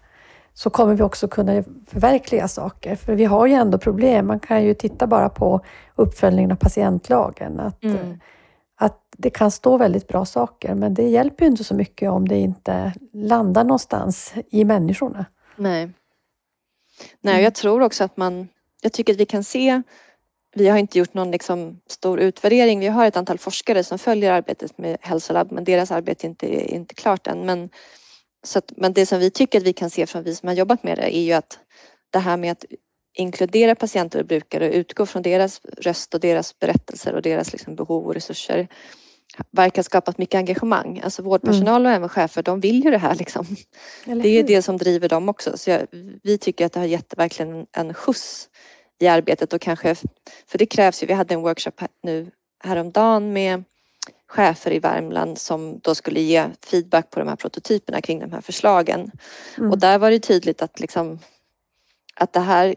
så 0.54 0.70
kommer 0.70 0.94
vi 0.94 1.04
också 1.04 1.28
kunna 1.28 1.64
förverkliga 1.88 2.48
saker. 2.48 2.96
För 2.96 3.16
vi 3.16 3.26
har 3.26 3.48
ju 3.48 3.54
ändå 3.54 3.78
problem. 3.78 4.28
Man 4.28 4.40
kan 4.40 4.64
ju 4.64 4.74
titta 4.74 5.08
bara 5.08 5.30
på 5.30 5.62
uppföljningen 5.96 6.52
av 6.52 6.56
patientlagen. 6.56 7.60
Att, 7.60 7.84
mm. 7.84 8.20
Det 9.22 9.30
kan 9.30 9.52
stå 9.52 9.78
väldigt 9.78 10.08
bra 10.08 10.26
saker, 10.26 10.76
men 10.76 10.94
det 10.94 11.10
hjälper 11.10 11.46
ju 11.46 11.52
inte 11.52 11.64
så 11.64 11.74
mycket 11.74 12.10
om 12.10 12.28
det 12.28 12.38
inte 12.38 12.94
landar 13.14 13.64
någonstans 13.64 14.34
i 14.50 14.66
människorna. 14.66 15.26
Nej. 15.56 15.90
Nej, 17.22 17.34
mm. 17.34 17.44
jag 17.44 17.56
tror 17.56 17.82
också 17.82 18.04
att 18.04 18.18
man... 18.18 18.48
Jag 18.82 18.94
tycker 18.94 19.14
att 19.14 19.20
vi 19.20 19.26
kan 19.26 19.44
se 19.44 19.82
vi 20.56 20.68
har 20.68 20.78
inte 20.78 21.00
gjort 21.00 21.14
någon 21.14 21.32
liksom 21.32 21.82
stor 21.88 22.20
utvärdering. 22.20 22.80
Vi 22.80 22.88
har 22.88 23.06
ett 23.06 23.18
antal 23.18 23.38
forskare 23.38 23.84
som 23.84 24.00
följer 24.00 24.32
arbetet 24.32 24.78
med 24.78 24.98
hälsolabb 25.02 25.52
men 25.52 25.64
deras 25.64 25.92
arbete 25.92 26.28
är 26.28 26.30
inte, 26.30 26.48
är 26.48 26.74
inte 26.74 26.96
klart 26.96 27.28
än. 27.28 27.46
Men, 27.46 27.70
så 28.44 28.60
att, 28.60 28.72
men 28.78 28.94
det 28.94 29.06
som 29.06 29.20
vi 29.20 29.32
tycker 29.32 29.60
att 29.60 29.66
vi 29.66 29.74
kan 29.74 29.90
se 29.90 30.06
från 30.06 30.24
vi 30.24 30.36
som 30.36 30.48
har 30.48 30.56
jobbat 30.56 30.84
med 30.84 30.98
det 30.98 31.18
är 31.18 31.22
ju 31.22 31.34
att 31.34 31.60
det 32.10 32.20
här 32.20 32.38
med 32.38 32.52
att 32.52 32.66
inkludera 33.14 33.76
patienter 33.76 34.20
och 34.20 34.26
brukare 34.26 34.70
och 34.70 34.74
utgå 34.74 35.06
från 35.06 35.22
deras 35.22 35.62
röst 35.78 36.14
och 36.14 36.20
deras 36.20 36.60
berättelser 36.60 37.14
och 37.14 37.22
deras 37.22 37.52
liksom 37.52 37.76
behov 37.76 38.06
och 38.06 38.14
resurser 38.14 38.68
verkar 39.52 39.84
skapat 39.84 40.18
mycket 40.18 40.36
engagemang. 40.36 41.02
Alltså 41.04 41.22
vårdpersonal 41.22 41.86
och 41.86 41.92
även 41.92 42.10
chefer, 42.10 42.44
de 42.44 42.60
vill 42.60 42.84
ju 42.84 42.92
det 42.92 42.98
här 42.98 43.16
liksom. 43.16 43.46
Det 44.06 44.28
är 44.28 44.34
ju 44.34 44.44
det 44.44 44.62
som 44.62 44.78
driver 44.78 45.10
dem 45.10 45.30
också. 45.30 45.58
Så 45.58 45.70
jag, 45.70 45.88
vi 46.24 46.38
tycker 46.38 46.66
att 46.66 46.74
det 46.74 46.80
har 46.80 46.88
gett 46.88 47.14
verkligen 47.18 47.66
en 47.72 47.94
skjuts 47.94 48.50
i 49.00 49.08
arbetet 49.08 49.54
och 49.54 49.62
kanske, 49.62 49.96
för 50.48 50.58
det 50.58 50.66
krävs 50.66 51.04
ju, 51.04 51.08
vi 51.08 51.14
hade 51.14 51.34
en 51.34 51.42
workshop 51.42 51.72
nu 52.04 52.32
häromdagen 52.64 53.34
med 53.34 53.64
chefer 54.28 54.74
i 54.74 54.80
Värmland 54.80 55.38
som 55.38 55.80
då 55.80 55.96
skulle 55.96 56.22
ge 56.22 56.46
feedback 56.66 57.10
på 57.10 57.20
de 57.20 57.28
här 57.28 57.36
prototyperna 57.36 58.02
kring 58.02 58.20
de 58.20 58.32
här 58.32 58.42
förslagen. 58.42 59.12
Mm. 59.58 59.72
Och 59.72 59.80
där 59.80 59.98
var 59.98 60.12
det 60.12 60.20
tydligt 60.20 60.62
att 60.62 60.80
liksom 60.80 61.20
att 62.16 62.34
det 62.34 62.40
här, 62.40 62.76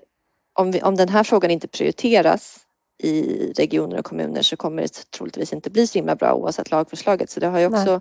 om, 0.52 0.70
vi, 0.70 0.82
om 0.82 0.96
den 0.96 1.08
här 1.08 1.24
frågan 1.24 1.50
inte 1.50 1.68
prioriteras 1.68 2.60
i 3.04 3.52
regioner 3.56 3.98
och 3.98 4.04
kommuner 4.04 4.42
så 4.42 4.56
kommer 4.56 4.82
det 4.82 5.10
troligtvis 5.10 5.52
inte 5.52 5.70
bli 5.70 5.86
så 5.86 5.98
himla 5.98 6.16
bra 6.16 6.34
oavsett 6.34 6.70
lagförslaget. 6.70 7.30
Så 7.30 7.40
det 7.40 7.46
har 7.46 7.58
ju 7.58 7.66
också 7.66 8.00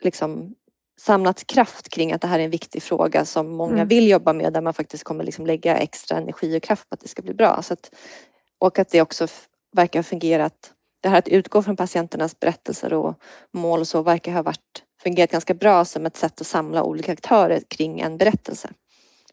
liksom 0.00 0.54
samlat 1.00 1.46
kraft 1.46 1.88
kring 1.88 2.12
att 2.12 2.20
det 2.20 2.28
här 2.28 2.38
är 2.38 2.44
en 2.44 2.50
viktig 2.50 2.82
fråga 2.82 3.24
som 3.24 3.48
många 3.48 3.74
mm. 3.74 3.88
vill 3.88 4.08
jobba 4.08 4.32
med 4.32 4.52
där 4.52 4.60
man 4.60 4.74
faktiskt 4.74 5.04
kommer 5.04 5.24
liksom 5.24 5.46
lägga 5.46 5.76
extra 5.76 6.18
energi 6.18 6.58
och 6.58 6.62
kraft 6.62 6.88
på 6.88 6.94
att 6.94 7.00
det 7.00 7.08
ska 7.08 7.22
bli 7.22 7.34
bra. 7.34 7.62
Så 7.62 7.72
att, 7.72 7.94
och 8.58 8.78
att 8.78 8.88
det 8.88 9.02
också 9.02 9.26
verkar 9.72 10.02
fungera 10.02 10.44
att 10.44 10.72
det 11.00 11.08
här 11.08 11.18
att 11.18 11.28
utgå 11.28 11.62
från 11.62 11.76
patienternas 11.76 12.40
berättelser 12.40 12.92
och 12.92 13.14
mål 13.52 13.80
och 13.80 13.88
så 13.88 14.02
verkar 14.02 14.32
ha 14.32 14.42
varit, 14.42 14.82
fungerat 15.02 15.30
ganska 15.30 15.54
bra 15.54 15.84
som 15.84 16.06
ett 16.06 16.16
sätt 16.16 16.40
att 16.40 16.46
samla 16.46 16.82
olika 16.82 17.12
aktörer 17.12 17.62
kring 17.68 18.00
en 18.00 18.18
berättelse. 18.18 18.70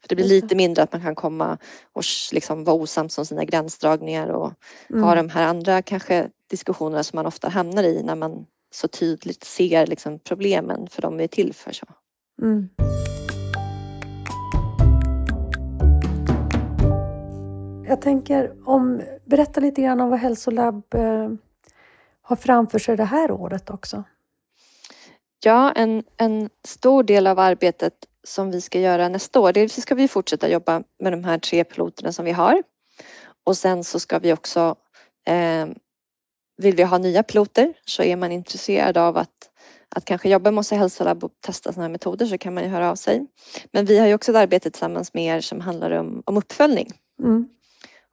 För 0.05 0.09
det 0.09 0.15
blir 0.15 0.25
lite 0.25 0.55
mindre 0.55 0.83
att 0.83 0.93
man 0.93 1.01
kan 1.01 1.15
komma 1.15 1.57
och 1.93 2.03
liksom 2.31 2.63
vara 2.63 2.75
osams 2.75 3.17
om 3.17 3.25
sina 3.25 3.43
gränsdragningar 3.43 4.27
och 4.27 4.53
mm. 4.89 5.03
ha 5.03 5.15
de 5.15 5.29
här 5.29 5.43
andra 5.43 5.81
kanske 5.81 6.29
diskussionerna 6.49 7.03
som 7.03 7.17
man 7.17 7.25
ofta 7.25 7.49
hamnar 7.49 7.83
i 7.83 8.03
när 8.03 8.15
man 8.15 8.45
så 8.73 8.87
tydligt 8.87 9.43
ser 9.43 9.87
liksom 9.87 10.19
problemen 10.19 10.87
för 10.87 11.01
de 11.01 11.19
är 11.19 11.27
till 11.27 11.53
för. 11.53 11.71
så. 11.71 11.85
Mm. 12.41 12.69
Jag 17.87 18.01
tänker 18.01 18.53
om, 18.65 19.01
berätta 19.25 19.59
lite 19.59 19.81
grann 19.81 20.01
om 20.01 20.09
vad 20.09 20.19
Hälsolabb 20.19 20.93
eh, 20.93 21.29
har 22.21 22.35
framför 22.35 22.79
sig 22.79 22.97
det 22.97 23.03
här 23.03 23.31
året 23.31 23.69
också. 23.69 24.03
Ja, 25.43 25.71
en, 25.71 26.03
en 26.17 26.49
stor 26.63 27.03
del 27.03 27.27
av 27.27 27.39
arbetet 27.39 27.93
som 28.27 28.51
vi 28.51 28.61
ska 28.61 28.79
göra 28.79 29.09
nästa 29.09 29.39
år, 29.39 29.53
dels 29.53 29.81
ska 29.81 29.95
vi 29.95 30.07
fortsätta 30.07 30.49
jobba 30.49 30.83
med 30.99 31.13
de 31.13 31.23
här 31.23 31.37
tre 31.37 31.63
piloterna 31.63 32.11
som 32.11 32.25
vi 32.25 32.31
har. 32.31 32.63
Och 33.45 33.57
sen 33.57 33.83
så 33.83 33.99
ska 33.99 34.19
vi 34.19 34.33
också 34.33 34.75
eh, 35.27 35.67
vill 36.57 36.75
vi 36.75 36.83
ha 36.83 36.97
nya 36.97 37.23
piloter 37.23 37.73
så 37.85 38.03
är 38.03 38.15
man 38.15 38.31
intresserad 38.31 38.97
av 38.97 39.17
att, 39.17 39.49
att 39.95 40.05
kanske 40.05 40.29
jobba 40.29 40.51
med 40.51 40.59
oss 40.59 40.71
i 40.71 40.75
hälsolabb 40.75 41.23
och 41.23 41.31
testa 41.45 41.71
sådana 41.71 41.83
här 41.83 41.91
metoder 41.91 42.25
så 42.25 42.37
kan 42.37 42.53
man 42.53 42.63
ju 42.63 42.69
höra 42.69 42.91
av 42.91 42.95
sig. 42.95 43.27
Men 43.71 43.85
vi 43.85 43.97
har 43.97 44.07
ju 44.07 44.13
också 44.13 44.31
ett 44.31 44.37
arbete 44.37 44.71
tillsammans 44.71 45.13
med 45.13 45.37
er 45.37 45.41
som 45.41 45.61
handlar 45.61 45.91
om, 45.91 46.23
om 46.25 46.37
uppföljning. 46.37 46.91
Mm. 47.23 47.49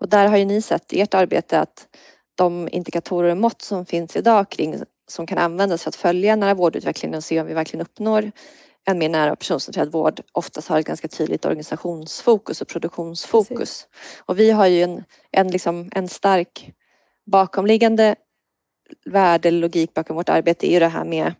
Och 0.00 0.08
där 0.08 0.28
har 0.28 0.36
ju 0.36 0.44
ni 0.44 0.62
sett 0.62 0.92
i 0.92 1.00
ert 1.00 1.14
arbete 1.14 1.60
att 1.60 1.88
de 2.34 2.68
indikatorer 2.72 3.30
och 3.30 3.36
mått 3.36 3.62
som 3.62 3.86
finns 3.86 4.16
idag 4.16 4.48
kring 4.50 4.82
som 5.10 5.26
kan 5.26 5.38
användas 5.38 5.82
för 5.82 5.88
att 5.88 5.96
följa 5.96 6.36
nära 6.36 6.54
vårdutvecklingen 6.54 7.16
och 7.16 7.24
se 7.24 7.40
om 7.40 7.46
vi 7.46 7.54
verkligen 7.54 7.86
uppnår 7.86 8.32
en 8.85 8.99
mer 8.99 9.09
nära 9.09 9.37
personcentrerad 9.37 9.93
vård 9.93 10.20
oftast 10.33 10.68
har 10.68 10.78
ett 10.78 10.87
ganska 10.87 11.09
tydligt 11.09 11.45
organisationsfokus 11.45 12.61
och 12.61 12.68
produktionsfokus. 12.68 13.59
Precis. 13.59 13.89
Och 14.26 14.39
vi 14.39 14.51
har 14.51 14.66
ju 14.66 14.83
en, 14.83 15.05
en, 15.30 15.49
liksom, 15.49 15.91
en 15.95 16.09
stark 16.09 16.72
bakomliggande 17.26 18.16
värde 19.05 19.49
eller 19.49 19.61
logik 19.61 19.95
bakom 19.95 20.16
vårt 20.16 20.28
arbete 20.28 20.70
är 20.70 20.72
ju 20.72 20.78
det 20.78 20.89
här 20.89 21.05
med 21.05 21.35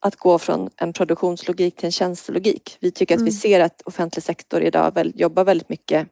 att 0.00 0.16
gå 0.16 0.38
från 0.38 0.70
en 0.76 0.92
produktionslogik 0.92 1.76
till 1.76 1.86
en 1.86 1.92
tjänstelogik. 1.92 2.76
Vi 2.80 2.90
tycker 2.90 3.14
mm. 3.14 3.22
att 3.22 3.28
vi 3.28 3.32
mm. 3.32 3.40
ser 3.40 3.60
att 3.60 3.82
offentlig 3.82 4.22
sektor 4.22 4.62
idag 4.62 4.94
väl, 4.94 5.12
jobbar 5.16 5.44
väldigt 5.44 5.68
mycket 5.68 6.08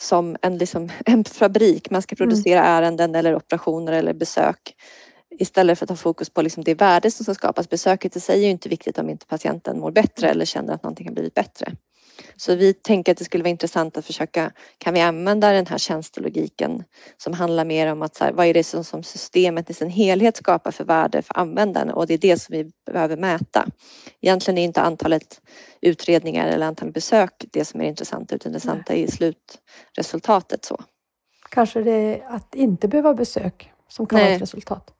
som 0.00 0.36
en, 0.42 0.58
liksom, 0.58 0.90
en 1.06 1.24
fabrik. 1.24 1.90
Man 1.90 2.02
ska 2.02 2.16
producera 2.16 2.60
mm. 2.60 2.72
ärenden 2.72 3.14
eller 3.14 3.34
operationer 3.34 3.92
eller 3.92 4.14
besök 4.14 4.74
istället 5.38 5.78
för 5.78 5.86
att 5.86 5.90
ha 5.90 5.96
fokus 5.96 6.30
på 6.30 6.42
liksom 6.42 6.64
det 6.64 6.74
värde 6.74 7.10
som 7.10 7.24
ska 7.24 7.34
skapas. 7.34 7.68
Besöket 7.68 8.16
i 8.16 8.20
sig 8.20 8.40
är 8.40 8.44
ju 8.44 8.50
inte 8.50 8.68
viktigt 8.68 8.98
om 8.98 9.10
inte 9.10 9.26
patienten 9.26 9.80
mår 9.80 9.90
bättre 9.90 10.28
eller 10.28 10.44
känner 10.44 10.74
att 10.74 10.82
någonting 10.82 11.06
har 11.06 11.14
blivit 11.14 11.34
bättre. 11.34 11.76
Så 12.36 12.54
vi 12.54 12.74
tänker 12.74 13.12
att 13.12 13.18
det 13.18 13.24
skulle 13.24 13.42
vara 13.42 13.50
intressant 13.50 13.96
att 13.96 14.06
försöka, 14.06 14.52
kan 14.78 14.94
vi 14.94 15.00
använda 15.00 15.52
den 15.52 15.66
här 15.66 15.78
tjänstelogiken 15.78 16.84
som 17.16 17.32
handlar 17.32 17.64
mer 17.64 17.92
om 17.92 18.02
att 18.02 18.14
så 18.14 18.24
här, 18.24 18.32
vad 18.32 18.46
är 18.46 18.54
det 18.54 18.64
som, 18.64 18.84
som 18.84 19.02
systemet 19.02 19.70
i 19.70 19.74
sin 19.74 19.90
helhet 19.90 20.36
skapar 20.36 20.70
för 20.70 20.84
värde 20.84 21.22
för 21.22 21.38
användaren 21.38 21.90
och 21.90 22.06
det 22.06 22.14
är 22.14 22.18
det 22.18 22.38
som 22.38 22.56
vi 22.56 22.70
behöver 22.92 23.16
mäta. 23.16 23.66
Egentligen 24.20 24.58
är 24.58 24.64
inte 24.64 24.80
antalet 24.80 25.40
utredningar 25.80 26.46
eller 26.48 26.66
antalet 26.66 26.94
besök 26.94 27.44
det 27.52 27.64
som 27.64 27.80
är 27.80 27.84
intressant 27.84 28.32
utan 28.32 28.52
det 28.52 28.56
intressanta 28.56 28.94
är 28.94 29.06
slutresultatet. 29.06 30.64
Så. 30.64 30.84
Kanske 31.50 31.82
det 31.82 31.92
är 31.92 32.26
att 32.28 32.54
inte 32.54 32.88
behöva 32.88 33.14
besök 33.14 33.70
som 33.88 34.06
kan 34.06 34.16
Nej. 34.16 34.24
vara 34.24 34.34
ett 34.34 34.42
resultat. 34.42 34.94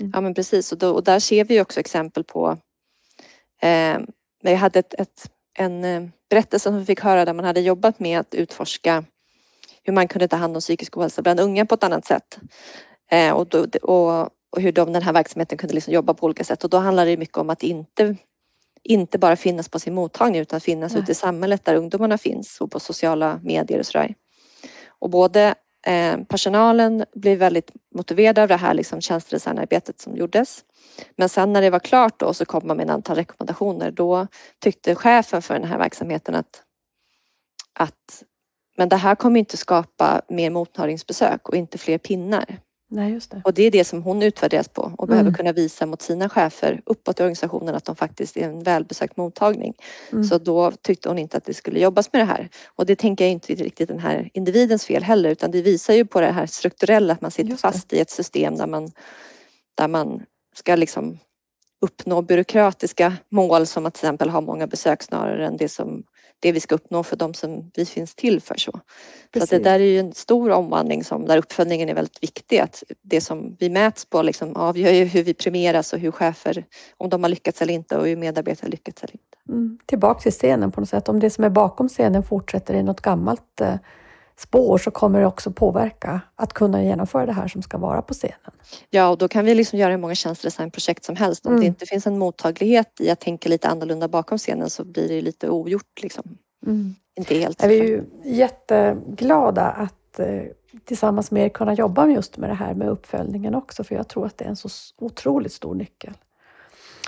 Mm. 0.00 0.12
Ja 0.14 0.20
men 0.20 0.34
precis 0.34 0.72
och, 0.72 0.78
då, 0.78 0.90
och 0.90 1.04
där 1.04 1.18
ser 1.18 1.44
vi 1.44 1.60
också 1.60 1.80
exempel 1.80 2.24
på 2.24 2.58
eh, 3.62 3.98
jag 4.42 4.56
hade 4.56 4.78
ett, 4.78 4.94
ett 4.94 5.30
en 5.54 5.84
eh, 5.84 6.02
berättelse 6.30 6.68
som 6.68 6.78
vi 6.78 6.84
fick 6.84 7.00
höra 7.00 7.24
där 7.24 7.32
man 7.32 7.44
hade 7.44 7.60
jobbat 7.60 8.00
med 8.00 8.20
att 8.20 8.34
utforska 8.34 9.04
hur 9.82 9.92
man 9.92 10.08
kunde 10.08 10.28
ta 10.28 10.36
hand 10.36 10.56
om 10.56 10.60
psykisk 10.60 10.96
ohälsa 10.96 11.22
bland 11.22 11.40
unga 11.40 11.66
på 11.66 11.74
ett 11.74 11.84
annat 11.84 12.06
sätt. 12.06 12.38
Eh, 13.10 13.32
och, 13.32 13.46
då, 13.46 13.66
och, 13.82 14.22
och, 14.50 14.60
hur 14.60 14.72
de, 14.72 14.92
den 14.92 15.02
här 15.02 15.12
verksamheten 15.12 15.58
kunde 15.58 15.74
liksom 15.74 15.92
jobba 15.92 16.14
på 16.14 16.26
olika 16.26 16.44
sätt 16.44 16.64
och 16.64 16.70
då 16.70 16.76
handlar 16.76 17.06
det 17.06 17.16
mycket 17.16 17.36
om 17.36 17.50
att 17.50 17.62
inte, 17.62 18.16
inte 18.82 19.18
bara 19.18 19.36
finnas 19.36 19.68
på 19.68 19.78
sin 19.78 19.94
mottagning 19.94 20.40
utan 20.40 20.60
finnas 20.60 20.92
Nej. 20.92 21.02
ute 21.02 21.12
i 21.12 21.14
samhället 21.14 21.64
där 21.64 21.74
ungdomarna 21.74 22.18
finns 22.18 22.60
och 22.60 22.70
på 22.70 22.80
sociala 22.80 23.40
medier 23.42 23.78
och 23.78 23.86
sådär. 23.86 24.14
Och 24.88 25.10
både 25.10 25.54
eh, 25.86 26.18
personalen 26.28 27.04
blev 27.14 27.38
väldigt 27.38 27.70
motiverad 27.94 28.38
av 28.38 28.48
det 28.48 28.56
här 28.56 28.74
liksom 28.74 29.00
tjänstedesignarbetet 29.00 30.00
som 30.00 30.16
gjordes 30.16 30.64
men 31.16 31.28
sen 31.28 31.52
när 31.52 31.62
det 31.62 31.70
var 31.70 31.78
klart 31.78 32.20
då 32.20 32.34
så 32.34 32.44
kom 32.44 32.66
man 32.66 32.76
med 32.76 32.84
ett 32.84 32.92
antal 32.92 33.16
rekommendationer. 33.16 33.90
Då 33.90 34.26
tyckte 34.58 34.94
chefen 34.94 35.42
för 35.42 35.54
den 35.54 35.64
här 35.64 35.78
verksamheten 35.78 36.34
att, 36.34 36.62
att 37.72 38.22
men 38.76 38.88
det 38.88 38.96
här 38.96 39.14
kommer 39.14 39.40
inte 39.40 39.56
skapa 39.56 40.22
mer 40.28 40.50
mottagningsbesök 40.50 41.48
och 41.48 41.56
inte 41.56 41.78
fler 41.78 41.98
pinnar. 41.98 42.58
Nej, 42.94 43.12
just 43.12 43.30
det. 43.30 43.42
Och 43.44 43.54
det 43.54 43.62
är 43.62 43.70
det 43.70 43.84
som 43.84 44.02
hon 44.02 44.22
utvärderas 44.22 44.68
på 44.68 44.82
och 44.82 45.08
mm. 45.08 45.08
behöver 45.08 45.36
kunna 45.36 45.52
visa 45.52 45.86
mot 45.86 46.02
sina 46.02 46.28
chefer 46.28 46.82
uppåt 46.86 47.20
i 47.20 47.22
organisationen 47.22 47.74
att 47.74 47.84
de 47.84 47.96
faktiskt 47.96 48.36
är 48.36 48.44
en 48.44 48.62
välbesökt 48.62 49.16
mottagning. 49.16 49.74
Mm. 50.12 50.24
Så 50.24 50.38
då 50.38 50.70
tyckte 50.70 51.08
hon 51.08 51.18
inte 51.18 51.36
att 51.36 51.44
det 51.44 51.54
skulle 51.54 51.80
jobbas 51.80 52.12
med 52.12 52.20
det 52.20 52.26
här. 52.26 52.48
Och 52.76 52.86
det 52.86 52.96
tänker 52.96 53.24
jag 53.24 53.32
inte 53.32 53.54
riktigt 53.54 53.88
den 53.88 53.98
här 53.98 54.30
individens 54.34 54.84
fel 54.84 55.02
heller 55.02 55.30
utan 55.30 55.50
det 55.50 55.62
visar 55.62 55.94
ju 55.94 56.04
på 56.04 56.20
det 56.20 56.32
här 56.32 56.46
strukturella 56.46 57.12
att 57.12 57.20
man 57.20 57.30
sitter 57.30 57.56
fast 57.56 57.92
i 57.92 58.00
ett 58.00 58.10
system 58.10 58.56
där 58.56 58.66
man, 58.66 58.90
där 59.74 59.88
man 59.88 60.22
ska 60.54 60.76
liksom 60.76 61.18
uppnå 61.80 62.22
byråkratiska 62.22 63.16
mål 63.30 63.66
som 63.66 63.86
att 63.86 63.94
till 63.94 64.04
exempel 64.04 64.30
ha 64.30 64.40
många 64.40 64.66
besök 64.66 65.02
snarare 65.02 65.46
än 65.46 65.56
det 65.56 65.68
som 65.68 66.04
det 66.42 66.52
vi 66.52 66.60
ska 66.60 66.74
uppnå 66.74 67.02
för 67.02 67.16
de 67.16 67.34
som 67.34 67.70
vi 67.74 67.86
finns 67.86 68.14
till 68.14 68.40
för. 68.40 68.54
Så, 68.54 68.80
så 69.36 69.42
att 69.42 69.50
det 69.50 69.58
där 69.58 69.80
är 69.80 69.84
ju 69.84 69.98
en 69.98 70.12
stor 70.12 70.50
omvandling 70.50 71.04
som, 71.04 71.26
där 71.26 71.38
uppföljningen 71.38 71.88
är 71.88 71.94
väldigt 71.94 72.22
viktig. 72.22 72.58
Att 72.58 72.82
det 73.02 73.20
som 73.20 73.56
vi 73.58 73.70
mäts 73.70 74.04
på 74.04 74.22
liksom 74.22 74.56
avgör 74.56 74.92
ju 74.92 75.04
hur 75.04 75.22
vi 75.22 75.34
premieras 75.34 75.92
och 75.92 75.98
hur 75.98 76.10
chefer, 76.10 76.64
om 76.96 77.10
de 77.10 77.22
har 77.22 77.30
lyckats 77.30 77.62
eller 77.62 77.74
inte 77.74 77.96
och 77.96 78.06
hur 78.06 78.16
medarbetare 78.16 78.70
lyckats 78.70 79.02
eller 79.02 79.14
inte. 79.14 79.38
Mm. 79.48 79.78
Tillbaka 79.86 80.20
till 80.20 80.32
scenen 80.32 80.72
på 80.72 80.80
något 80.80 80.88
sätt. 80.88 81.08
Om 81.08 81.20
det 81.20 81.30
som 81.30 81.44
är 81.44 81.50
bakom 81.50 81.88
scenen 81.88 82.22
fortsätter 82.22 82.74
i 82.74 82.82
något 82.82 83.00
gammalt 83.00 83.60
eh, 83.60 83.74
spår 84.42 84.78
så 84.78 84.90
kommer 84.90 85.20
det 85.20 85.26
också 85.26 85.50
påverka 85.50 86.20
att 86.36 86.52
kunna 86.52 86.84
genomföra 86.84 87.26
det 87.26 87.32
här 87.32 87.48
som 87.48 87.62
ska 87.62 87.78
vara 87.78 88.02
på 88.02 88.14
scenen. 88.14 88.52
Ja, 88.90 89.08
och 89.08 89.18
då 89.18 89.28
kan 89.28 89.44
vi 89.44 89.54
liksom 89.54 89.78
göra 89.78 89.90
hur 89.90 89.98
många 89.98 90.14
tjänstedesignprojekt 90.14 91.04
som 91.04 91.16
helst. 91.16 91.46
Om 91.46 91.52
mm. 91.52 91.60
det 91.60 91.66
inte 91.66 91.86
finns 91.86 92.06
en 92.06 92.18
mottaglighet 92.18 93.00
i 93.00 93.10
att 93.10 93.20
tänka 93.20 93.48
lite 93.48 93.68
annorlunda 93.68 94.08
bakom 94.08 94.38
scenen 94.38 94.70
så 94.70 94.84
blir 94.84 95.08
det 95.08 95.20
lite 95.20 95.48
ogjort. 95.48 96.02
Liksom. 96.02 96.38
Mm. 96.66 96.94
Inte 97.16 97.34
helt. 97.34 97.62
Är 97.62 97.68
vi 97.68 97.80
är 97.80 97.84
ju 97.84 98.04
jätteglada 98.24 99.62
att 99.62 100.18
eh, 100.18 100.42
tillsammans 100.84 101.30
med 101.30 101.44
er 101.44 101.48
kunna 101.48 101.74
jobba 101.74 102.06
just 102.06 102.36
med 102.36 102.50
det 102.50 102.54
här 102.54 102.74
med 102.74 102.88
uppföljningen 102.88 103.54
också, 103.54 103.84
för 103.84 103.94
jag 103.94 104.08
tror 104.08 104.26
att 104.26 104.38
det 104.38 104.44
är 104.44 104.48
en 104.48 104.56
så 104.56 104.68
otroligt 104.98 105.52
stor 105.52 105.74
nyckel. 105.74 106.12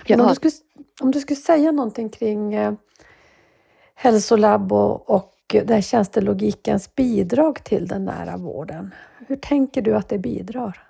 Men 0.09 0.21
om, 0.21 0.29
du 0.29 0.35
skulle, 0.35 0.53
om 1.01 1.11
du 1.11 1.21
skulle 1.21 1.37
säga 1.37 1.73
någonting 1.73 2.09
kring 2.09 2.55
eh, 2.55 2.73
hälsolabb 3.95 4.73
och, 4.73 5.11
och 5.11 5.34
den 5.61 5.75
här 5.75 5.83
tjänstelogikens 5.83 6.95
bidrag 6.95 7.65
till 7.65 7.89
den 7.89 8.05
nära 8.05 8.37
vården. 8.37 8.95
Hur 9.27 9.37
tänker 9.37 9.83
du 9.83 9.97
att 9.97 10.09
det 10.09 10.19
bidrar? 10.19 10.89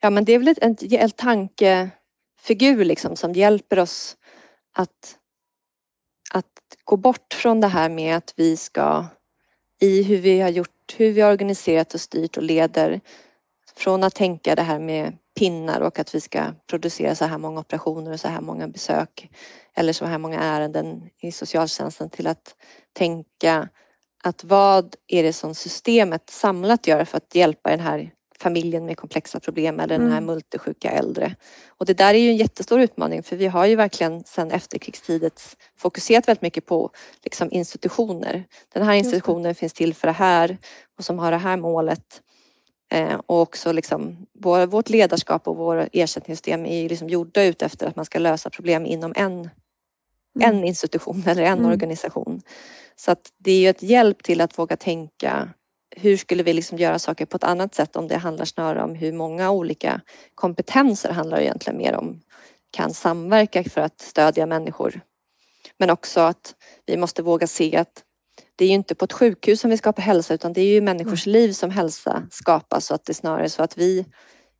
Ja, 0.00 0.10
men 0.10 0.24
det 0.24 0.32
är 0.32 0.38
väl 0.38 0.54
en, 0.60 0.76
en 0.90 1.10
tankefigur 1.10 2.84
liksom 2.84 3.16
som 3.16 3.32
hjälper 3.32 3.78
oss 3.78 4.16
att, 4.72 5.18
att 6.34 6.52
gå 6.84 6.96
bort 6.96 7.34
från 7.34 7.60
det 7.60 7.68
här 7.68 7.88
med 7.88 8.16
att 8.16 8.34
vi 8.36 8.56
ska 8.56 9.06
i 9.80 10.02
hur 10.02 10.18
vi 10.18 10.40
har 10.40 10.48
gjort, 10.48 10.94
hur 10.96 11.12
vi 11.12 11.20
har 11.20 11.32
organiserat 11.32 11.94
och 11.94 12.00
styrt 12.00 12.36
och 12.36 12.42
leder 12.42 13.00
från 13.76 14.04
att 14.04 14.14
tänka 14.14 14.54
det 14.54 14.62
här 14.62 14.78
med 14.78 15.16
pinnar 15.38 15.80
och 15.80 15.98
att 15.98 16.14
vi 16.14 16.20
ska 16.20 16.44
producera 16.66 17.14
så 17.14 17.24
här 17.24 17.38
många 17.38 17.60
operationer 17.60 18.12
och 18.12 18.20
så 18.20 18.28
här 18.28 18.40
många 18.40 18.68
besök 18.68 19.30
eller 19.76 19.92
så 19.92 20.04
här 20.04 20.18
många 20.18 20.40
ärenden 20.40 21.02
i 21.22 21.32
socialtjänsten 21.32 22.10
till 22.10 22.26
att 22.26 22.54
tänka 22.92 23.68
att 24.24 24.44
vad 24.44 24.96
är 25.06 25.22
det 25.22 25.32
som 25.32 25.54
systemet 25.54 26.30
samlat 26.30 26.86
gör 26.86 27.04
för 27.04 27.16
att 27.16 27.34
hjälpa 27.34 27.70
den 27.70 27.80
här 27.80 28.10
familjen 28.40 28.86
med 28.86 28.96
komplexa 28.96 29.40
problem 29.40 29.80
eller 29.80 29.98
den 29.98 30.10
här 30.10 30.18
mm. 30.18 30.26
multisjuka 30.26 30.90
äldre. 30.90 31.34
Och 31.68 31.86
det 31.86 31.94
där 31.94 32.14
är 32.14 32.18
ju 32.18 32.30
en 32.30 32.36
jättestor 32.36 32.80
utmaning 32.80 33.22
för 33.22 33.36
vi 33.36 33.46
har 33.46 33.66
ju 33.66 33.76
verkligen 33.76 34.24
sedan 34.24 34.50
efterkrigstiden 34.50 35.30
fokuserat 35.76 36.28
väldigt 36.28 36.42
mycket 36.42 36.66
på 36.66 36.90
liksom 37.24 37.48
institutioner. 37.52 38.44
Den 38.74 38.82
här 38.82 38.94
institutionen 38.94 39.54
finns 39.54 39.72
till 39.72 39.94
för 39.94 40.08
det 40.08 40.12
här 40.12 40.58
och 40.98 41.04
som 41.04 41.18
har 41.18 41.30
det 41.30 41.36
här 41.36 41.56
målet. 41.56 42.22
Eh, 42.90 43.20
och 43.26 43.40
också 43.40 43.72
liksom, 43.72 44.26
vår, 44.32 44.66
vårt 44.66 44.88
ledarskap 44.88 45.48
och 45.48 45.56
våra 45.56 45.86
ersättningssystem 45.86 46.66
är 46.66 46.88
liksom 46.88 47.08
gjorda 47.08 47.44
ut 47.44 47.62
efter 47.62 47.86
att 47.86 47.96
man 47.96 48.04
ska 48.04 48.18
lösa 48.18 48.50
problem 48.50 48.86
inom 48.86 49.12
en, 49.16 49.32
mm. 49.32 49.50
en 50.36 50.64
institution 50.64 51.24
eller 51.26 51.42
en 51.42 51.58
mm. 51.58 51.70
organisation. 51.70 52.42
Så 52.96 53.10
att 53.10 53.32
det 53.38 53.52
är 53.52 53.60
ju 53.60 53.68
ett 53.68 53.82
hjälp 53.82 54.22
till 54.22 54.40
att 54.40 54.58
våga 54.58 54.76
tänka 54.76 55.48
hur 55.96 56.16
skulle 56.16 56.42
vi 56.42 56.52
liksom 56.52 56.78
göra 56.78 56.98
saker 56.98 57.26
på 57.26 57.36
ett 57.36 57.44
annat 57.44 57.74
sätt 57.74 57.96
om 57.96 58.08
det 58.08 58.16
handlar 58.16 58.44
snarare 58.44 58.82
om 58.82 58.94
hur 58.94 59.12
många 59.12 59.50
olika 59.50 60.00
kompetenser 60.34 61.12
handlar 61.12 61.40
egentligen 61.40 61.78
mer 61.78 61.94
om 61.94 62.20
kan 62.70 62.94
samverka 62.94 63.64
för 63.64 63.80
att 63.80 64.00
stödja 64.00 64.46
människor. 64.46 65.00
Men 65.78 65.90
också 65.90 66.20
att 66.20 66.54
vi 66.86 66.96
måste 66.96 67.22
våga 67.22 67.46
se 67.46 67.76
att 67.76 68.04
det 68.58 68.64
är 68.64 68.68
ju 68.68 68.74
inte 68.74 68.94
på 68.94 69.04
ett 69.04 69.12
sjukhus 69.12 69.60
som 69.60 69.70
vi 69.70 69.76
skapar 69.76 70.02
hälsa 70.02 70.34
utan 70.34 70.52
det 70.52 70.60
är 70.60 70.66
ju 70.66 70.80
människors 70.80 71.26
mm. 71.26 71.32
liv 71.32 71.52
som 71.52 71.70
hälsa 71.70 72.26
skapas 72.30 72.86
så 72.86 72.94
att 72.94 73.04
det 73.04 73.12
är 73.12 73.14
snarare 73.14 73.48
så 73.48 73.62
att 73.62 73.78
vi 73.78 74.04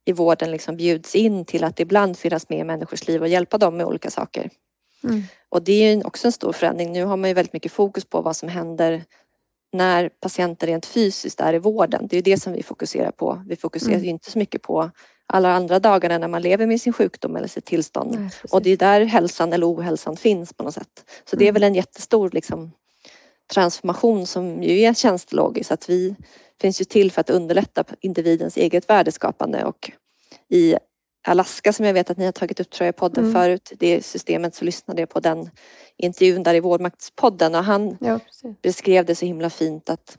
i 0.05 0.12
vården 0.12 0.51
liksom 0.51 0.76
bjuds 0.76 1.14
in 1.14 1.44
till 1.44 1.64
att 1.64 1.80
ibland 1.80 2.18
finnas 2.18 2.49
med 2.49 2.59
i 2.59 2.64
människors 2.64 3.07
liv 3.07 3.22
och 3.22 3.28
hjälpa 3.28 3.59
dem 3.59 3.76
med 3.76 3.86
olika 3.86 4.11
saker. 4.11 4.51
Mm. 5.05 5.22
Och 5.49 5.62
det 5.62 5.72
är 5.72 5.96
ju 5.96 6.03
också 6.03 6.28
en 6.28 6.32
stor 6.32 6.53
förändring. 6.53 6.92
Nu 6.92 7.05
har 7.05 7.16
man 7.16 7.30
ju 7.30 7.34
väldigt 7.34 7.53
mycket 7.53 7.72
fokus 7.72 8.05
på 8.05 8.20
vad 8.20 8.36
som 8.36 8.49
händer 8.49 9.05
när 9.72 10.09
patienter 10.09 10.66
rent 10.66 10.86
fysiskt 10.86 11.40
är 11.40 11.55
i 11.55 11.59
vården. 11.59 12.07
Det 12.11 12.16
är 12.16 12.22
det 12.22 12.42
som 12.42 12.53
vi 12.53 12.62
fokuserar 12.62 13.11
på. 13.11 13.42
Vi 13.46 13.57
fokuserar 13.57 13.94
mm. 13.94 14.09
inte 14.09 14.30
så 14.30 14.38
mycket 14.38 14.62
på 14.62 14.90
alla 15.26 15.53
andra 15.53 15.78
dagarna 15.78 16.18
när 16.18 16.28
man 16.28 16.42
lever 16.42 16.66
med 16.66 16.80
sin 16.80 16.92
sjukdom 16.92 17.36
eller 17.36 17.49
sitt 17.49 17.64
tillstånd. 17.64 18.16
Nej, 18.20 18.30
och 18.53 18.62
det 18.62 18.70
är 18.70 18.76
där 18.76 19.05
hälsan 19.05 19.53
eller 19.53 19.72
ohälsan 19.72 20.16
finns 20.16 20.53
på 20.53 20.64
något 20.64 20.74
sätt. 20.74 21.05
Så 21.24 21.36
mm. 21.36 21.38
det 21.38 21.44
är 21.44 21.49
mm. 21.49 21.55
väl 21.55 21.62
en 21.62 21.74
jättestor 21.74 22.30
liksom, 22.30 22.72
transformation 23.55 24.26
som 24.26 24.62
ju 24.62 24.80
är 24.80 24.94
tjänstelogisk. 24.94 25.70
Att 25.70 25.90
vi 25.90 26.16
finns 26.61 26.80
ju 26.80 26.84
till 26.84 27.12
för 27.12 27.20
att 27.20 27.30
underlätta 27.30 27.84
individens 28.01 28.57
eget 28.57 28.88
värdeskapande 28.88 29.64
och 29.64 29.90
i 30.49 30.76
Alaska 31.28 31.72
som 31.72 31.86
jag 31.86 31.94
vet 31.94 32.11
att 32.11 32.16
ni 32.16 32.24
har 32.24 32.32
tagit 32.32 32.61
upp 32.61 32.70
tror 32.70 32.86
jag 32.86 32.94
i 32.94 32.99
podden 32.99 33.24
mm. 33.24 33.34
förut, 33.34 33.72
det 33.78 34.05
systemet 34.05 34.55
så 34.55 34.64
lyssnade 34.64 35.03
jag 35.03 35.09
på 35.09 35.20
den 35.20 35.51
intervjun 35.96 36.42
där 36.42 36.55
i 36.55 36.61
Vårdmaktspodden 36.61 37.55
och 37.55 37.64
han 37.64 37.96
ja, 38.01 38.20
beskrev 38.62 39.05
det 39.05 39.14
så 39.14 39.26
himla 39.26 39.51
fint 39.51 39.90
att 39.90 40.18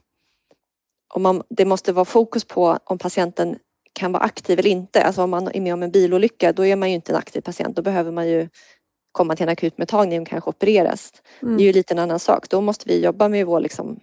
om 1.14 1.24
man, 1.24 1.44
det 1.50 1.66
måste 1.66 1.94
vara 1.94 2.06
fokus 2.06 2.46
på 2.46 2.78
om 2.84 2.98
patienten 2.98 3.58
kan 3.94 4.12
vara 4.12 4.24
aktiv 4.24 4.60
eller 4.60 4.70
inte. 4.70 5.04
Alltså 5.04 5.24
om 5.24 5.30
man 5.30 5.48
är 5.54 5.62
med 5.62 5.74
om 5.74 5.84
en 5.84 5.92
bilolycka 5.92 6.54
då 6.54 6.66
är 6.66 6.76
man 6.76 6.90
ju 6.90 6.96
inte 6.96 7.12
en 7.12 7.18
aktiv 7.18 7.42
patient. 7.42 7.76
Då 7.76 7.82
behöver 7.82 8.12
man 8.12 8.30
ju 8.30 8.50
komma 9.12 9.36
till 9.36 9.44
en 9.44 9.50
akutmottagning 9.50 10.22
och 10.22 10.28
kanske 10.28 10.50
opereras. 10.50 11.14
Mm. 11.42 11.58
Det 11.58 11.64
är 11.64 11.66
ju 11.66 11.74
lite 11.74 11.94
en 11.94 12.00
annan 12.00 12.20
sak. 12.20 12.50
Då 12.50 12.62
måste 12.62 12.90
vi 12.90 13.04
jobba 13.04 13.28
med 13.28 13.46
vår, 13.46 13.60
liksom, 13.60 14.00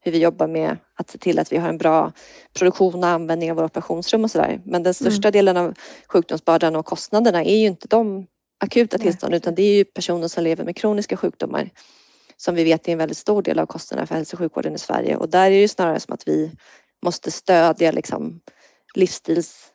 hur 0.00 0.12
vi 0.12 0.18
jobbar 0.18 0.46
med 0.46 0.76
att 0.94 1.10
se 1.10 1.18
till 1.18 1.38
att 1.38 1.52
vi 1.52 1.56
har 1.56 1.68
en 1.68 1.78
bra 1.78 2.12
produktion 2.58 3.04
och 3.04 3.10
användning 3.10 3.50
av 3.50 3.56
våra 3.56 3.66
operationsrum 3.66 4.24
och 4.24 4.30
sådär. 4.30 4.60
Men 4.64 4.82
den 4.82 4.94
största 4.94 5.28
mm. 5.28 5.32
delen 5.32 5.56
av 5.56 5.74
sjukdomsbördan 6.08 6.76
och 6.76 6.86
kostnaderna 6.86 7.44
är 7.44 7.56
ju 7.56 7.66
inte 7.66 7.88
de 7.88 8.26
akuta 8.60 8.98
tillstånd 8.98 9.34
utan 9.34 9.54
det 9.54 9.62
är 9.62 9.74
ju 9.74 9.84
personer 9.84 10.28
som 10.28 10.44
lever 10.44 10.64
med 10.64 10.76
kroniska 10.76 11.16
sjukdomar 11.16 11.70
som 12.36 12.54
vi 12.54 12.64
vet 12.64 12.88
är 12.88 12.92
en 12.92 12.98
väldigt 12.98 13.18
stor 13.18 13.42
del 13.42 13.58
av 13.58 13.66
kostnaderna 13.66 14.06
för 14.06 14.14
hälso 14.14 14.36
och 14.36 14.38
sjukvården 14.38 14.74
i 14.74 14.78
Sverige 14.78 15.16
och 15.16 15.28
där 15.28 15.50
är 15.50 15.60
det 15.60 15.68
snarare 15.68 16.00
som 16.00 16.14
att 16.14 16.28
vi 16.28 16.52
måste 17.04 17.30
stödja 17.30 17.92
liksom 17.92 18.40
livsstils 18.94 19.72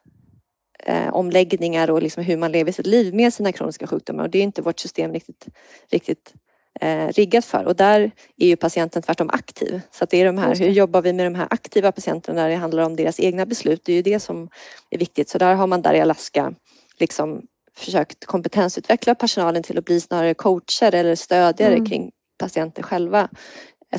eh, 0.85 1.13
omläggningar 1.13 1.91
och 1.91 2.01
liksom 2.01 2.23
hur 2.23 2.37
man 2.37 2.51
lever 2.51 2.71
sitt 2.71 2.87
liv 2.87 3.13
med 3.13 3.33
sina 3.33 3.51
kroniska 3.51 3.87
sjukdomar 3.87 4.23
och 4.23 4.29
det 4.29 4.39
är 4.39 4.43
inte 4.43 4.61
vårt 4.61 4.79
system 4.79 5.13
riktigt, 5.13 5.47
riktigt 5.91 6.33
eh, 6.79 7.07
riggat 7.07 7.45
för 7.45 7.65
och 7.65 7.75
där 7.75 8.11
är 8.37 8.47
ju 8.47 8.55
patienten 8.55 9.01
tvärtom 9.01 9.29
aktiv. 9.29 9.81
Så 9.91 10.03
att 10.03 10.09
det 10.09 10.21
är 10.21 10.25
de 10.25 10.37
här, 10.37 10.55
hur 10.55 10.69
jobbar 10.69 11.01
vi 11.01 11.13
med 11.13 11.25
de 11.25 11.35
här 11.35 11.47
aktiva 11.49 11.91
patienterna 11.91 12.41
när 12.41 12.49
det 12.49 12.55
handlar 12.55 12.83
om 12.83 12.95
deras 12.95 13.19
egna 13.19 13.45
beslut? 13.45 13.81
Det 13.85 13.91
är 13.91 13.95
ju 13.95 14.01
det 14.01 14.19
som 14.19 14.49
är 14.89 14.97
viktigt. 14.97 15.29
Så 15.29 15.37
där 15.37 15.55
har 15.55 15.67
man 15.67 15.81
där 15.81 15.93
i 15.93 15.99
Alaska 15.99 16.53
liksom 16.99 17.41
försökt 17.75 18.25
kompetensutveckla 18.25 19.15
personalen 19.15 19.63
till 19.63 19.77
att 19.77 19.85
bli 19.85 20.01
snarare 20.01 20.33
coacher 20.33 20.95
eller 20.95 21.15
stödjare 21.15 21.73
mm. 21.73 21.85
kring 21.85 22.11
patienter 22.37 22.83
själva 22.83 23.29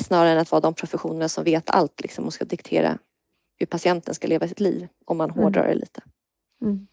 snarare 0.01 0.31
än 0.31 0.37
att 0.37 0.51
vara 0.51 0.61
de 0.61 0.73
professionerna 0.73 1.29
som 1.29 1.43
vet 1.43 1.69
allt 1.69 2.01
liksom, 2.01 2.25
och 2.25 2.33
ska 2.33 2.45
diktera 2.45 2.97
hur 3.59 3.65
patienten 3.65 4.15
ska 4.15 4.27
leva 4.27 4.47
sitt 4.47 4.59
liv 4.59 4.87
om 5.05 5.17
man 5.17 5.29
mm. 5.29 5.43
hårdrar 5.43 5.67
det 5.67 5.75
lite. 5.75 6.01
Mm. 6.63 6.87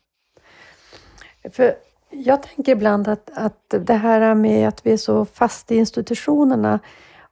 För 1.52 1.74
jag 2.10 2.42
tänker 2.42 2.72
ibland 2.72 3.08
att, 3.08 3.30
att 3.34 3.74
det 3.86 3.94
här 3.94 4.34
med 4.34 4.68
att 4.68 4.86
vi 4.86 4.92
är 4.92 4.96
så 4.96 5.24
fast 5.24 5.70
i 5.70 5.76
institutionerna 5.76 6.80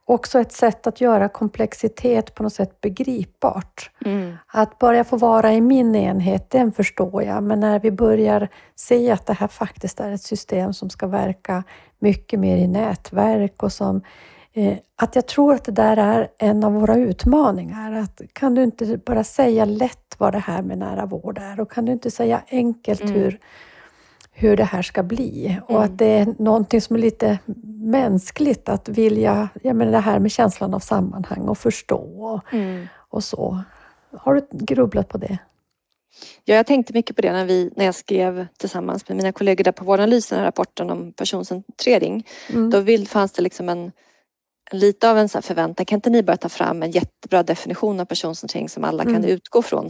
också 0.05 0.39
ett 0.39 0.51
sätt 0.51 0.87
att 0.87 1.01
göra 1.01 1.29
komplexitet 1.29 2.35
på 2.35 2.43
något 2.43 2.53
sätt 2.53 2.81
begripbart. 2.81 3.91
Mm. 4.05 4.37
Att 4.47 4.79
börja 4.79 5.03
få 5.03 5.17
vara 5.17 5.53
i 5.53 5.61
min 5.61 5.95
enhet, 5.95 6.49
den 6.49 6.71
förstår 6.71 7.23
jag, 7.23 7.43
men 7.43 7.59
när 7.59 7.79
vi 7.79 7.91
börjar 7.91 8.47
se 8.75 9.11
att 9.11 9.25
det 9.25 9.33
här 9.33 9.47
faktiskt 9.47 9.99
är 9.99 10.11
ett 10.11 10.21
system 10.21 10.73
som 10.73 10.89
ska 10.89 11.07
verka 11.07 11.63
mycket 11.99 12.39
mer 12.39 12.57
i 12.57 12.67
nätverk 12.67 13.63
och 13.63 13.73
som 13.73 14.01
att 14.95 15.15
jag 15.15 15.27
tror 15.27 15.53
att 15.53 15.63
det 15.63 15.71
där 15.71 15.97
är 15.97 16.27
en 16.37 16.63
av 16.63 16.73
våra 16.73 16.95
utmaningar. 16.95 17.91
Att 17.91 18.21
kan 18.33 18.55
du 18.55 18.63
inte 18.63 18.97
bara 18.97 19.23
säga 19.23 19.65
lätt 19.65 20.15
vad 20.17 20.33
det 20.33 20.39
här 20.39 20.61
med 20.61 20.77
nära 20.77 21.05
vård 21.05 21.37
är 21.37 21.59
och 21.59 21.71
kan 21.71 21.85
du 21.85 21.91
inte 21.91 22.11
säga 22.11 22.41
enkelt 22.49 23.01
mm. 23.01 23.13
hur 23.13 23.39
hur 24.39 24.57
det 24.57 24.63
här 24.63 24.81
ska 24.81 25.03
bli 25.03 25.47
mm. 25.47 25.63
och 25.63 25.83
att 25.83 25.97
det 25.97 26.05
är 26.05 26.35
någonting 26.37 26.81
som 26.81 26.95
är 26.95 26.99
lite 26.99 27.39
mänskligt 27.83 28.69
att 28.69 28.89
vilja, 28.89 29.49
jag 29.63 29.75
menar 29.75 29.91
det 29.91 29.99
här 29.99 30.19
med 30.19 30.31
känslan 30.31 30.73
av 30.73 30.79
sammanhang 30.79 31.47
och 31.47 31.57
förstå 31.57 32.23
och, 32.23 32.53
mm. 32.53 32.87
och 32.95 33.23
så. 33.23 33.59
Har 34.17 34.33
du 34.33 34.47
grubblat 34.51 35.07
på 35.07 35.17
det? 35.17 35.37
Ja, 36.45 36.55
jag 36.55 36.65
tänkte 36.65 36.93
mycket 36.93 37.15
på 37.15 37.21
det 37.21 37.31
när, 37.31 37.45
vi, 37.45 37.71
när 37.75 37.85
jag 37.85 37.95
skrev 37.95 38.47
tillsammans 38.57 39.09
med 39.09 39.17
mina 39.17 39.31
kollegor 39.31 39.63
där 39.63 39.71
på 39.71 39.85
Våranalysen, 39.85 40.43
rapporten 40.43 40.89
om 40.89 41.13
personcentrering. 41.13 42.27
Mm. 42.49 42.69
Då 42.69 42.79
vill, 42.79 43.07
fanns 43.07 43.31
det 43.31 43.41
liksom 43.41 43.69
en 43.69 43.91
lite 44.71 45.09
av 45.09 45.17
en 45.17 45.29
så 45.29 45.41
förväntan, 45.41 45.85
kan 45.85 45.97
inte 45.97 46.09
ni 46.09 46.23
bara 46.23 46.37
ta 46.37 46.49
fram 46.49 46.83
en 46.83 46.91
jättebra 46.91 47.43
definition 47.43 47.99
av 47.99 48.05
personcentrering 48.05 48.69
som 48.69 48.83
alla 48.83 49.03
mm. 49.03 49.15
kan 49.15 49.25
utgå 49.25 49.61
från? 49.61 49.89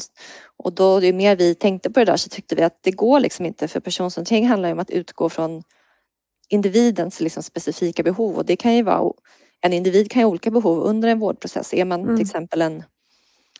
Och 0.57 0.73
då, 0.73 1.01
ju 1.01 1.13
mer 1.13 1.35
vi 1.35 1.55
tänkte 1.55 1.91
på 1.91 1.99
det 1.99 2.05
där 2.05 2.17
så 2.17 2.29
tyckte 2.29 2.55
vi 2.55 2.63
att 2.63 2.77
det 2.81 2.91
går 2.91 3.19
liksom 3.19 3.45
inte 3.45 3.67
för 3.67 3.79
personcentrering 3.79 4.47
handlar 4.47 4.69
ju 4.69 4.73
om 4.73 4.79
att 4.79 4.89
utgå 4.89 5.29
från 5.29 5.63
individens 6.49 7.21
liksom 7.21 7.43
specifika 7.43 8.03
behov 8.03 8.37
och 8.37 8.45
det 8.45 8.55
kan 8.55 8.75
ju 8.75 8.83
vara 8.83 9.13
en 9.61 9.73
individ 9.73 10.11
kan 10.11 10.21
ha 10.23 10.29
olika 10.29 10.51
behov 10.51 10.79
under 10.79 11.09
en 11.09 11.19
vårdprocess. 11.19 11.73
Är 11.73 11.85
man 11.85 12.01
mm. 12.01 12.15
till 12.15 12.25
exempel 12.25 12.61
en 12.61 12.83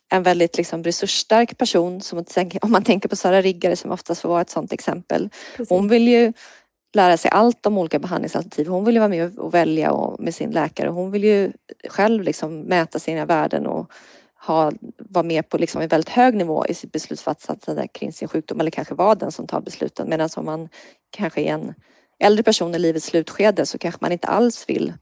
en 0.09 0.23
väldigt 0.23 0.57
liksom 0.57 0.83
resursstark 0.83 1.57
person, 1.57 2.01
som 2.01 2.25
om 2.61 2.71
man 2.71 2.83
tänker 2.83 3.09
på 3.09 3.15
Sara 3.15 3.41
Riggare 3.41 3.75
som 3.75 3.91
oftast 3.91 4.21
får 4.21 4.29
vara 4.29 4.41
ett 4.41 4.49
sådant 4.49 4.73
exempel. 4.73 5.29
Precis. 5.57 5.69
Hon 5.69 5.87
vill 5.87 6.07
ju 6.07 6.33
lära 6.93 7.17
sig 7.17 7.31
allt 7.31 7.65
om 7.65 7.77
olika 7.77 7.99
behandlingsalternativ. 7.99 8.67
Hon 8.67 8.85
vill 8.85 8.95
ju 8.95 8.99
vara 8.99 9.09
med 9.09 9.39
och 9.39 9.53
välja 9.53 9.91
och, 9.91 10.19
med 10.19 10.35
sin 10.35 10.51
läkare. 10.51 10.89
Hon 10.89 11.11
vill 11.11 11.23
ju 11.23 11.51
själv 11.89 12.23
liksom 12.23 12.59
mäta 12.59 12.99
sina 12.99 13.25
värden 13.25 13.67
och 13.67 13.91
ha, 14.47 14.71
vara 14.97 15.23
med 15.23 15.49
på 15.49 15.57
liksom 15.57 15.81
en 15.81 15.87
väldigt 15.87 16.09
hög 16.09 16.35
nivå 16.35 16.65
i 16.65 16.73
sitt 16.73 16.91
beslutsfattande 16.91 17.87
kring 17.87 18.13
sin 18.13 18.27
sjukdom 18.27 18.59
eller 18.59 18.71
kanske 18.71 18.93
vara 18.93 19.15
den 19.15 19.31
som 19.31 19.47
tar 19.47 19.61
besluten. 19.61 20.09
Medan 20.09 20.29
om 20.35 20.45
man 20.45 20.69
kanske 21.09 21.41
är 21.41 21.53
en 21.53 21.73
äldre 22.19 22.43
person 22.43 22.75
i 22.75 22.79
livets 22.79 23.05
slutskede 23.05 23.65
så 23.65 23.77
kanske 23.77 23.99
man 24.01 24.11
inte 24.11 24.27
alls 24.27 24.69
vill 24.69 24.93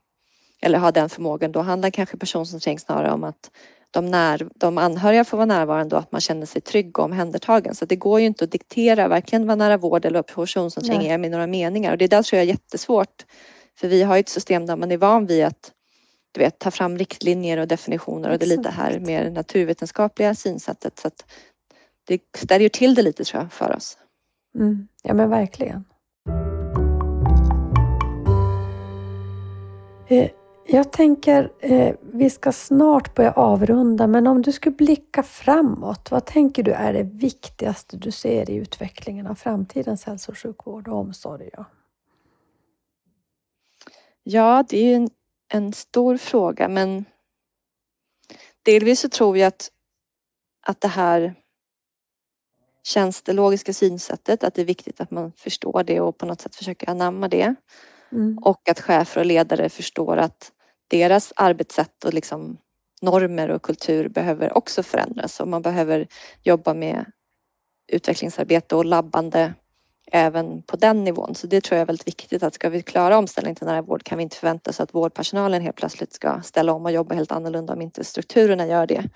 eller 0.62 0.80
har 0.80 0.92
den 0.92 1.10
förmågan. 1.10 1.52
Då 1.52 1.62
handlar 1.62 1.90
kanske 1.90 2.18
personcentrering 2.18 2.80
snarare 2.80 3.12
om 3.12 3.24
att 3.24 3.52
de, 3.92 4.06
när, 4.06 4.50
de 4.56 4.78
anhöriga 4.78 5.24
får 5.24 5.38
vara 5.38 5.46
närvarande 5.46 5.96
och 5.96 6.02
att 6.02 6.12
man 6.12 6.22
känner 6.22 6.46
sig 6.46 6.62
trygg 6.62 7.00
och 7.00 7.06
omhändertagen. 7.06 7.76
Så 7.76 7.86
det 7.86 7.96
går 7.96 8.20
ju 8.20 8.26
inte 8.26 8.44
att 8.44 8.52
diktera 8.52 9.08
varken 9.08 9.48
vad 9.48 9.58
nära 9.58 9.78
vård 9.78 10.06
eller 10.06 10.20
operationscentrering 10.20 11.08
är 11.08 11.18
med 11.18 11.32
några 11.32 11.48
meningar 11.48 11.92
och 11.92 11.98
det 11.98 12.08
där 12.08 12.24
tror 12.24 12.38
jag 12.38 12.44
är 12.44 12.50
jättesvårt. 12.50 13.26
För 13.80 13.88
vi 13.88 14.04
har 14.04 14.18
ett 14.18 14.30
system 14.30 14.66
där 14.66 14.76
man 14.76 14.92
är 14.92 14.98
van 14.98 15.26
vid 15.26 15.46
att 15.46 15.72
du 16.32 16.40
vet, 16.40 16.60
ta 16.60 16.72
fram 16.72 16.98
riktlinjer 16.98 17.58
och 17.58 17.68
definitioner 17.68 18.30
och 18.30 18.40
det 18.40 18.46
är 18.46 18.58
lite 18.58 18.70
här 18.70 19.00
mer 19.00 19.30
naturvetenskapliga 19.30 20.36
synsättet. 20.36 21.00
Så 21.00 21.08
att 21.08 21.26
det 22.08 22.22
ställer 22.38 22.70
till 22.70 22.96
det 22.96 23.02
lite 23.02 23.24
tror 23.24 23.44
jag 23.44 23.54
för 23.54 23.76
oss. 23.76 23.98
Mm. 24.56 24.88
Ja 25.04 25.14
men 25.14 25.30
verkligen. 25.30 25.84
Eh, 30.10 30.30
jag 30.68 30.92
tänker, 30.92 31.52
eh, 31.60 31.96
vi 32.02 32.30
ska 32.30 32.52
snart 32.52 33.16
börja 33.16 33.32
avrunda, 33.32 34.08
men 34.08 34.28
om 34.28 34.42
du 34.42 34.52
skulle 34.52 34.76
blicka 34.76 35.24
framåt, 35.24 36.12
vad 36.12 36.26
tänker 36.26 36.64
du 36.64 36.72
är 36.72 36.94
det 36.94 37.04
viktigaste 37.04 37.98
du 37.98 38.12
ser 38.12 38.50
i 38.50 38.56
utvecklingen 38.56 39.28
av 39.28 39.36
framtidens 39.36 40.04
hälso 40.04 40.32
och 40.32 40.38
sjukvård 40.38 40.88
och 40.88 40.98
omsorg? 40.98 41.50
Ja, 41.54 41.66
ja 44.24 44.64
det 44.70 44.78
är 44.78 44.96
en, 44.96 45.10
en 45.54 45.74
stor 45.74 46.18
fråga, 46.18 46.68
men 46.68 47.06
delvis 48.64 49.00
så 49.00 49.10
tror 49.10 49.38
jag 49.38 49.48
att, 49.48 49.72
att 50.68 50.82
det 50.82 50.88
här 50.88 51.36
tjänstelogiska 52.84 53.74
synsättet, 53.74 54.44
att 54.44 54.54
det 54.54 54.62
är 54.62 54.66
viktigt 54.66 55.02
att 55.02 55.12
man 55.12 55.32
förstår 55.32 55.84
det 55.84 56.02
och 56.02 56.18
på 56.18 56.26
något 56.26 56.42
sätt 56.42 56.56
försöker 56.56 56.90
anamma 56.90 57.28
det. 57.28 57.56
Mm. 58.12 58.38
Och 58.38 58.70
att 58.70 58.80
chefer 58.80 59.20
och 59.22 59.26
ledare 59.26 59.70
förstår 59.70 60.18
att 60.18 60.52
deras 60.88 61.34
arbetssätt 61.36 62.04
och 62.06 62.14
liksom 62.14 62.58
normer 63.02 63.50
och 63.50 63.62
kultur 63.62 64.10
behöver 64.10 64.58
också 64.58 64.84
förändras 64.84 65.40
och 65.40 65.48
man 65.48 65.62
behöver 65.62 66.08
jobba 66.44 66.74
med 66.74 67.06
utvecklingsarbete 67.92 68.76
och 68.76 68.86
labbande 68.86 69.54
även 70.12 70.62
på 70.62 70.78
den 70.78 71.04
nivån. 71.04 71.36
Så 71.36 71.48
det 71.48 71.64
tror 71.64 71.76
jag 71.76 71.82
är 71.82 71.86
väldigt 71.86 72.08
viktigt 72.08 72.44
att 72.44 72.54
ska 72.54 72.70
vi 72.70 72.82
klara 72.82 73.18
omställningen 73.18 73.56
till 73.56 73.68
nära 73.68 73.82
vård 73.82 74.04
kan 74.04 74.18
vi 74.18 74.24
inte 74.24 74.36
förvänta 74.36 74.70
oss 74.70 74.80
att 74.80 74.96
vårdpersonalen 74.96 75.62
helt 75.62 75.76
plötsligt 75.76 76.14
ska 76.14 76.42
ställa 76.42 76.74
om 76.74 76.86
och 76.86 76.92
jobba 76.92 77.16
helt 77.16 77.32
annorlunda 77.32 77.74
om 77.74 77.82
inte 77.82 78.04
strukturerna 78.04 78.68
gör 78.68 78.88
det. 78.88 79.10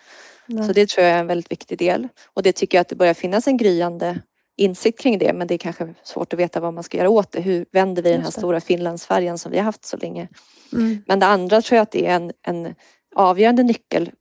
Nej. 0.45 0.67
Så 0.67 0.73
det 0.73 0.89
tror 0.89 1.05
jag 1.05 1.15
är 1.15 1.19
en 1.19 1.27
väldigt 1.27 1.51
viktig 1.51 1.77
del 1.77 2.07
och 2.33 2.43
det 2.43 2.53
tycker 2.53 2.77
jag 2.77 2.81
att 2.81 2.89
det 2.89 2.95
börjar 2.95 3.13
finnas 3.13 3.47
en 3.47 3.57
gryende 3.57 4.19
insikt 4.57 4.99
kring 4.99 5.17
det 5.17 5.33
men 5.33 5.47
det 5.47 5.53
är 5.53 5.57
kanske 5.57 5.93
svårt 6.03 6.33
att 6.33 6.39
veta 6.39 6.59
vad 6.59 6.73
man 6.73 6.83
ska 6.83 6.97
göra 6.97 7.09
åt 7.09 7.31
det. 7.31 7.41
Hur 7.41 7.65
vänder 7.71 8.03
vi 8.03 8.11
den 8.11 8.21
här 8.21 8.31
stora 8.31 8.61
Finlandsfärjan 8.61 9.37
som 9.37 9.51
vi 9.51 9.57
har 9.57 9.65
haft 9.65 9.85
så 9.85 9.97
länge? 9.97 10.27
Mm. 10.73 11.03
Men 11.07 11.19
det 11.19 11.25
andra 11.25 11.61
tror 11.61 11.75
jag 11.75 11.83
att 11.83 11.91
det 11.91 12.07
är 12.07 12.15
en, 12.15 12.31
en 12.47 12.75
avgörande 13.15 13.63
nyckel 13.63 14.11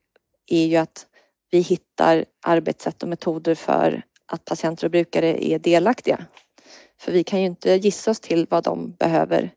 är 0.47 0.67
ju 0.67 0.77
att 0.77 1.07
vi 1.51 1.59
hittar 1.59 2.25
arbetssätt 2.47 3.03
och 3.03 3.09
metoder 3.09 3.55
för 3.55 4.03
att 4.27 4.45
patienter 4.45 4.87
och 4.87 4.91
brukare 4.91 5.45
är 5.45 5.59
delaktiga. 5.59 6.27
För 7.01 7.13
vi 7.13 7.25
kan 7.25 7.41
ju 7.41 7.47
inte 7.47 7.71
gissa 7.71 8.11
oss 8.11 8.21
till 8.21 8.47
vad 8.51 8.65
de 8.65 8.93
behöver 8.93 9.51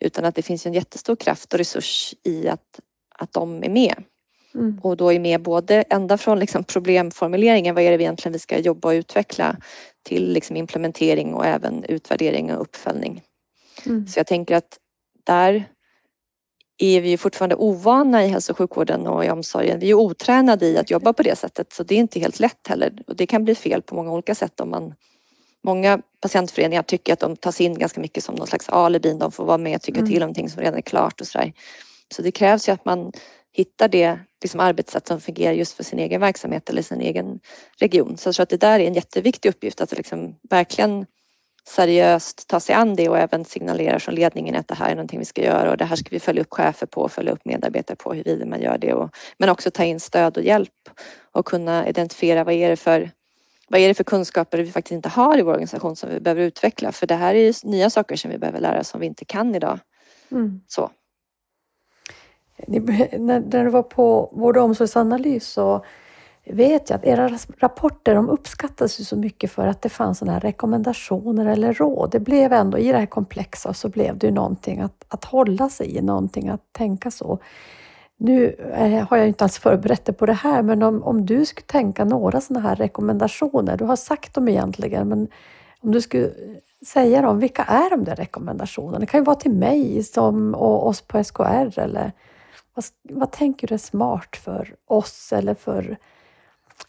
utan 0.00 0.24
att 0.24 0.34
det 0.34 0.42
finns 0.42 0.66
en 0.66 0.74
jättestor 0.74 1.16
kraft 1.16 1.52
och 1.52 1.58
resurs 1.58 2.14
i 2.24 2.48
att, 2.48 2.80
att 3.18 3.32
de 3.32 3.64
är 3.64 3.68
med. 3.68 3.94
Mm. 4.54 4.80
Och 4.82 4.96
då 4.96 5.12
är 5.12 5.20
med 5.20 5.42
både 5.42 5.82
ända 5.82 6.18
från 6.18 6.38
liksom 6.38 6.64
problemformuleringen, 6.64 7.74
vad 7.74 7.84
är 7.84 7.98
det 7.98 8.02
egentligen 8.02 8.32
vi 8.32 8.38
ska 8.38 8.58
jobba 8.58 8.88
och 8.88 8.92
utveckla 8.92 9.56
till 10.02 10.32
liksom 10.32 10.56
implementering 10.56 11.34
och 11.34 11.46
även 11.46 11.84
utvärdering 11.84 12.54
och 12.54 12.62
uppföljning. 12.62 13.22
Mm. 13.86 14.06
Så 14.06 14.18
jag 14.18 14.26
tänker 14.26 14.56
att 14.56 14.78
där 15.26 15.68
är 16.78 17.00
vi 17.00 17.16
fortfarande 17.16 17.56
ovana 17.56 18.24
i 18.24 18.28
hälso 18.28 18.52
och 18.52 18.58
sjukvården 18.58 19.06
och 19.06 19.24
i 19.24 19.30
omsorgen. 19.30 19.78
Vi 19.78 19.90
är 19.90 19.94
otränade 19.94 20.66
i 20.66 20.78
att 20.78 20.90
jobba 20.90 21.12
på 21.12 21.22
det 21.22 21.38
sättet 21.38 21.72
så 21.72 21.82
det 21.82 21.94
är 21.94 21.98
inte 21.98 22.20
helt 22.20 22.40
lätt 22.40 22.66
heller 22.68 23.02
och 23.06 23.16
det 23.16 23.26
kan 23.26 23.44
bli 23.44 23.54
fel 23.54 23.82
på 23.82 23.94
många 23.94 24.12
olika 24.12 24.34
sätt 24.34 24.60
om 24.60 24.70
man 24.70 24.94
Många 25.62 26.02
patientföreningar 26.20 26.82
tycker 26.82 27.12
att 27.12 27.20
de 27.20 27.36
tas 27.36 27.60
in 27.60 27.78
ganska 27.78 28.00
mycket 28.00 28.24
som 28.24 28.34
någon 28.34 28.46
slags 28.46 28.68
alibi. 28.68 29.14
De 29.14 29.32
får 29.32 29.44
vara 29.44 29.58
med 29.58 29.76
och 29.76 29.82
tycka 29.82 29.98
mm. 29.98 30.10
till 30.10 30.16
om 30.16 30.20
någonting 30.20 30.50
som 30.50 30.62
redan 30.62 30.78
är 30.78 30.82
klart 30.82 31.20
och 31.20 31.26
sådär. 31.26 31.52
Så 32.14 32.22
det 32.22 32.32
krävs 32.32 32.68
ju 32.68 32.72
att 32.72 32.84
man 32.84 33.12
hittar 33.52 33.88
det 33.88 34.18
liksom 34.42 34.60
arbetssätt 34.60 35.06
som 35.06 35.20
fungerar 35.20 35.52
just 35.52 35.72
för 35.72 35.84
sin 35.84 35.98
egen 35.98 36.20
verksamhet 36.20 36.70
eller 36.70 36.82
sin 36.82 37.00
egen 37.00 37.40
region. 37.78 38.16
Så 38.16 38.28
jag 38.28 38.34
tror 38.34 38.42
att 38.42 38.50
det 38.50 38.56
där 38.56 38.80
är 38.80 38.86
en 38.86 38.94
jätteviktig 38.94 39.48
uppgift 39.48 39.80
att 39.80 39.92
liksom 39.92 40.36
verkligen 40.50 41.06
seriöst 41.68 42.48
ta 42.48 42.60
sig 42.60 42.74
an 42.74 42.96
det 42.96 43.08
och 43.08 43.18
även 43.18 43.44
signalera 43.44 44.00
från 44.00 44.14
ledningen 44.14 44.56
att 44.56 44.68
det 44.68 44.74
här 44.74 44.90
är 44.90 44.94
någonting 44.94 45.18
vi 45.18 45.24
ska 45.24 45.44
göra 45.44 45.70
och 45.70 45.76
det 45.76 45.84
här 45.84 45.96
ska 45.96 46.08
vi 46.10 46.20
följa 46.20 46.42
upp 46.42 46.50
chefer 46.50 46.86
på 46.86 47.00
och 47.00 47.12
följa 47.12 47.32
upp 47.32 47.44
medarbetare 47.44 47.96
på 47.96 48.14
huruvida 48.14 48.46
man 48.46 48.60
gör 48.60 48.78
det. 48.78 48.94
Och, 48.94 49.10
men 49.38 49.48
också 49.48 49.70
ta 49.70 49.84
in 49.84 50.00
stöd 50.00 50.36
och 50.36 50.42
hjälp 50.42 50.88
och 51.32 51.46
kunna 51.46 51.88
identifiera 51.88 52.44
vad 52.44 52.54
är 52.54 52.70
det 52.70 52.76
för 52.76 53.10
vad 53.68 53.80
är 53.80 53.88
det 53.88 53.94
för 53.94 54.04
kunskaper 54.04 54.58
vi 54.58 54.72
faktiskt 54.72 54.92
inte 54.92 55.08
har 55.08 55.38
i 55.38 55.42
vår 55.42 55.52
organisation 55.52 55.96
som 55.96 56.10
vi 56.10 56.20
behöver 56.20 56.42
utveckla? 56.42 56.92
För 56.92 57.06
det 57.06 57.14
här 57.14 57.34
är 57.34 57.44
ju 57.44 57.52
nya 57.64 57.90
saker 57.90 58.16
som 58.16 58.30
vi 58.30 58.38
behöver 58.38 58.60
lära 58.60 58.80
oss 58.80 58.88
som 58.88 59.00
vi 59.00 59.06
inte 59.06 59.24
kan 59.24 59.54
idag. 59.54 59.78
Mm. 60.30 60.60
Så. 60.66 60.90
När, 62.68 63.64
du 63.64 63.70
var 63.70 63.82
på 63.82 64.30
vård 64.32 64.56
och 64.56 64.64
omsorgsanalys 64.64 65.46
så 65.46 65.84
vet 66.44 66.90
jag 66.90 66.96
att 66.96 67.04
era 67.04 67.30
rapporter 67.58 68.14
de 68.14 68.28
uppskattades 68.28 69.00
ju 69.00 69.04
så 69.04 69.16
mycket 69.16 69.50
för 69.50 69.66
att 69.66 69.82
det 69.82 69.88
fanns 69.88 70.18
sådana 70.18 70.32
här 70.32 70.40
rekommendationer 70.40 71.46
eller 71.46 71.72
råd. 71.72 72.10
Det 72.10 72.20
blev 72.20 72.52
ändå, 72.52 72.78
i 72.78 72.92
det 72.92 72.98
här 72.98 73.06
komplexa 73.06 73.74
så 73.74 73.88
blev 73.88 74.18
det 74.18 74.26
ju 74.26 74.32
någonting 74.32 74.80
att, 74.80 75.04
att 75.08 75.24
hålla 75.24 75.68
sig 75.68 75.96
i, 75.96 76.02
någonting 76.02 76.48
att 76.48 76.72
tänka 76.72 77.10
så. 77.10 77.38
Nu 78.16 78.48
eh, 78.74 79.08
har 79.08 79.16
jag 79.16 79.28
inte 79.28 79.44
alls 79.44 79.58
förberett 79.58 80.04
dig 80.04 80.14
på 80.14 80.26
det 80.26 80.32
här, 80.32 80.62
men 80.62 80.82
om, 80.82 81.02
om 81.02 81.26
du 81.26 81.44
skulle 81.46 81.66
tänka 81.66 82.04
några 82.04 82.40
sådana 82.40 82.68
här 82.68 82.76
rekommendationer, 82.76 83.76
du 83.76 83.84
har 83.84 83.96
sagt 83.96 84.34
dem 84.34 84.48
egentligen, 84.48 85.08
men 85.08 85.28
om 85.80 85.92
du 85.92 86.00
skulle 86.00 86.30
säga 86.86 87.22
dem, 87.22 87.38
vilka 87.38 87.62
är 87.62 87.90
de 87.90 88.04
där 88.04 88.16
rekommendationerna? 88.16 88.98
Det 88.98 89.06
kan 89.06 89.20
ju 89.20 89.24
vara 89.24 89.36
till 89.36 89.54
mig 89.54 90.02
som, 90.02 90.54
och 90.54 90.86
oss 90.86 91.00
på 91.00 91.24
SKR 91.24 91.78
eller 91.78 92.12
vad, 92.80 93.18
vad 93.18 93.32
tänker 93.32 93.66
du 93.66 93.74
är 93.74 93.78
smart 93.78 94.36
för 94.36 94.74
oss 94.86 95.32
eller 95.32 95.54
för 95.54 95.98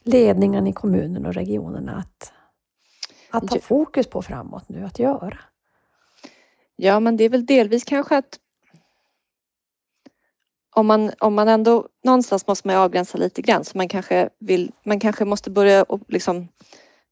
ledningen 0.03 0.67
i 0.67 0.73
kommunen 0.73 1.25
och 1.25 1.33
regionerna 1.33 1.95
att, 1.95 2.33
att 3.29 3.49
ha 3.49 3.59
fokus 3.59 4.07
på 4.07 4.21
framåt 4.21 4.69
nu, 4.69 4.85
att 4.85 4.99
göra? 4.99 5.37
Ja, 6.75 6.99
men 6.99 7.17
det 7.17 7.23
är 7.23 7.29
väl 7.29 7.45
delvis 7.45 7.83
kanske 7.83 8.17
att 8.17 8.39
om 10.75 10.87
man, 10.87 11.11
om 11.19 11.33
man 11.33 11.47
ändå 11.47 11.87
någonstans 12.03 12.47
måste 12.47 12.67
man 12.67 12.77
avgränsa 12.77 13.17
lite 13.17 13.41
grann 13.41 13.65
så 13.65 13.77
man 13.77 13.87
kanske 13.87 14.29
vill, 14.39 14.71
man 14.85 14.99
kanske 14.99 15.25
måste 15.25 15.49
börja 15.49 15.83
och 15.83 16.01
liksom 16.07 16.47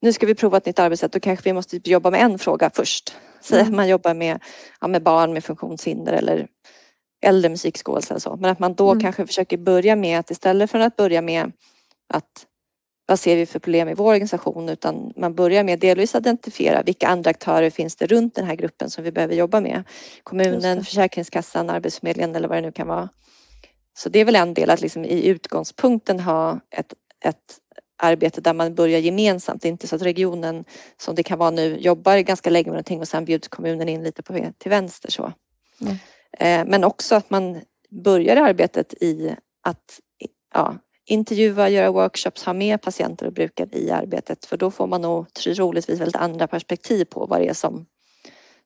nu 0.02 0.14
ska 0.14 0.26
vi 0.26 0.36
prova 0.36 0.58
ett 0.58 0.66
nytt 0.66 0.80
arbetssätt, 0.80 1.12
då 1.12 1.20
kanske 1.20 1.50
vi 1.50 1.54
måste 1.54 1.80
jobba 1.84 2.12
med 2.12 2.22
en 2.22 2.40
fråga 2.40 2.70
först. 2.74 3.16
Säg 3.42 3.60
mm. 3.60 3.72
att 3.72 3.76
man 3.76 3.88
jobbar 3.88 4.14
med, 4.14 4.44
ja, 4.82 4.88
med 4.88 5.04
barn 5.04 5.34
med 5.34 5.44
funktionshinder 5.44 6.14
eller 6.14 6.48
äldre 7.22 7.50
musikskådelse 7.50 8.14
eller 8.14 8.22
så. 8.22 8.36
Men 8.36 8.52
att 8.52 8.60
man 8.60 8.74
då 8.74 8.92
mm. 8.92 9.02
kanske 9.02 9.28
försöker 9.28 9.58
börja 9.58 9.96
med 9.96 10.20
att 10.20 10.32
istället 10.32 10.72
för 10.72 10.80
att 10.80 10.96
börja 10.96 11.22
med 11.22 11.52
att 12.14 12.46
vad 13.08 13.20
ser 13.20 13.36
vi 13.36 13.46
för 13.46 13.60
problem 13.60 13.90
i 13.90 13.94
vår 13.94 14.10
organisation 14.10 14.70
utan 14.70 15.14
man 15.16 15.36
börjar 15.36 15.64
med 15.64 15.80
delvis 15.80 16.16
identifiera 16.16 16.84
vilka 16.84 17.08
andra 17.08 17.30
aktörer 17.30 17.70
finns 17.70 17.96
det 17.96 18.08
runt 18.08 18.36
den 18.36 18.46
här 18.46 18.56
gruppen 18.56 18.90
som 18.90 19.04
vi 19.04 19.12
behöver 19.12 19.36
jobba 19.36 19.62
med. 19.62 19.84
Kommunen, 20.24 20.84
Försäkringskassan, 20.86 21.70
Arbetsförmedlingen 21.70 22.36
eller 22.36 22.48
vad 22.48 22.58
det 22.58 22.62
nu 22.62 22.72
kan 22.72 22.88
vara. 22.88 23.10
Så 23.98 24.10
det 24.10 24.20
är 24.20 24.26
väl 24.26 24.36
en 24.36 24.54
del 24.54 24.70
att 24.70 24.82
liksom 24.82 25.06
i 25.06 25.28
utgångspunkten 25.28 26.20
ha 26.20 26.60
ett, 26.72 26.94
ett 27.26 27.60
arbete 27.98 28.42
där 28.42 28.54
man 28.54 28.76
börjar 28.76 29.00
gemensamt. 29.00 29.62
Det 29.62 29.68
är 29.68 29.72
inte 29.72 29.88
så 29.88 29.96
att 29.96 30.02
regionen 30.02 30.66
som 30.98 31.16
det 31.16 31.24
kan 31.24 31.40
vara 31.40 31.52
nu 31.52 31.78
jobbar 31.80 32.18
ganska 32.18 32.50
länge 32.50 32.66
med 32.66 32.74
någonting 32.74 33.00
och 33.00 33.08
sen 33.08 33.26
bjuds 33.26 33.48
kommunen 33.48 33.90
in 33.90 34.04
lite 34.04 34.24
på 34.24 34.52
till 34.58 34.70
vänster 34.70 35.12
så. 35.12 35.34
Mm. 35.82 35.96
Men 36.40 36.84
också 36.84 37.16
att 37.16 37.30
man 37.30 37.62
börjar 37.90 38.36
arbetet 38.36 38.94
i 38.94 39.36
att 39.64 40.00
ja, 40.54 40.76
intervjua, 41.06 41.70
göra 41.70 41.92
workshops, 41.92 42.44
ha 42.44 42.54
med 42.54 42.82
patienter 42.82 43.26
och 43.26 43.34
brukare 43.34 43.70
i 43.72 43.92
arbetet 43.92 44.46
för 44.46 44.58
då 44.58 44.72
får 44.72 44.88
man 44.88 45.02
nog 45.02 45.34
troligtvis 45.34 46.00
väldigt 46.00 46.16
andra 46.16 46.48
perspektiv 46.48 47.06
på 47.06 47.26
vad 47.26 47.42
det 47.42 47.48
är 47.48 47.54
som, 47.54 47.86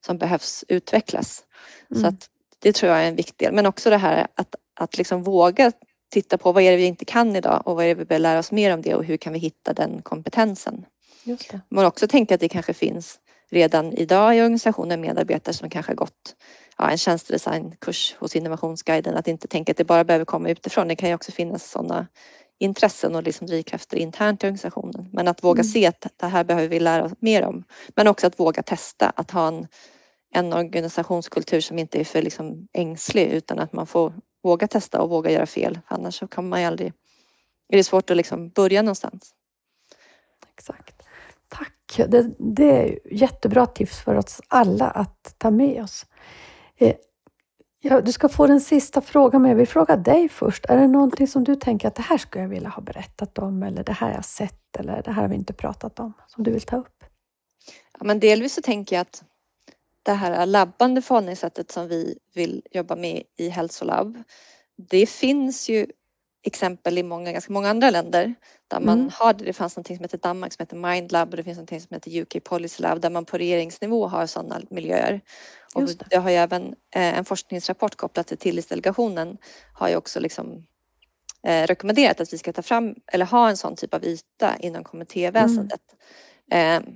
som 0.06 0.18
behövs 0.18 0.64
utvecklas. 0.68 1.44
Mm. 1.90 2.02
Så 2.02 2.08
att 2.08 2.30
det 2.58 2.72
tror 2.72 2.92
jag 2.92 3.02
är 3.02 3.08
en 3.08 3.16
viktig 3.16 3.46
del. 3.46 3.54
Men 3.54 3.66
också 3.66 3.90
det 3.90 3.96
här 3.96 4.26
att, 4.34 4.54
att 4.80 4.98
liksom 4.98 5.22
våga 5.22 5.72
titta 6.12 6.38
på 6.38 6.52
vad 6.52 6.62
är 6.62 6.70
det 6.70 6.76
vi 6.76 6.84
inte 6.84 7.04
kan 7.04 7.36
idag 7.36 7.62
och 7.64 7.76
vad 7.76 7.84
är 7.84 7.88
det 7.88 7.94
vi 7.94 8.04
bör 8.04 8.18
lära 8.18 8.38
oss 8.38 8.52
mer 8.52 8.74
om 8.74 8.82
det 8.82 8.94
och 8.94 9.04
hur 9.04 9.16
kan 9.16 9.32
vi 9.32 9.38
hitta 9.38 9.72
den 9.72 10.02
kompetensen. 10.02 10.86
Just 11.24 11.50
det. 11.50 11.60
Man 11.68 11.84
också 11.84 12.08
tänka 12.08 12.34
att 12.34 12.40
det 12.40 12.48
kanske 12.48 12.74
finns 12.74 13.20
redan 13.50 13.92
idag 13.92 14.36
i 14.36 14.40
organisationen 14.40 15.00
medarbetare 15.00 15.54
som 15.54 15.70
kanske 15.70 15.90
har 15.90 15.96
gått 15.96 16.36
ja, 16.78 16.90
en 16.90 16.98
tjänstedesignkurs 16.98 18.14
hos 18.18 18.36
Innovationsguiden. 18.36 19.16
Att 19.16 19.28
inte 19.28 19.48
tänka 19.48 19.72
att 19.72 19.76
det 19.76 19.84
bara 19.84 20.04
behöver 20.04 20.24
komma 20.24 20.48
utifrån. 20.48 20.88
Det 20.88 20.96
kan 20.96 21.08
ju 21.08 21.14
också 21.14 21.32
finnas 21.32 21.70
sådana 21.70 22.06
intressen 22.58 23.14
och 23.14 23.22
liksom 23.22 23.46
drivkrafter 23.46 23.96
internt 23.96 24.44
i 24.44 24.46
organisationen. 24.46 25.08
Men 25.12 25.28
att 25.28 25.44
våga 25.44 25.60
mm. 25.60 25.72
se 25.72 25.86
att 25.86 26.06
det 26.16 26.26
här 26.26 26.44
behöver 26.44 26.68
vi 26.68 26.80
lära 26.80 27.04
oss 27.04 27.12
mer 27.18 27.42
om. 27.44 27.64
Men 27.96 28.08
också 28.08 28.26
att 28.26 28.40
våga 28.40 28.62
testa, 28.62 29.12
att 29.16 29.30
ha 29.30 29.48
en, 29.48 29.66
en 30.34 30.52
organisationskultur 30.52 31.60
som 31.60 31.78
inte 31.78 32.00
är 32.00 32.04
för 32.04 32.22
liksom 32.22 32.68
ängslig 32.72 33.26
utan 33.26 33.58
att 33.58 33.72
man 33.72 33.86
får 33.86 34.12
våga 34.42 34.68
testa 34.68 35.02
och 35.02 35.10
våga 35.10 35.30
göra 35.30 35.46
fel. 35.46 35.80
Annars 35.86 36.18
så 36.18 36.26
kan 36.26 36.48
man 36.48 36.60
ju 36.60 36.66
aldrig, 36.66 36.92
är 37.68 37.76
det 37.76 37.84
svårt 37.84 38.10
att 38.10 38.16
liksom 38.16 38.48
börja 38.48 38.82
någonstans. 38.82 39.34
Exakt. 40.56 40.93
Tack! 41.48 42.10
Det, 42.10 42.34
det 42.38 42.70
är 42.70 42.98
jättebra 43.14 43.66
tips 43.66 44.00
för 44.00 44.14
oss 44.14 44.40
alla 44.48 44.90
att 44.90 45.34
ta 45.38 45.50
med 45.50 45.82
oss. 45.82 46.06
Eh, 46.76 46.94
ja, 47.80 48.00
du 48.00 48.12
ska 48.12 48.28
få 48.28 48.46
den 48.46 48.60
sista 48.60 49.00
frågan, 49.00 49.42
men 49.42 49.50
jag 49.50 49.56
vill 49.56 49.68
fråga 49.68 49.96
dig 49.96 50.28
först. 50.28 50.64
Är 50.64 50.76
det 50.76 50.86
någonting 50.86 51.28
som 51.28 51.44
du 51.44 51.56
tänker 51.56 51.88
att 51.88 51.94
det 51.94 52.02
här 52.02 52.18
skulle 52.18 52.44
jag 52.44 52.48
vilja 52.48 52.68
ha 52.68 52.82
berättat 52.82 53.38
om 53.38 53.62
eller 53.62 53.84
det 53.84 53.92
här 53.92 54.06
har 54.08 54.14
jag 54.14 54.24
sett 54.24 54.76
eller 54.78 55.02
det 55.02 55.10
här 55.10 55.22
har 55.22 55.28
vi 55.28 55.34
inte 55.34 55.52
pratat 55.52 56.00
om 56.00 56.12
som 56.28 56.44
du 56.44 56.50
vill 56.50 56.62
ta 56.62 56.76
upp? 56.76 57.04
Ja, 57.98 58.04
men 58.04 58.20
delvis 58.20 58.54
så 58.54 58.62
tänker 58.62 58.96
jag 58.96 59.00
att 59.00 59.24
det 60.02 60.12
här 60.12 60.46
labbande 60.46 61.02
förhållningssättet 61.02 61.70
som 61.70 61.88
vi 61.88 62.18
vill 62.34 62.62
jobba 62.70 62.96
med 62.96 63.22
i 63.36 63.48
hälsolabb. 63.48 64.22
Det 64.76 65.06
finns 65.06 65.68
ju 65.68 65.86
exempel 66.44 66.98
i 66.98 67.02
många, 67.02 67.32
ganska 67.32 67.52
många 67.52 67.70
andra 67.70 67.90
länder 67.90 68.34
där 68.68 68.80
man 68.80 68.98
mm. 68.98 69.10
har 69.12 69.32
det. 69.32 69.44
Det 69.44 69.52
fanns 69.52 69.76
något 69.76 69.86
som 69.86 69.98
heter 70.00 70.18
Danmark 70.18 70.52
som 70.52 70.62
heter 70.62 70.76
Mindlab 70.76 71.30
och 71.30 71.36
det 71.36 71.44
finns 71.44 71.58
något 71.58 71.82
som 71.82 71.94
heter 71.94 72.20
UK 72.20 72.44
Policy 72.44 72.82
Lab 72.82 73.00
där 73.00 73.10
man 73.10 73.24
på 73.24 73.38
regeringsnivå 73.38 74.06
har 74.06 74.26
sådana 74.26 74.60
miljöer. 74.70 75.20
Och 75.74 75.88
det. 76.10 76.16
har 76.16 76.30
ju 76.30 76.36
även 76.36 76.66
eh, 76.94 77.18
en 77.18 77.24
forskningsrapport 77.24 77.96
kopplat 77.96 78.26
till 78.26 78.38
Tillisdelegationen 78.38 79.38
har 79.72 79.88
ju 79.88 79.96
också 79.96 80.20
liksom 80.20 80.66
eh, 81.46 81.66
rekommenderat 81.66 82.20
att 82.20 82.32
vi 82.32 82.38
ska 82.38 82.52
ta 82.52 82.62
fram 82.62 82.94
eller 83.12 83.26
ha 83.26 83.48
en 83.48 83.56
sån 83.56 83.76
typ 83.76 83.94
av 83.94 84.04
yta 84.04 84.56
inom 84.56 84.84
kommittéväsendet. 84.84 85.82
Mm. 86.50 86.82
Eh, 86.82 86.92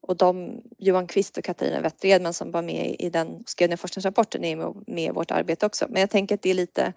och 0.00 0.16
de, 0.16 0.62
Johan 0.78 1.06
Kvist 1.06 1.38
och 1.38 1.44
Katarina 1.44 1.80
Wetteredman 1.80 2.34
som 2.34 2.50
var 2.50 2.62
med 2.62 2.96
i 2.98 3.10
den, 3.10 3.42
skrev 3.46 3.68
den 3.68 3.78
forskningsrapporten 3.78 4.44
är 4.44 4.56
med 4.90 5.04
i 5.04 5.10
vårt 5.10 5.30
arbete 5.30 5.66
också. 5.66 5.86
Men 5.88 6.00
jag 6.00 6.10
tänker 6.10 6.34
att 6.34 6.42
det 6.42 6.50
är 6.50 6.54
lite, 6.54 6.92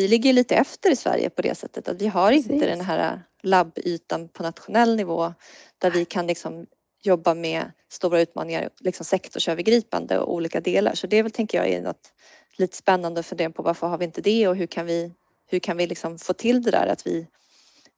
vi 0.00 0.08
ligger 0.08 0.32
lite 0.32 0.54
efter 0.54 0.90
i 0.90 0.96
Sverige 0.96 1.30
på 1.30 1.42
det 1.42 1.54
sättet 1.54 1.88
att 1.88 2.02
vi 2.02 2.06
har 2.06 2.32
Precis. 2.32 2.50
inte 2.50 2.66
den 2.66 2.80
här 2.80 3.22
labbytan 3.42 4.28
på 4.28 4.42
nationell 4.42 4.96
nivå 4.96 5.34
där 5.78 5.90
vi 5.90 6.04
kan 6.04 6.26
liksom 6.26 6.66
jobba 7.02 7.34
med 7.34 7.72
stora 7.88 8.20
utmaningar 8.20 8.70
liksom 8.78 9.04
sektorsövergripande 9.04 10.18
och 10.18 10.34
olika 10.34 10.60
delar. 10.60 10.94
Så 10.94 11.06
det 11.06 11.22
väl, 11.22 11.32
tänker 11.32 11.58
jag 11.58 11.68
är 11.68 11.82
något 11.82 12.12
lite 12.56 12.76
spännande 12.76 13.20
att 13.20 13.26
fundera 13.26 13.50
på 13.50 13.62
varför 13.62 13.86
har 13.86 13.98
vi 13.98 14.04
inte 14.04 14.20
det 14.20 14.48
och 14.48 14.56
hur 14.56 14.66
kan 14.66 14.86
vi, 14.86 15.12
hur 15.46 15.58
kan 15.58 15.76
vi 15.76 15.86
liksom 15.86 16.18
få 16.18 16.32
till 16.32 16.62
det 16.62 16.70
där 16.70 16.86
att 16.86 17.06
vi 17.06 17.26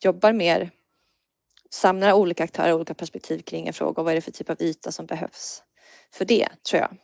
jobbar 0.05 0.33
mer 0.33 0.71
samlar 1.71 2.13
olika 2.13 2.45
aktörer 2.45 2.73
olika 2.73 2.95
perspektiv 2.95 3.39
kring 3.39 3.67
en 3.67 3.73
fråga 3.73 4.01
och 4.01 4.05
vad 4.05 4.13
är 4.13 4.15
det 4.15 4.21
för 4.21 4.31
typ 4.31 4.51
av 4.51 4.63
yta 4.63 4.93
som 4.93 5.07
behövs 5.07 5.63
för 6.13 6.25
det 6.25 6.49
tror 6.71 6.81
jag. 6.81 6.97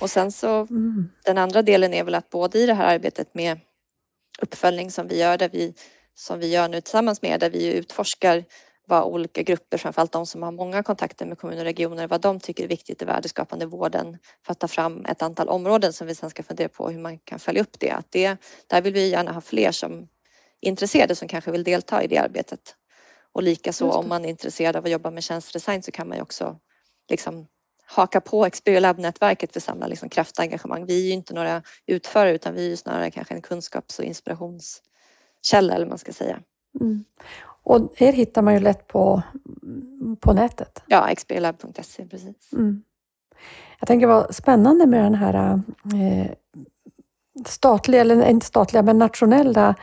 Och 0.00 0.10
sen 0.10 0.32
så 0.32 0.60
mm. 0.60 1.08
den 1.24 1.38
andra 1.38 1.62
delen 1.62 1.94
är 1.94 2.04
väl 2.04 2.14
att 2.14 2.30
både 2.30 2.58
i 2.58 2.66
det 2.66 2.74
här 2.74 2.94
arbetet 2.94 3.34
med 3.34 3.60
uppföljning 4.42 4.90
som 4.90 5.08
vi 5.08 5.18
gör 5.18 5.38
där 5.38 5.48
vi 5.48 5.74
som 6.14 6.38
vi 6.38 6.46
gör 6.46 6.68
nu 6.68 6.80
tillsammans 6.80 7.22
med 7.22 7.40
där 7.40 7.50
vi 7.50 7.72
utforskar 7.72 8.44
vad 8.86 9.04
olika 9.04 9.42
grupper, 9.42 9.78
framförallt 9.78 10.12
de 10.12 10.26
som 10.26 10.42
har 10.42 10.52
många 10.52 10.82
kontakter 10.82 11.26
med 11.26 11.38
kommuner 11.38 11.60
och 11.60 11.64
regioner, 11.64 12.08
vad 12.08 12.20
de 12.20 12.40
tycker 12.40 12.64
är 12.64 12.68
viktigt 12.68 13.02
i 13.02 13.04
värdeskapande 13.04 13.66
vården 13.66 14.18
för 14.46 14.52
att 14.52 14.60
ta 14.60 14.68
fram 14.68 15.04
ett 15.04 15.22
antal 15.22 15.48
områden 15.48 15.92
som 15.92 16.06
vi 16.06 16.14
sen 16.14 16.30
ska 16.30 16.42
fundera 16.42 16.68
på 16.68 16.88
hur 16.88 16.98
man 16.98 17.18
kan 17.18 17.38
följa 17.38 17.62
upp 17.62 17.80
det. 17.80 17.90
Att 17.90 18.06
det 18.10 18.36
där 18.66 18.82
vill 18.82 18.92
vi 18.92 19.08
gärna 19.08 19.32
ha 19.32 19.40
fler 19.40 19.72
som 19.72 19.92
är 20.60 20.68
intresserade 20.68 21.14
som 21.14 21.28
kanske 21.28 21.50
vill 21.50 21.64
delta 21.64 22.02
i 22.02 22.06
det 22.06 22.18
arbetet. 22.18 22.76
Och 23.32 23.42
likaså 23.42 23.90
om 23.90 24.08
man 24.08 24.24
är 24.24 24.28
intresserad 24.28 24.76
av 24.76 24.84
att 24.84 24.90
jobba 24.90 25.10
med 25.10 25.24
tjänstedesign 25.24 25.82
så 25.82 25.90
kan 25.90 26.08
man 26.08 26.16
ju 26.16 26.22
också 26.22 26.58
liksom 27.10 27.46
haka 27.90 28.20
på 28.20 28.46
Experior 28.46 28.80
Lab-nätverket 28.80 29.52
för 29.52 29.60
samla 29.60 29.86
liksom 29.86 30.08
kraftengagemang. 30.08 30.86
Vi 30.86 31.02
är 31.02 31.06
ju 31.06 31.12
inte 31.12 31.34
några 31.34 31.62
utförare 31.86 32.32
utan 32.32 32.54
vi 32.54 32.72
är 32.72 32.76
snarare 32.76 33.10
kanske 33.10 33.34
en 33.34 33.42
kunskaps 33.42 33.98
och 33.98 34.04
inspirationskälla 34.04 35.74
eller 35.74 35.86
man 35.86 35.98
ska 35.98 36.12
säga. 36.12 36.40
Mm. 36.80 37.04
Och 37.62 38.02
er 38.02 38.12
hittar 38.12 38.42
man 38.42 38.54
ju 38.54 38.60
lätt 38.60 38.86
på, 38.86 39.22
på 40.20 40.32
nätet. 40.32 40.82
Ja, 40.86 41.08
experiorlab.se 41.08 42.06
precis. 42.06 42.52
Mm. 42.52 42.82
Jag 43.78 43.86
tänker 43.86 44.06
vad 44.06 44.34
spännande 44.34 44.86
med 44.86 45.04
den 45.04 45.14
här 45.14 45.62
eh, 45.94 46.30
statliga, 47.46 48.00
eller 48.00 48.28
inte 48.30 48.46
statliga, 48.46 48.82
men 48.82 48.98
nationella 48.98 49.74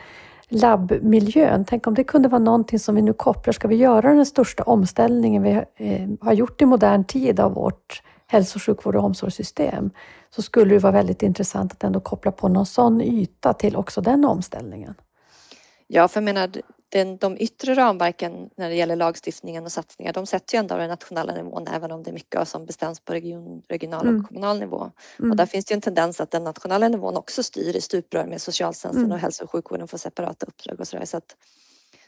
labbmiljön. 0.48 1.64
Tänk 1.64 1.86
om 1.86 1.94
det 1.94 2.04
kunde 2.04 2.28
vara 2.28 2.42
någonting 2.42 2.78
som 2.78 2.94
vi 2.94 3.02
nu 3.02 3.12
kopplar. 3.12 3.52
Ska 3.52 3.68
vi 3.68 3.76
göra 3.76 4.14
den 4.14 4.26
största 4.26 4.62
omställningen 4.62 5.42
vi 5.42 5.50
eh, 5.76 6.08
har 6.20 6.32
gjort 6.32 6.62
i 6.62 6.66
modern 6.66 7.04
tid 7.04 7.40
av 7.40 7.54
vårt 7.54 8.02
hälso 8.26 8.56
och 8.56 8.62
sjukvård 8.62 8.96
och 8.96 9.04
omsorgssystem 9.04 9.90
så 10.30 10.42
skulle 10.42 10.74
det 10.74 10.78
vara 10.78 10.92
väldigt 10.92 11.22
intressant 11.22 11.72
att 11.72 11.84
ändå 11.84 12.00
koppla 12.00 12.32
på 12.32 12.48
någon 12.48 12.66
sån 12.66 13.00
yta 13.00 13.52
till 13.52 13.76
också 13.76 14.00
den 14.00 14.24
omställningen. 14.24 14.94
Ja, 15.86 16.08
för 16.08 16.20
jag 16.20 16.24
menar, 16.24 16.50
den, 16.88 17.16
de 17.16 17.36
yttre 17.38 17.74
ramverken 17.74 18.50
när 18.56 18.68
det 18.68 18.74
gäller 18.74 18.96
lagstiftningen 18.96 19.64
och 19.64 19.72
satsningar, 19.72 20.12
de 20.12 20.26
sätter 20.26 20.54
ju 20.54 20.58
ändå 20.58 20.76
den 20.76 20.88
nationella 20.88 21.34
nivån 21.34 21.66
även 21.68 21.92
om 21.92 22.02
det 22.02 22.10
är 22.10 22.12
mycket 22.12 22.48
som 22.48 22.66
bestäms 22.66 23.00
på 23.00 23.12
region, 23.12 23.62
regional 23.68 24.00
och 24.00 24.12
mm. 24.12 24.24
kommunal 24.24 24.60
nivå. 24.60 24.90
Mm. 25.18 25.30
Och 25.30 25.36
där 25.36 25.46
finns 25.46 25.64
det 25.64 25.72
ju 25.72 25.74
en 25.74 25.80
tendens 25.80 26.20
att 26.20 26.30
den 26.30 26.44
nationella 26.44 26.88
nivån 26.88 27.16
också 27.16 27.42
styr 27.42 27.76
i 27.76 27.80
stuprör 27.80 28.26
med 28.26 28.42
socialtjänsten 28.42 29.04
mm. 29.04 29.12
och 29.12 29.18
hälso 29.18 29.44
och 29.44 29.50
sjukvården 29.50 29.88
får 29.88 29.98
separata 29.98 30.46
uppdrag 30.46 30.80
och 30.80 30.88
sådär. 30.88 31.04
Så 31.04 31.16
att 31.16 31.36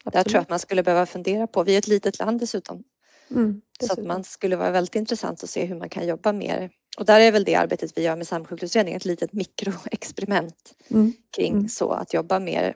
där 0.05 0.23
tror 0.25 0.35
jag 0.35 0.43
att 0.43 0.51
man 0.51 0.59
skulle 0.59 0.83
behöva 0.83 1.07
fundera 1.07 1.47
på. 1.47 1.63
Vi 1.63 1.75
är 1.75 1.79
ett 1.79 1.89
litet 1.89 2.19
land 2.19 2.41
dessutom. 2.41 2.83
Mm, 3.31 3.61
så 3.81 3.93
att 3.93 4.05
man 4.05 4.25
skulle 4.25 4.57
vara 4.57 4.71
väldigt 4.71 4.95
intressant 4.95 5.45
att 5.45 5.51
se 5.51 5.65
hur 5.65 5.77
man 5.77 5.89
kan 5.89 6.07
jobba 6.07 6.33
mer. 6.33 6.71
Och 6.99 7.05
där 7.05 7.21
är 7.21 7.33
väl 7.33 7.45
det 7.45 7.55
arbetet 7.55 7.99
vi 7.99 8.03
gör 8.03 8.17
med 8.17 8.27
samsjukvårdsutredningen 8.27 8.97
ett 8.97 9.05
litet 9.05 9.33
mikroexperiment 9.33 10.75
mm. 10.89 11.13
kring 11.37 11.53
mm. 11.53 11.69
så 11.69 11.91
att 11.91 12.15
jobba 12.15 12.39
mer 12.39 12.75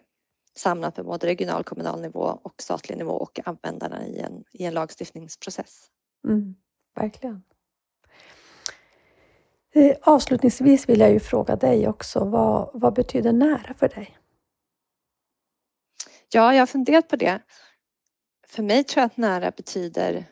samlat 0.57 0.95
på 0.95 1.05
både 1.05 1.27
regional, 1.27 1.65
kommunal 1.65 2.01
nivå 2.01 2.39
och 2.43 2.63
statlig 2.63 2.99
nivå 2.99 3.13
och 3.13 3.41
användarna 3.45 4.07
i 4.07 4.19
en, 4.19 4.45
i 4.53 4.65
en 4.65 4.75
lagstiftningsprocess. 4.75 5.91
Mm, 6.29 6.55
verkligen. 6.95 7.43
Eh, 9.75 9.97
avslutningsvis 10.03 10.89
vill 10.89 11.01
jag 11.01 11.13
ju 11.13 11.21
fråga 11.21 11.57
dig 11.57 11.89
också, 11.89 12.25
vad, 12.25 12.71
vad 12.75 12.95
betyder 12.95 13.33
nära 13.33 13.75
för 13.75 13.89
dig? 13.89 14.19
Ja, 16.33 16.55
jag 16.55 16.61
har 16.61 16.67
funderat 16.67 17.09
på 17.09 17.17
det. 17.17 17.43
För 18.47 18.63
mig 18.63 18.85
tror 18.85 19.01
jag 19.01 19.07
att 19.07 19.17
nära 19.17 19.51
betyder 19.51 20.25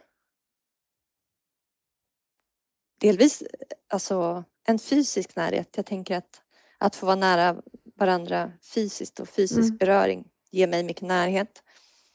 delvis 3.01 3.43
alltså 3.89 4.45
en 4.65 4.79
fysisk 4.79 5.37
närhet. 5.37 5.77
Jag 5.77 5.87
tänker 5.87 6.17
att, 6.17 6.43
att 6.79 6.97
få 6.97 7.07
vara 7.07 7.17
nära 7.17 7.63
varandra 8.07 8.53
fysiskt 8.75 9.21
och 9.21 9.29
fysisk 9.29 9.69
mm. 9.69 9.77
beröring 9.77 10.25
ger 10.51 10.67
mig 10.67 10.85
mycket 10.85 11.03
närhet. 11.03 11.63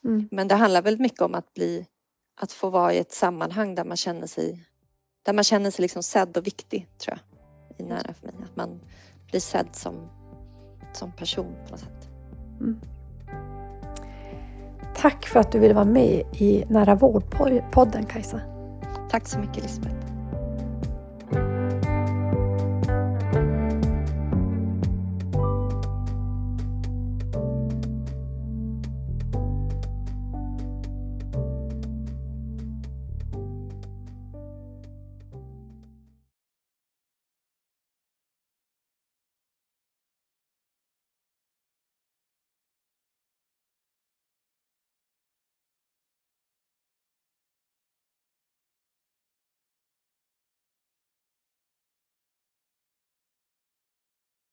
Mm. 0.04 0.28
Men 0.30 0.48
det 0.48 0.54
handlar 0.54 0.82
väldigt 0.82 1.00
mycket 1.00 1.20
om 1.20 1.34
att 1.34 1.54
bli, 1.54 1.86
att 2.40 2.52
få 2.52 2.70
vara 2.70 2.92
i 2.92 2.98
ett 2.98 3.12
sammanhang 3.12 3.74
där 3.74 3.84
man 3.84 3.96
känner 3.96 4.26
sig, 4.26 4.64
där 5.22 5.32
man 5.32 5.44
känner 5.44 5.70
sig 5.70 5.82
liksom 5.82 6.02
sedd 6.02 6.36
och 6.36 6.46
viktig 6.46 6.88
tror 6.98 7.18
jag. 7.18 7.86
är 7.86 7.88
nära 7.88 8.14
för 8.14 8.26
mig. 8.26 8.34
Att 8.44 8.56
man 8.56 8.80
blir 9.30 9.40
sedd 9.40 9.68
som, 9.72 10.08
som 10.92 11.12
person 11.12 11.54
på 11.64 11.70
något 11.70 11.80
sätt. 11.80 12.08
Mm. 12.60 12.80
Tack 14.96 15.26
för 15.26 15.40
att 15.40 15.52
du 15.52 15.58
ville 15.58 15.74
vara 15.74 15.84
med 15.84 16.26
i 16.36 16.64
Nära 16.68 16.94
vårdpodden 16.94 18.06
Kajsa. 18.06 18.40
Tack 19.10 19.28
så 19.28 19.38
mycket 19.38 19.62
Lisbeth. 19.62 20.07